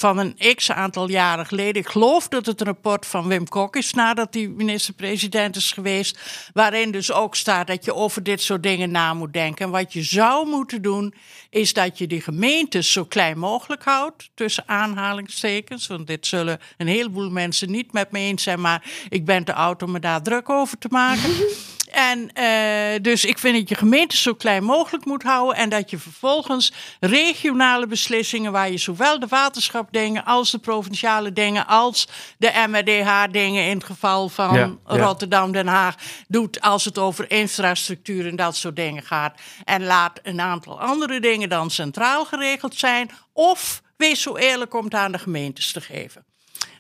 van 0.01 0.19
een 0.19 0.55
x 0.55 0.71
aantal 0.71 1.09
jaren 1.09 1.47
geleden. 1.47 1.83
Ik 1.83 1.89
geloof 1.89 2.29
dat 2.29 2.47
het 2.47 2.61
een 2.61 2.67
rapport 2.67 3.07
van 3.07 3.29
Wim 3.29 3.49
Kok 3.49 3.77
is, 3.77 3.93
nadat 3.93 4.35
hij 4.35 4.49
minister-president 4.49 5.57
is 5.57 5.73
geweest. 5.73 6.19
Waarin 6.53 6.91
dus 6.91 7.13
ook 7.13 7.37
staat 7.37 7.67
dat 7.67 7.85
je 7.85 7.95
over 7.95 8.23
dit 8.23 8.41
soort 8.41 8.63
dingen 8.63 8.91
na 8.91 9.15
moet 9.15 9.33
denken. 9.33 9.65
En 9.65 9.71
wat 9.71 9.93
je 9.93 10.03
zou 10.03 10.49
moeten 10.49 10.83
doen, 10.83 11.15
is 11.51 11.73
dat 11.73 11.99
je 11.99 12.07
die 12.07 12.21
gemeentes 12.21 12.93
zo 12.93 13.05
klein 13.05 13.39
mogelijk 13.39 13.85
houdt. 13.85 14.31
Tussen 14.35 14.65
aanhalingstekens. 14.67 15.87
Want 15.87 16.07
dit 16.07 16.27
zullen 16.27 16.61
een 16.77 16.89
heleboel 16.89 17.31
mensen 17.31 17.71
niet 17.71 17.93
met 17.93 18.11
me 18.11 18.19
eens 18.19 18.43
zijn. 18.43 18.61
Maar 18.61 18.83
ik 19.09 19.25
ben 19.25 19.45
te 19.45 19.55
oud 19.55 19.83
om 19.83 19.91
me 19.91 20.01
daar 20.01 20.23
druk 20.23 20.49
over 20.51 20.79
te 20.79 20.89
maken. 20.91 21.31
En 21.91 22.33
eh, 22.33 23.03
dus 23.03 23.25
ik 23.25 23.39
vind 23.39 23.57
dat 23.57 23.69
je 23.69 23.75
gemeentes 23.75 24.23
zo 24.23 24.35
klein 24.35 24.65
mogelijk 24.65 25.05
moet 25.05 25.23
houden. 25.23 25.57
En 25.57 25.69
dat 25.69 25.91
je 25.91 25.99
vervolgens 25.99 26.73
regionale 27.01 27.87
beslissingen, 27.87 28.53
waar 28.53 28.71
je 28.71 28.79
zowel 28.79 29.19
de 29.19 29.27
waterschapdingen 29.27 30.25
als 30.25 30.51
de 30.51 30.59
provinciale 30.59 31.33
dingen, 31.33 31.67
als 31.67 32.09
de 32.39 32.65
MRDH-dingen 32.69 33.65
in 33.65 33.77
het 33.77 33.85
geval 33.85 34.29
van 34.29 34.55
Ja, 34.55 34.97
ja. 34.97 35.05
Rotterdam, 35.05 35.53
Den 35.53 35.67
Haag, 35.67 35.95
doet 36.29 36.61
als 36.61 36.85
het 36.85 36.99
over 36.99 37.31
infrastructuur 37.31 38.27
en 38.27 38.37
dat 38.37 38.57
soort 38.57 38.77
dingen 38.77 39.03
gaat. 39.03 39.41
En 39.65 39.85
laat 39.85 40.21
een 40.23 40.41
aantal 40.41 40.81
andere 40.81 41.21
dingen 41.21 41.49
dan 41.49 41.71
centraal 41.71 42.25
geregeld 42.25 42.75
zijn. 42.75 43.11
Of 43.33 43.83
wees 43.97 44.23
zo 44.23 44.37
eerlijk 44.37 44.75
om 44.75 44.85
het 44.85 44.95
aan 44.95 45.13
de 45.13 45.19
gemeentes 45.19 45.73
te 45.73 45.81
geven. 45.81 46.25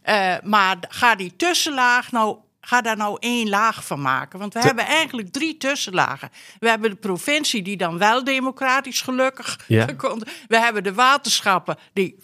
Eh, 0.02 0.34
maar 0.42 0.76
ga 0.88 1.14
die 1.14 1.36
tussenlaag 1.36 2.12
nou. 2.12 2.36
Ga 2.60 2.80
daar 2.80 2.96
nou 2.96 3.16
één 3.20 3.48
laag 3.48 3.84
van 3.86 4.00
maken. 4.00 4.38
Want 4.38 4.54
we 4.54 4.60
hebben 4.60 4.84
eigenlijk 4.86 5.32
drie 5.32 5.56
tussenlagen. 5.56 6.30
We 6.58 6.68
hebben 6.68 6.90
de 6.90 6.96
provincie, 6.96 7.62
die 7.62 7.76
dan 7.76 7.98
wel 7.98 8.24
democratisch 8.24 9.00
gelukkig 9.00 9.58
Ja. 9.66 9.86
komt. 9.96 10.24
We 10.48 10.58
hebben 10.58 10.82
de 10.82 10.94
waterschappen, 10.94 11.76
die. 11.92 12.18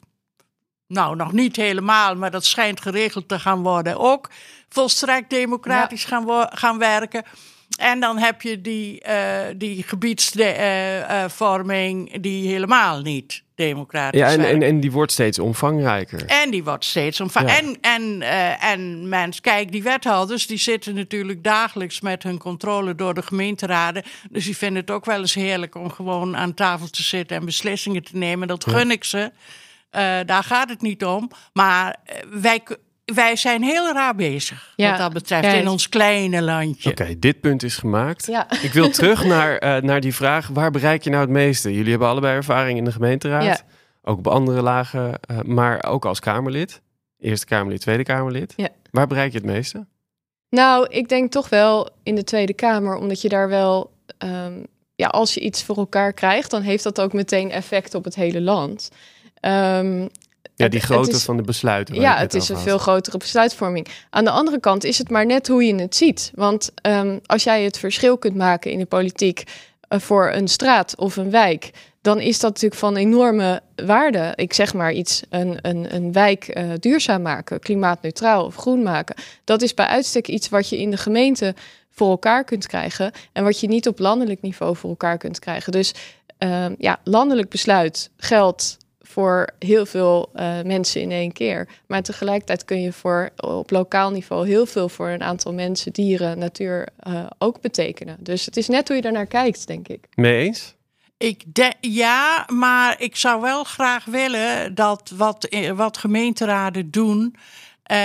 Nou, 0.88 1.16
nog 1.16 1.32
niet 1.32 1.56
helemaal, 1.56 2.16
maar 2.16 2.30
dat 2.30 2.44
schijnt 2.44 2.80
geregeld 2.80 3.28
te 3.28 3.38
gaan 3.38 3.62
worden. 3.62 3.98
Ook 3.98 4.30
volstrekt 4.68 5.30
democratisch 5.30 6.04
gaan, 6.04 6.48
gaan 6.52 6.78
werken. 6.78 7.24
En 7.76 8.00
dan 8.00 8.18
heb 8.18 8.42
je 8.42 8.60
die, 8.60 9.00
eh 9.00 9.44
die 9.56 9.82
gebiedsvorming 9.82 12.20
die 12.20 12.48
helemaal 12.48 13.00
niet 13.00 13.44
democratisch 13.56 14.20
Ja, 14.20 14.30
en, 14.30 14.40
en, 14.40 14.62
en 14.62 14.80
die 14.80 14.92
wordt 14.92 15.12
steeds 15.12 15.38
omvangrijker. 15.38 16.26
En 16.26 16.50
die 16.50 16.64
wordt 16.64 16.84
steeds 16.84 17.20
omvangen. 17.20 17.52
Ja. 17.52 17.58
En, 17.58 17.78
en, 17.80 18.22
eh, 18.22 18.64
en 18.64 19.08
mensen, 19.08 19.42
kijk, 19.42 19.72
die 19.72 19.82
wethouders 19.82 20.46
die 20.46 20.58
zitten 20.58 20.94
natuurlijk 20.94 21.44
dagelijks 21.44 22.00
met 22.00 22.22
hun 22.22 22.38
controle 22.38 22.94
door 22.94 23.14
de 23.14 23.22
gemeenteraden. 23.22 24.02
Dus 24.30 24.44
die 24.44 24.56
vinden 24.56 24.80
het 24.80 24.90
ook 24.90 25.04
wel 25.04 25.20
eens 25.20 25.34
heerlijk 25.34 25.74
om 25.74 25.90
gewoon 25.90 26.36
aan 26.36 26.54
tafel 26.54 26.90
te 26.90 27.02
zitten 27.02 27.36
en 27.36 27.44
beslissingen 27.44 28.02
te 28.02 28.16
nemen. 28.16 28.48
Dat 28.48 28.68
gun 28.68 28.90
ik 28.90 29.04
ze. 29.04 29.30
Eh, 29.90 30.18
daar 30.26 30.44
gaat 30.44 30.68
het 30.68 30.82
niet 30.82 31.04
om. 31.04 31.30
Maar 31.52 31.96
wij, 32.30 32.62
wij 33.14 33.36
zijn 33.36 33.62
heel 33.62 33.92
raar 33.92 34.14
bezig 34.14 34.72
Ja, 34.76 34.90
wat 34.90 34.98
dat 34.98 35.12
betreft 35.12 35.54
in 35.54 35.68
ons 35.68 35.88
kleine 35.88 36.42
landje. 36.42 36.90
Oké, 36.90 37.18
dit 37.18 37.40
punt 37.40 37.62
is 37.62 37.76
gemaakt. 37.76 38.26
Ja. 38.26 38.50
Ik 38.62 38.72
wil 38.72 38.90
terug 39.00 39.24
naar, 39.24 39.56
eh, 39.58 39.82
naar 39.82 40.00
die 40.00 40.14
vraag: 40.14 40.48
waar 40.48 40.70
bereik 40.70 41.02
je 41.04 41.10
nou 41.10 41.22
het 41.22 41.30
meeste? 41.30 41.74
Jullie 41.74 41.90
hebben 41.90 42.08
allebei 42.08 42.34
ervaring 42.36 42.78
in 42.78 42.84
de 42.84 42.92
gemeenteraad, 42.92 43.44
Ja. 43.44 43.58
ook 44.02 44.18
op 44.18 44.26
andere 44.26 44.62
lagen, 44.62 45.14
eh, 45.20 45.40
maar 45.40 45.84
ook 45.84 46.04
als 46.04 46.20
Kamerlid. 46.20 46.82
Eerste 47.18 47.46
Kamerlid, 47.46 47.80
Tweede 47.80 48.02
Kamerlid. 48.02 48.52
Ja. 48.56 48.68
Waar 48.90 49.06
bereik 49.06 49.32
je 49.32 49.38
het 49.38 49.46
meeste? 49.46 49.86
Nou, 50.50 50.86
ik 50.88 51.08
denk 51.08 51.32
toch 51.32 51.48
wel 51.48 51.88
in 52.02 52.14
de 52.14 52.24
Tweede 52.24 52.54
Kamer, 52.54 52.96
omdat 52.96 53.20
je 53.20 53.28
daar 53.28 53.48
wel, 53.48 53.90
ehm, 54.18 54.52
ja, 54.94 55.06
als 55.06 55.34
je 55.34 55.40
iets 55.40 55.64
voor 55.64 55.76
elkaar 55.76 56.12
krijgt, 56.12 56.50
dan 56.50 56.62
heeft 56.62 56.82
dat 56.84 57.00
ook 57.00 57.12
meteen 57.12 57.50
effect 57.50 57.94
op 57.94 58.04
het 58.04 58.14
hele 58.14 58.40
land. 58.40 58.90
Ehm, 59.40 60.06
Ja, 60.56 60.68
die 60.68 60.80
grootte 60.80 61.10
is- 61.16 61.24
van 61.24 61.36
de 61.36 61.42
besluiten. 61.42 61.94
Ja, 61.94 62.16
het 62.16 62.34
is 62.34 62.48
een 62.48 62.58
veel 62.58 62.78
grotere 62.78 63.18
besluitvorming. 63.18 63.86
Aan 64.10 64.24
de 64.24 64.30
andere 64.30 64.60
kant 64.60 64.84
is 64.84 64.98
het 64.98 65.10
maar 65.10 65.26
net 65.26 65.48
hoe 65.48 65.64
je 65.64 65.74
het 65.74 65.96
ziet. 65.96 66.32
Want 66.34 66.70
ehm, 66.74 67.18
als 67.26 67.44
jij 67.44 67.62
het 67.62 67.78
verschil 67.78 68.18
kunt 68.18 68.34
maken 68.36 68.70
in 68.70 68.78
de 68.78 68.86
politiek 68.86 69.42
eh, 69.88 69.98
voor 70.00 70.30
een 70.32 70.48
straat 70.48 70.96
of 70.96 71.16
een 71.16 71.30
wijk, 71.30 71.70
dan 72.00 72.20
is 72.20 72.38
dat 72.40 72.50
natuurlijk 72.52 72.80
van 72.80 72.96
enorme 72.96 73.60
waarde. 73.86 74.32
Ik 74.34 74.52
zeg 74.52 74.74
maar 74.74 74.92
iets, 74.92 75.22
een, 75.30 75.58
een, 75.62 75.94
een 75.94 76.12
wijk 76.12 76.48
eh, 76.48 76.64
duurzaam 76.80 77.22
maken, 77.22 77.60
klimaatneutraal 77.60 78.44
of 78.44 78.56
groen 78.56 78.82
maken. 78.82 79.16
Dat 79.44 79.62
is 79.62 79.74
bij 79.74 79.86
uitstek 79.86 80.28
iets 80.28 80.48
wat 80.48 80.68
je 80.68 80.78
in 80.78 80.90
de 80.90 80.96
gemeente 80.96 81.54
voor 81.90 82.10
elkaar 82.10 82.44
kunt 82.44 82.66
krijgen 82.66 83.12
en 83.32 83.44
wat 83.44 83.60
je 83.60 83.68
niet 83.68 83.88
op 83.88 83.98
landelijk 83.98 84.42
niveau 84.42 84.76
voor 84.76 84.90
elkaar 84.90 85.18
kunt 85.18 85.38
krijgen. 85.38 85.72
Dus 85.72 85.94
ehm, 86.38 86.74
ja, 86.78 86.98
landelijk 87.04 87.48
besluit 87.48 88.10
geldt 88.16 88.76
voor 89.16 89.48
heel 89.58 89.86
veel 89.86 90.30
eh, 90.34 90.62
mensen 90.62 91.00
in 91.00 91.10
één 91.10 91.32
keer. 91.32 91.68
Maar 91.86 92.02
tegelijkertijd 92.02 92.64
kun 92.64 92.80
je 92.80 92.92
voor 92.92 93.30
op 93.36 93.70
lokaal 93.70 94.10
niveau 94.10 94.46
heel 94.46 94.66
veel 94.66 94.88
voor 94.88 95.08
een 95.08 95.22
aantal 95.22 95.52
mensen, 95.52 95.92
dieren, 95.92 96.38
natuur 96.38 96.88
eh, 96.98 97.26
ook 97.38 97.60
betekenen. 97.60 98.16
Dus 98.20 98.44
het 98.44 98.56
is 98.56 98.68
net 98.68 98.86
hoe 98.86 98.96
je 98.96 99.02
daarnaar 99.02 99.26
kijkt, 99.26 99.66
denk 99.66 99.88
ik. 99.88 100.08
Mee 100.14 100.44
eens? 100.44 100.74
Ik 101.18 101.42
de, 101.46 101.72
ja, 101.80 102.46
maar 102.52 103.00
ik 103.00 103.16
zou 103.16 103.40
wel 103.40 103.64
graag 103.64 104.04
willen 104.04 104.74
dat 104.74 105.12
wat, 105.16 105.44
eh, 105.44 105.70
wat 105.70 105.98
gemeenteraden 105.98 106.90
doen, 106.90 107.36
eh, 107.86 107.98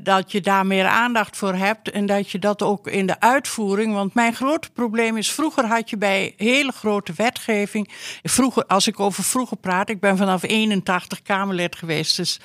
dat 0.00 0.32
je 0.32 0.40
daar 0.40 0.66
meer 0.66 0.86
aandacht 0.86 1.36
voor 1.36 1.54
hebt 1.54 1.90
en 1.90 2.06
dat 2.06 2.30
je 2.30 2.38
dat 2.38 2.62
ook 2.62 2.86
in 2.86 3.06
de 3.06 3.20
uitvoering. 3.20 3.94
Want 3.94 4.14
mijn 4.14 4.34
grote 4.34 4.70
probleem 4.70 5.16
is, 5.16 5.30
vroeger 5.30 5.66
had 5.66 5.90
je 5.90 5.96
bij 5.96 6.34
hele 6.36 6.72
grote 6.72 7.12
wetgeving, 7.16 7.88
vroeger, 8.22 8.66
als 8.66 8.86
ik 8.86 9.00
over 9.00 9.24
vroeger 9.24 9.56
praat, 9.56 9.88
ik 9.88 10.00
ben 10.00 10.16
vanaf 10.16 10.42
81 10.42 11.22
Kamerlid 11.22 11.76
geweest, 11.76 12.16
dus 12.16 12.40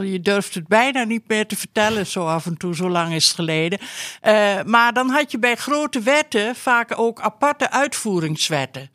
je 0.00 0.20
durft 0.20 0.54
het 0.54 0.68
bijna 0.68 1.04
niet 1.04 1.28
meer 1.28 1.46
te 1.46 1.56
vertellen, 1.56 2.06
zo 2.06 2.26
af 2.26 2.46
en 2.46 2.56
toe, 2.56 2.74
zo 2.74 2.90
lang 2.90 3.12
is 3.14 3.24
het 3.24 3.34
geleden. 3.34 3.78
Eh, 4.20 4.62
maar 4.62 4.92
dan 4.92 5.10
had 5.10 5.30
je 5.30 5.38
bij 5.38 5.56
grote 5.56 6.00
wetten 6.00 6.56
vaak 6.56 6.98
ook 6.98 7.20
aparte 7.20 7.70
uitvoeringswetten. 7.70 8.90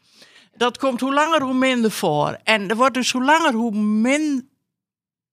Dat 0.57 0.77
komt 0.77 0.99
hoe 0.99 1.13
langer 1.13 1.41
hoe 1.41 1.53
minder 1.53 1.91
voor. 1.91 2.37
En 2.43 2.69
er 2.69 2.75
wordt 2.75 2.93
dus 2.93 3.11
hoe 3.11 3.23
langer 3.23 3.53
hoe 3.53 3.71
min, 3.75 4.48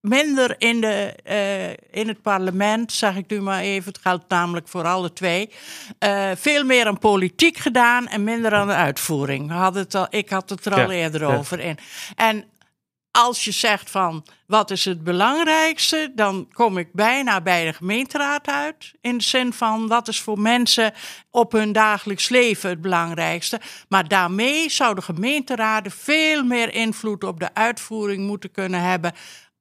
minder 0.08 0.54
in, 0.58 0.80
de, 0.80 1.14
eh, 1.24 1.70
in 1.70 2.08
het 2.08 2.22
parlement, 2.22 2.92
zeg 2.92 3.16
ik 3.16 3.30
nu 3.30 3.40
maar 3.40 3.60
even, 3.60 3.92
het 3.92 4.02
geldt 4.02 4.28
namelijk 4.28 4.68
voor 4.68 4.84
alle 4.84 5.12
twee, 5.12 5.50
eh, 5.98 6.30
veel 6.36 6.64
meer 6.64 6.86
aan 6.86 6.98
politiek 6.98 7.58
gedaan 7.58 8.08
en 8.08 8.24
minder 8.24 8.54
aan 8.54 8.66
de 8.66 8.74
uitvoering. 8.74 9.50
Hadden 9.50 9.82
het 9.82 9.94
al, 9.94 10.06
ik 10.10 10.30
had 10.30 10.50
het 10.50 10.64
er 10.64 10.74
al 10.74 10.90
eerder 10.90 11.20
ja. 11.20 11.36
over. 11.36 11.60
In. 11.60 11.78
En 12.14 12.44
als 13.16 13.44
je 13.44 13.52
zegt 13.52 13.90
van 13.90 14.24
wat 14.46 14.70
is 14.70 14.84
het 14.84 15.04
belangrijkste, 15.04 16.12
dan 16.14 16.48
kom 16.52 16.78
ik 16.78 16.88
bijna 16.92 17.40
bij 17.40 17.64
de 17.64 17.72
gemeenteraad 17.72 18.48
uit. 18.48 18.92
In 19.00 19.18
de 19.18 19.24
zin 19.24 19.52
van 19.52 19.88
wat 19.88 20.08
is 20.08 20.20
voor 20.20 20.40
mensen 20.40 20.92
op 21.30 21.52
hun 21.52 21.72
dagelijks 21.72 22.28
leven 22.28 22.70
het 22.70 22.80
belangrijkste. 22.80 23.60
Maar 23.88 24.08
daarmee 24.08 24.70
zouden 24.70 25.04
gemeenteraden 25.04 25.92
veel 25.92 26.44
meer 26.44 26.74
invloed 26.74 27.24
op 27.24 27.40
de 27.40 27.54
uitvoering 27.54 28.26
moeten 28.26 28.50
kunnen 28.50 28.80
hebben 28.80 29.12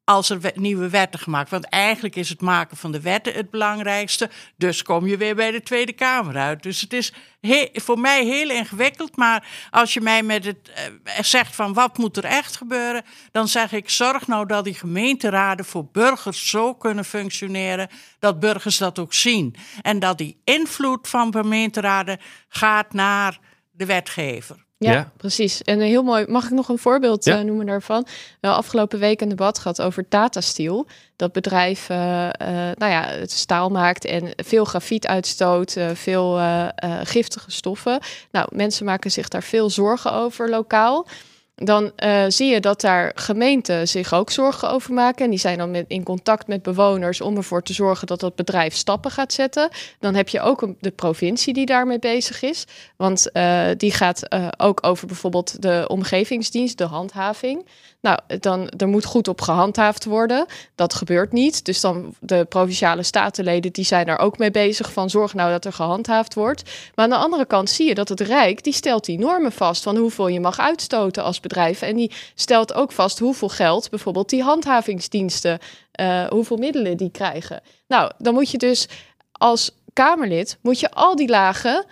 als 0.05 0.29
er 0.29 0.51
nieuwe 0.55 0.89
wetten 0.89 1.19
gemaakt. 1.19 1.49
Want 1.49 1.65
eigenlijk 1.65 2.15
is 2.15 2.29
het 2.29 2.41
maken 2.41 2.77
van 2.77 2.91
de 2.91 3.01
wetten 3.01 3.33
het 3.33 3.49
belangrijkste. 3.49 4.29
Dus 4.57 4.81
kom 4.81 5.07
je 5.07 5.17
weer 5.17 5.35
bij 5.35 5.51
de 5.51 5.61
Tweede 5.61 5.93
Kamer 5.93 6.37
uit. 6.37 6.63
Dus 6.63 6.81
het 6.81 6.93
is 6.93 7.13
voor 7.73 7.99
mij 7.99 8.25
heel 8.25 8.49
ingewikkeld. 8.49 9.15
Maar 9.15 9.47
als 9.69 9.93
je 9.93 10.01
mij 10.01 10.23
met 10.23 10.45
het 10.45 10.71
uh, 11.07 11.19
zegt 11.21 11.55
van 11.55 11.73
wat 11.73 11.97
moet 11.97 12.17
er 12.17 12.23
echt 12.23 12.57
gebeuren, 12.57 13.03
dan 13.31 13.47
zeg 13.47 13.71
ik 13.71 13.89
zorg 13.89 14.27
nou 14.27 14.45
dat 14.45 14.63
die 14.63 14.73
gemeenteraden 14.73 15.65
voor 15.65 15.85
burgers 15.91 16.49
zo 16.49 16.73
kunnen 16.73 17.05
functioneren 17.05 17.89
dat 18.19 18.39
burgers 18.39 18.77
dat 18.77 18.99
ook 18.99 19.13
zien. 19.13 19.55
En 19.81 19.99
dat 19.99 20.17
die 20.17 20.41
invloed 20.43 21.07
van 21.07 21.31
gemeenteraden 21.31 22.19
gaat 22.47 22.93
naar 22.93 23.39
de 23.71 23.85
wetgever. 23.85 24.64
Ja, 24.77 25.11
precies. 25.17 25.61
En 25.61 25.79
een 25.79 25.87
heel 25.87 26.03
mooi, 26.03 26.25
mag 26.27 26.43
ik 26.43 26.49
nog 26.49 26.69
een 26.69 26.77
voorbeeld 26.77 27.27
uh, 27.27 27.39
noemen 27.39 27.65
daarvan? 27.65 28.07
Wel 28.39 28.53
afgelopen 28.53 28.99
week 28.99 29.21
een 29.21 29.29
debat 29.29 29.59
gehad 29.59 29.81
over 29.81 30.07
Tata 30.07 30.41
Steel. 30.41 30.87
Dat 31.15 31.31
bedrijf, 31.31 31.89
uh, 31.89 31.97
uh, 31.97 32.29
nou 32.75 32.91
ja, 32.91 33.03
het 33.05 33.31
staal 33.31 33.69
maakt 33.69 34.05
en 34.05 34.33
veel 34.35 34.65
grafiet 34.65 35.07
uitstoot, 35.07 35.77
veel 35.93 36.39
giftige 37.03 37.51
stoffen. 37.51 37.99
Nou, 38.31 38.47
mensen 38.51 38.85
maken 38.85 39.11
zich 39.11 39.27
daar 39.27 39.43
veel 39.43 39.69
zorgen 39.69 40.13
over 40.13 40.49
lokaal 40.49 41.07
dan 41.55 41.91
uh, 42.03 42.23
zie 42.27 42.51
je 42.51 42.59
dat 42.59 42.81
daar 42.81 43.11
gemeenten 43.15 43.87
zich 43.87 44.13
ook 44.13 44.31
zorgen 44.31 44.69
over 44.69 44.93
maken. 44.93 45.23
En 45.25 45.29
die 45.29 45.39
zijn 45.39 45.57
dan 45.57 45.71
met, 45.71 45.85
in 45.87 46.03
contact 46.03 46.47
met 46.47 46.61
bewoners 46.61 47.21
om 47.21 47.37
ervoor 47.37 47.63
te 47.63 47.73
zorgen 47.73 48.07
dat 48.07 48.19
dat 48.19 48.35
bedrijf 48.35 48.75
stappen 48.75 49.11
gaat 49.11 49.33
zetten. 49.33 49.69
Dan 49.99 50.15
heb 50.15 50.29
je 50.29 50.41
ook 50.41 50.67
de 50.79 50.91
provincie 50.91 51.53
die 51.53 51.65
daarmee 51.65 51.99
bezig 51.99 52.41
is. 52.41 52.65
Want 52.95 53.29
uh, 53.33 53.65
die 53.77 53.91
gaat 53.91 54.21
uh, 54.29 54.47
ook 54.57 54.85
over 54.85 55.07
bijvoorbeeld 55.07 55.61
de 55.61 55.85
omgevingsdienst, 55.87 56.77
de 56.77 56.83
handhaving. 56.83 57.65
Nou, 58.01 58.19
dan 58.39 58.69
er 58.69 58.87
moet 58.87 59.05
goed 59.05 59.27
op 59.27 59.41
gehandhaafd 59.41 60.05
worden. 60.05 60.45
Dat 60.75 60.93
gebeurt 60.93 61.31
niet. 61.31 61.65
Dus 61.65 61.81
dan 61.81 62.15
de 62.19 62.45
provinciale 62.49 63.03
statenleden 63.03 63.71
die 63.71 63.85
zijn 63.85 64.05
daar 64.05 64.19
ook 64.19 64.37
mee 64.37 64.51
bezig 64.51 64.91
van 64.91 65.09
zorg 65.09 65.33
nou 65.33 65.51
dat 65.51 65.65
er 65.65 65.73
gehandhaafd 65.73 66.33
wordt. 66.33 66.63
Maar 66.95 67.05
aan 67.05 67.11
de 67.11 67.15
andere 67.17 67.45
kant 67.45 67.69
zie 67.69 67.87
je 67.87 67.95
dat 67.95 68.09
het 68.09 68.19
Rijk 68.19 68.63
die 68.63 68.73
stelt 68.73 69.05
die 69.05 69.19
normen 69.19 69.51
vast 69.51 69.83
van 69.83 69.95
hoeveel 69.95 70.27
je 70.27 70.39
mag 70.39 70.59
uitstoten 70.59 71.23
als 71.23 71.39
bedrijf. 71.47 71.81
En 71.81 71.95
die 71.95 72.11
stelt 72.35 72.73
ook 72.73 72.91
vast 72.91 73.19
hoeveel 73.19 73.49
geld 73.49 73.89
bijvoorbeeld 73.89 74.29
die 74.29 74.43
handhavingsdiensten, 74.43 75.59
uh, 76.01 76.27
hoeveel 76.27 76.57
middelen 76.57 76.97
die 76.97 77.11
krijgen. 77.11 77.61
Nou, 77.87 78.11
dan 78.17 78.33
moet 78.33 78.51
je 78.51 78.57
dus 78.57 78.87
als 79.31 79.71
Kamerlid 79.93 80.57
moet 80.61 80.79
je 80.79 80.91
al 80.91 81.15
die 81.15 81.29
lagen 81.29 81.85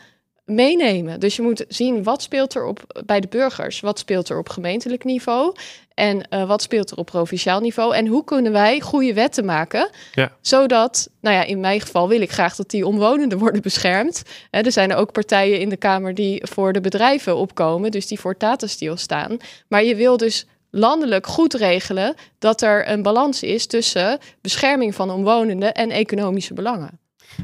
meenemen. 0.45 1.19
Dus 1.19 1.35
je 1.35 1.41
moet 1.41 1.65
zien 1.67 2.03
wat 2.03 2.21
speelt 2.21 2.55
er 2.55 2.65
op 2.65 3.03
bij 3.05 3.19
de 3.19 3.27
burgers, 3.27 3.79
wat 3.79 3.99
speelt 3.99 4.29
er 4.29 4.37
op 4.37 4.49
gemeentelijk 4.49 5.03
niveau 5.03 5.55
en 5.93 6.27
uh, 6.29 6.47
wat 6.47 6.61
speelt 6.61 6.91
er 6.91 6.97
op 6.97 7.05
provinciaal 7.05 7.59
niveau 7.59 7.95
en 7.95 8.07
hoe 8.07 8.23
kunnen 8.23 8.51
wij 8.51 8.79
goede 8.79 9.13
wetten 9.13 9.45
maken, 9.45 9.89
ja. 10.13 10.31
zodat, 10.41 11.09
nou 11.21 11.35
ja, 11.35 11.43
in 11.43 11.59
mijn 11.59 11.81
geval 11.81 12.07
wil 12.07 12.21
ik 12.21 12.31
graag 12.31 12.55
dat 12.55 12.69
die 12.69 12.87
omwonenden 12.87 13.37
worden 13.43 13.61
beschermd. 13.61 14.23
He, 14.49 14.61
er 14.61 14.71
zijn 14.71 14.95
ook 14.95 15.11
partijen 15.11 15.59
in 15.59 15.69
de 15.69 15.77
Kamer 15.77 16.13
die 16.13 16.47
voor 16.47 16.73
de 16.73 16.81
bedrijven 16.81 17.35
opkomen, 17.35 17.91
dus 17.91 18.07
die 18.07 18.19
voor 18.19 18.37
Tata 18.37 18.67
Steel 18.67 18.97
staan. 18.97 19.37
Maar 19.67 19.83
je 19.83 19.95
wil 19.95 20.17
dus 20.17 20.47
landelijk 20.69 21.27
goed 21.27 21.53
regelen 21.53 22.15
dat 22.39 22.61
er 22.61 22.89
een 22.89 23.01
balans 23.01 23.43
is 23.43 23.67
tussen 23.67 24.19
bescherming 24.41 24.95
van 24.95 25.09
omwonenden 25.09 25.73
en 25.73 25.89
economische 25.89 26.53
belangen. 26.53 26.99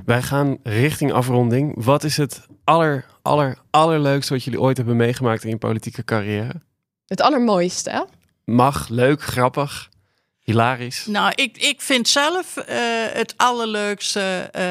Wij 0.06 0.22
gaan 0.22 0.58
richting 0.64 1.14
afronding. 1.14 1.84
Wat 1.84 2.04
is 2.04 2.18
het 2.18 2.48
aller, 2.70 3.06
aller, 3.22 3.58
allerleukste 3.70 4.34
wat 4.34 4.44
jullie 4.44 4.62
ooit 4.62 4.78
hebben 4.78 4.96
meegemaakt 4.96 5.44
in 5.44 5.50
je 5.50 5.58
politieke 5.58 6.04
carrière? 6.04 6.62
Het 7.06 7.22
allermooiste, 7.22 8.08
Mag, 8.46 8.88
leuk, 8.88 9.22
grappig, 9.22 9.90
hilarisch. 10.50 11.06
Nou, 11.06 11.32
ik, 11.36 11.58
ik 11.58 11.82
vind 11.82 12.08
zelf 12.08 12.58
uh, 12.58 12.66
het 13.14 13.34
allerleukste 13.38 14.52
uh, 14.56 14.64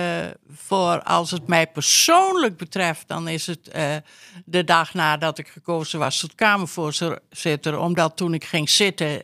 voor 0.54 1.02
als 1.02 1.30
het 1.30 1.46
mij 1.46 1.66
persoonlijk 1.66 2.56
betreft, 2.56 3.08
dan 3.08 3.28
is 3.28 3.46
het 3.46 3.70
uh, 3.76 3.94
de 4.44 4.64
dag 4.64 4.94
nadat 4.94 5.38
ik 5.38 5.48
gekozen 5.48 5.98
was 5.98 6.20
tot 6.20 6.34
Kamervoorzitter. 6.34 7.78
Omdat 7.78 8.16
toen 8.16 8.34
ik 8.34 8.44
ging 8.44 8.70
zitten, 8.70 9.22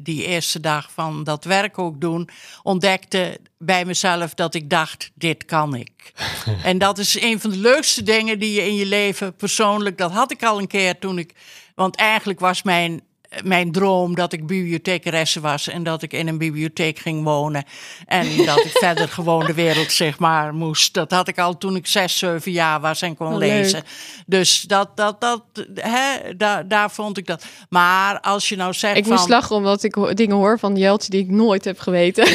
die 0.00 0.26
eerste 0.26 0.60
dag 0.60 0.90
van 0.92 1.24
dat 1.24 1.44
werk 1.44 1.78
ook 1.78 2.00
doen, 2.00 2.28
ontdekte 2.62 3.40
bij 3.58 3.84
mezelf 3.84 4.34
dat 4.34 4.54
ik 4.54 4.70
dacht, 4.70 5.10
dit 5.14 5.44
kan 5.44 5.74
ik. 5.74 6.12
en 6.62 6.78
dat 6.78 6.98
is 6.98 7.20
een 7.20 7.40
van 7.40 7.50
de 7.50 7.58
leukste 7.58 8.02
dingen 8.02 8.38
die 8.38 8.52
je 8.52 8.66
in 8.66 8.74
je 8.74 8.86
leven 8.86 9.34
persoonlijk, 9.34 9.98
dat 9.98 10.12
had 10.12 10.30
ik 10.30 10.42
al 10.42 10.58
een 10.58 10.66
keer 10.66 10.98
toen 10.98 11.18
ik, 11.18 11.34
want 11.74 11.96
eigenlijk 11.96 12.40
was 12.40 12.62
mijn 12.62 13.02
mijn 13.44 13.72
droom 13.72 14.14
dat 14.14 14.32
ik 14.32 14.46
bibliothecaresse 14.46 15.40
was 15.40 15.68
en 15.68 15.82
dat 15.82 16.02
ik 16.02 16.12
in 16.12 16.28
een 16.28 16.38
bibliotheek 16.38 16.98
ging 16.98 17.24
wonen. 17.24 17.64
En 18.06 18.36
dat 18.46 18.64
ik 18.64 18.70
verder 18.72 19.08
gewoon 19.08 19.46
de 19.46 19.54
wereld, 19.54 19.92
zeg 19.92 20.18
maar, 20.18 20.54
moest. 20.54 20.94
Dat 20.94 21.10
had 21.10 21.28
ik 21.28 21.38
al 21.38 21.58
toen 21.58 21.76
ik 21.76 21.86
zes, 21.86 22.18
zeven 22.18 22.52
jaar 22.52 22.80
was 22.80 23.02
en 23.02 23.16
kon 23.16 23.32
oh, 23.32 23.38
lezen. 23.38 23.82
Dus 24.26 24.60
dat, 24.60 24.96
dat, 24.96 25.20
dat, 25.20 25.42
hè, 25.74 26.36
daar, 26.36 26.68
daar 26.68 26.90
vond 26.90 27.18
ik 27.18 27.26
dat. 27.26 27.44
Maar 27.68 28.20
als 28.20 28.48
je 28.48 28.56
nou 28.56 28.72
zegt. 28.72 28.96
Ik 28.96 29.04
van... 29.04 29.12
moest 29.12 29.28
lachen 29.28 29.56
omdat 29.56 29.82
ik 29.82 30.16
dingen 30.16 30.36
hoor 30.36 30.58
van 30.58 30.76
Jeltje 30.76 31.10
die 31.10 31.20
ik 31.20 31.30
nooit 31.30 31.64
heb 31.64 31.78
geweten. 31.78 32.24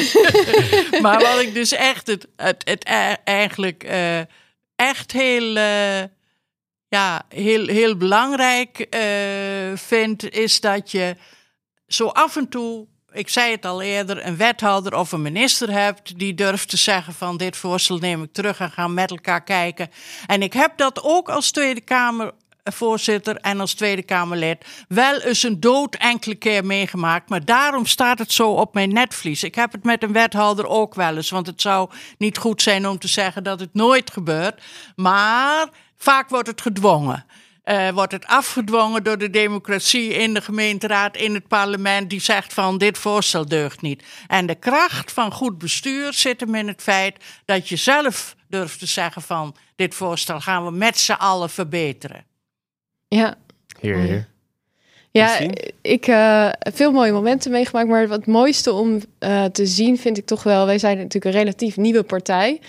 maar 1.02 1.20
wat 1.20 1.40
ik 1.40 1.54
dus 1.54 1.72
echt 1.72 2.06
het, 2.06 2.26
het, 2.36 2.62
het 2.64 2.84
e-, 2.88 3.16
eigenlijk 3.24 3.84
uh, 3.84 4.18
echt 4.76 5.12
heel. 5.12 5.56
Uh, 5.56 6.02
ja, 6.88 7.22
heel, 7.28 7.66
heel 7.66 7.96
belangrijk 7.96 8.86
uh, 8.90 9.76
vind, 9.76 10.30
is 10.30 10.60
dat 10.60 10.90
je 10.90 11.16
zo 11.86 12.06
af 12.06 12.36
en 12.36 12.48
toe, 12.48 12.86
ik 13.12 13.28
zei 13.28 13.50
het 13.50 13.64
al 13.64 13.82
eerder, 13.82 14.26
een 14.26 14.36
wethouder 14.36 14.94
of 14.94 15.12
een 15.12 15.22
minister 15.22 15.70
hebt 15.70 16.18
die 16.18 16.34
durft 16.34 16.68
te 16.68 16.76
zeggen 16.76 17.14
van 17.14 17.36
dit 17.36 17.56
voorstel 17.56 17.98
neem 17.98 18.22
ik 18.22 18.32
terug 18.32 18.60
en 18.60 18.70
gaan 18.70 18.94
met 18.94 19.10
elkaar 19.10 19.44
kijken. 19.44 19.90
En 20.26 20.42
ik 20.42 20.52
heb 20.52 20.76
dat 20.76 21.02
ook 21.02 21.28
als 21.28 21.50
Tweede 21.50 21.80
Kamer 21.80 22.32
voorzitter 22.72 23.36
en 23.36 23.60
als 23.60 23.74
Tweede 23.74 24.02
Kamerlid 24.02 24.66
wel 24.88 25.20
eens 25.20 25.42
een 25.42 25.60
dood 25.60 25.94
enkele 25.94 26.34
keer 26.34 26.64
meegemaakt. 26.64 27.28
Maar 27.28 27.44
daarom 27.44 27.86
staat 27.86 28.18
het 28.18 28.32
zo 28.32 28.50
op 28.50 28.74
mijn 28.74 28.92
netvlies. 28.92 29.42
Ik 29.42 29.54
heb 29.54 29.72
het 29.72 29.84
met 29.84 30.02
een 30.02 30.12
wethouder 30.12 30.66
ook 30.66 30.94
wel 30.94 31.16
eens. 31.16 31.30
Want 31.30 31.46
het 31.46 31.60
zou 31.60 31.90
niet 32.18 32.38
goed 32.38 32.62
zijn 32.62 32.88
om 32.88 32.98
te 32.98 33.08
zeggen 33.08 33.44
dat 33.44 33.60
het 33.60 33.74
nooit 33.74 34.10
gebeurt. 34.10 34.62
Maar 34.96 35.68
Vaak 36.06 36.28
wordt 36.28 36.48
het 36.48 36.60
gedwongen. 36.60 37.24
Uh, 37.64 37.88
wordt 37.88 38.12
het 38.12 38.26
afgedwongen 38.26 39.02
door 39.02 39.18
de 39.18 39.30
democratie 39.30 40.08
in 40.08 40.34
de 40.34 40.40
gemeenteraad, 40.40 41.16
in 41.16 41.34
het 41.34 41.48
parlement, 41.48 42.10
die 42.10 42.20
zegt 42.20 42.54
van 42.54 42.78
dit 42.78 42.98
voorstel 42.98 43.46
deugt 43.46 43.80
niet. 43.80 44.02
En 44.26 44.46
de 44.46 44.54
kracht 44.54 45.12
van 45.12 45.32
goed 45.32 45.58
bestuur 45.58 46.12
zit 46.12 46.40
hem 46.40 46.54
in 46.54 46.68
het 46.68 46.82
feit 46.82 47.16
dat 47.44 47.68
je 47.68 47.76
zelf 47.76 48.36
durft 48.48 48.78
te 48.78 48.86
zeggen 48.86 49.22
van 49.22 49.56
dit 49.76 49.94
voorstel 49.94 50.40
gaan 50.40 50.64
we 50.64 50.70
met 50.70 50.98
z'n 50.98 51.12
allen 51.12 51.50
verbeteren. 51.50 52.24
Ja. 53.08 53.34
Hier, 53.80 53.96
hier. 53.96 54.28
Ja, 55.10 55.38
ik 55.82 56.06
uh, 56.06 56.48
veel 56.58 56.92
mooie 56.92 57.12
momenten 57.12 57.50
meegemaakt, 57.50 57.88
maar 57.88 58.08
wat 58.08 58.26
mooiste 58.26 58.72
om 58.72 59.00
uh, 59.20 59.44
te 59.44 59.66
zien 59.66 59.98
vind 59.98 60.18
ik 60.18 60.26
toch 60.26 60.42
wel, 60.42 60.66
wij 60.66 60.78
zijn 60.78 60.96
natuurlijk 60.96 61.34
een 61.34 61.42
relatief 61.42 61.76
nieuwe 61.76 62.02
partij. 62.02 62.60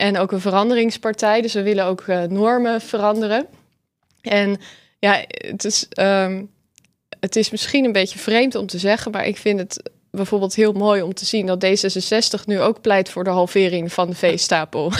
En 0.00 0.18
ook 0.18 0.32
een 0.32 0.40
veranderingspartij. 0.40 1.40
Dus 1.40 1.52
we 1.52 1.62
willen 1.62 1.84
ook 1.84 2.06
uh, 2.06 2.22
normen 2.22 2.80
veranderen. 2.80 3.46
En 4.20 4.60
ja, 4.98 5.24
het 5.28 5.64
is, 5.64 5.86
um, 6.00 6.50
het 7.20 7.36
is 7.36 7.50
misschien 7.50 7.84
een 7.84 7.92
beetje 7.92 8.18
vreemd 8.18 8.54
om 8.54 8.66
te 8.66 8.78
zeggen, 8.78 9.10
maar 9.10 9.26
ik 9.26 9.36
vind 9.36 9.58
het 9.58 9.90
bijvoorbeeld 10.10 10.54
heel 10.54 10.72
mooi 10.72 11.02
om 11.02 11.14
te 11.14 11.24
zien 11.24 11.46
dat 11.46 11.64
D66 11.64 12.44
nu 12.44 12.60
ook 12.60 12.80
pleit 12.80 13.10
voor 13.10 13.24
de 13.24 13.30
halvering 13.30 13.92
van 13.92 14.08
de 14.08 14.16
veestapel. 14.16 14.92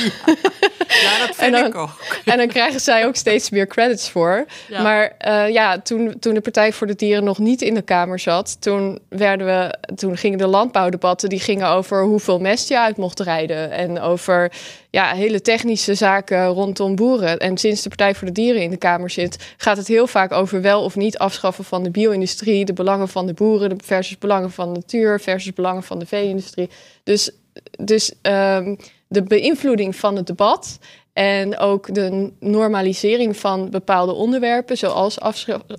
Ja, 1.00 1.26
dat 1.26 1.36
vind 1.36 1.52
dan, 1.52 1.66
ik 1.66 1.74
ook. 1.74 2.04
En 2.24 2.36
dan 2.36 2.48
krijgen 2.48 2.80
zij 2.80 3.06
ook 3.06 3.16
steeds 3.16 3.50
meer 3.50 3.66
credits 3.66 4.10
voor. 4.10 4.46
Ja. 4.68 4.82
Maar 4.82 5.16
uh, 5.26 5.52
ja, 5.52 5.78
toen, 5.78 6.18
toen 6.18 6.34
de 6.34 6.40
Partij 6.40 6.72
voor 6.72 6.86
de 6.86 6.94
Dieren 6.94 7.24
nog 7.24 7.38
niet 7.38 7.62
in 7.62 7.74
de 7.74 7.82
Kamer 7.82 8.18
zat, 8.18 8.56
toen, 8.60 8.98
werden 9.08 9.46
we, 9.46 9.74
toen 9.94 10.16
gingen 10.16 10.38
de 10.38 10.46
landbouwdebatten 10.46 11.28
die 11.28 11.40
gingen 11.40 11.68
over 11.68 12.02
hoeveel 12.02 12.38
mest 12.38 12.68
je 12.68 12.78
uit 12.78 12.96
mocht 12.96 13.20
rijden. 13.20 13.70
En 13.70 14.00
over 14.00 14.52
ja, 14.90 15.12
hele 15.14 15.40
technische 15.40 15.94
zaken 15.94 16.46
rondom 16.46 16.94
boeren. 16.94 17.38
En 17.38 17.58
sinds 17.58 17.82
de 17.82 17.88
Partij 17.88 18.14
voor 18.14 18.26
de 18.26 18.32
Dieren 18.32 18.62
in 18.62 18.70
de 18.70 18.76
Kamer 18.76 19.10
zit, 19.10 19.54
gaat 19.56 19.76
het 19.76 19.86
heel 19.86 20.06
vaak 20.06 20.32
over 20.32 20.62
wel 20.62 20.82
of 20.82 20.96
niet 20.96 21.18
afschaffen 21.18 21.64
van 21.64 21.82
de 21.82 21.90
bio-industrie, 21.90 22.64
de 22.64 22.72
belangen 22.72 23.08
van 23.08 23.26
de 23.26 23.32
boeren 23.32 23.82
versus 23.82 24.18
belangen 24.18 24.50
van 24.50 24.72
de 24.72 24.80
natuur 24.80 25.20
versus 25.20 25.52
belangen 25.52 25.82
van 25.82 25.98
de 25.98 26.06
vee-industrie. 26.06 26.68
Dus, 27.04 27.30
dus 27.76 28.12
um, 28.22 28.76
de 29.08 29.22
beïnvloeding 29.22 29.96
van 29.96 30.16
het 30.16 30.26
debat 30.26 30.78
En 31.12 31.58
ook 31.58 31.94
de 31.94 32.32
normalisering 32.40 33.36
van 33.36 33.70
bepaalde 33.70 34.12
onderwerpen, 34.12 34.78
zoals 34.78 35.20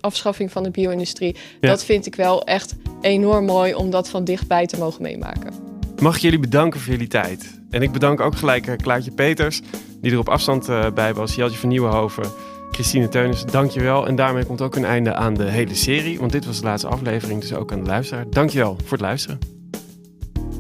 afschaffing 0.02 0.52
van 0.52 0.64
de 0.64 0.72
bio-industrie. 0.72 1.36
Dat 1.60 1.84
vind 1.84 2.06
ik 2.06 2.16
wel 2.16 2.44
echt 2.44 2.76
enorm 3.02 3.46
mooi 3.46 3.74
om 3.74 3.90
dat 3.90 4.10
van 4.10 4.24
dichtbij 4.24 4.66
te 4.66 4.78
mogen 4.78 5.02
meemaken. 5.02 5.54
Mag 6.02 6.16
ik 6.16 6.22
jullie 6.22 6.40
bedanken 6.40 6.80
voor 6.80 6.92
jullie 6.92 7.08
tijd. 7.08 7.61
En 7.72 7.82
ik 7.82 7.92
bedank 7.92 8.20
ook 8.20 8.36
gelijk 8.36 8.68
uh, 8.68 8.76
Klaartje 8.76 9.12
Peters, 9.12 9.62
die 10.02 10.12
er 10.12 10.20
op 10.20 10.30
afstand 10.30 10.70
uh, 10.70 10.92
bij 10.94 11.14
was. 11.14 11.36
Jeltje 11.36 11.58
van 11.58 11.70
Nieuwenhoven, 11.70 12.24
Christine 12.72 13.10
Teunis, 13.10 13.46
dankjewel. 13.46 14.08
En 14.08 14.16
daarmee 14.16 14.46
komt 14.46 14.62
ook 14.62 14.76
een 14.76 14.86
einde 14.86 15.14
aan 15.14 15.34
de 15.34 15.44
hele 15.44 15.76
serie. 15.76 16.20
Want 16.20 16.32
dit 16.32 16.46
was 16.46 16.58
de 16.58 16.64
laatste 16.64 16.88
aflevering, 16.88 17.42
dus 17.42 17.54
ook 17.54 17.72
aan 17.72 17.80
de 17.80 17.90
luisteraar. 17.90 18.26
Dankjewel 18.30 18.76
voor 18.84 18.92
het 18.92 19.02
luisteren. 19.02 19.40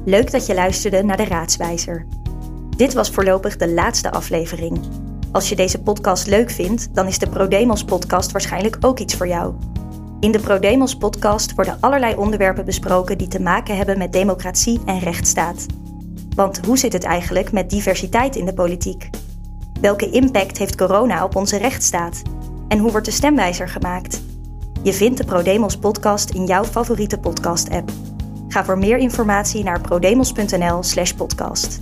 Leuk 0.05 0.31
dat 0.31 0.45
je 0.45 0.53
luisterde 0.53 1.03
naar 1.03 1.17
de 1.17 1.25
Raadswijzer. 1.25 2.05
Dit 2.77 2.93
was 2.93 3.09
voorlopig 3.09 3.57
de 3.57 3.69
laatste 3.69 4.11
aflevering. 4.11 4.79
Als 5.31 5.49
je 5.49 5.55
deze 5.55 5.81
podcast 5.81 6.27
leuk 6.27 6.51
vindt, 6.51 6.95
dan 6.95 7.07
is 7.07 7.19
de 7.19 7.29
ProDemos 7.29 7.83
podcast 7.83 8.31
waarschijnlijk 8.31 8.77
ook 8.79 8.99
iets 8.99 9.15
voor 9.15 9.27
jou. 9.27 9.55
In 10.19 10.31
de 10.31 10.39
ProDemos 10.39 10.95
podcast 10.95 11.55
worden 11.55 11.77
allerlei 11.79 12.15
onderwerpen 12.15 12.65
besproken 12.65 13.17
die 13.17 13.27
te 13.27 13.41
maken 13.41 13.77
hebben 13.77 13.97
met 13.97 14.13
democratie 14.13 14.79
en 14.85 14.99
rechtsstaat. 14.99 15.65
Want 16.35 16.65
hoe 16.65 16.77
zit 16.77 16.93
het 16.93 17.03
eigenlijk 17.03 17.51
met 17.51 17.69
diversiteit 17.69 18.35
in 18.35 18.45
de 18.45 18.53
politiek? 18.53 19.09
Welke 19.81 20.09
impact 20.09 20.57
heeft 20.57 20.75
corona 20.75 21.23
op 21.23 21.35
onze 21.35 21.57
rechtsstaat? 21.57 22.21
En 22.67 22.77
hoe 22.77 22.91
wordt 22.91 23.05
de 23.05 23.11
stemwijzer 23.11 23.69
gemaakt? 23.69 24.21
Je 24.83 24.93
vindt 24.93 25.17
de 25.17 25.25
ProDemos 25.25 25.77
podcast 25.77 26.29
in 26.29 26.45
jouw 26.45 26.63
favoriete 26.63 27.17
podcast-app. 27.17 27.91
Ga 28.47 28.65
voor 28.65 28.77
meer 28.77 28.97
informatie 28.97 29.63
naar 29.63 29.81
prodemos.nl/podcast. 29.81 31.79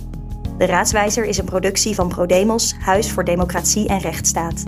De 0.58 0.66
Raadswijzer 0.66 1.24
is 1.24 1.38
een 1.38 1.44
productie 1.44 1.94
van 1.94 2.08
ProDemos, 2.08 2.74
Huis 2.80 3.10
voor 3.10 3.24
Democratie 3.24 3.88
en 3.88 3.98
Rechtsstaat. 3.98 4.62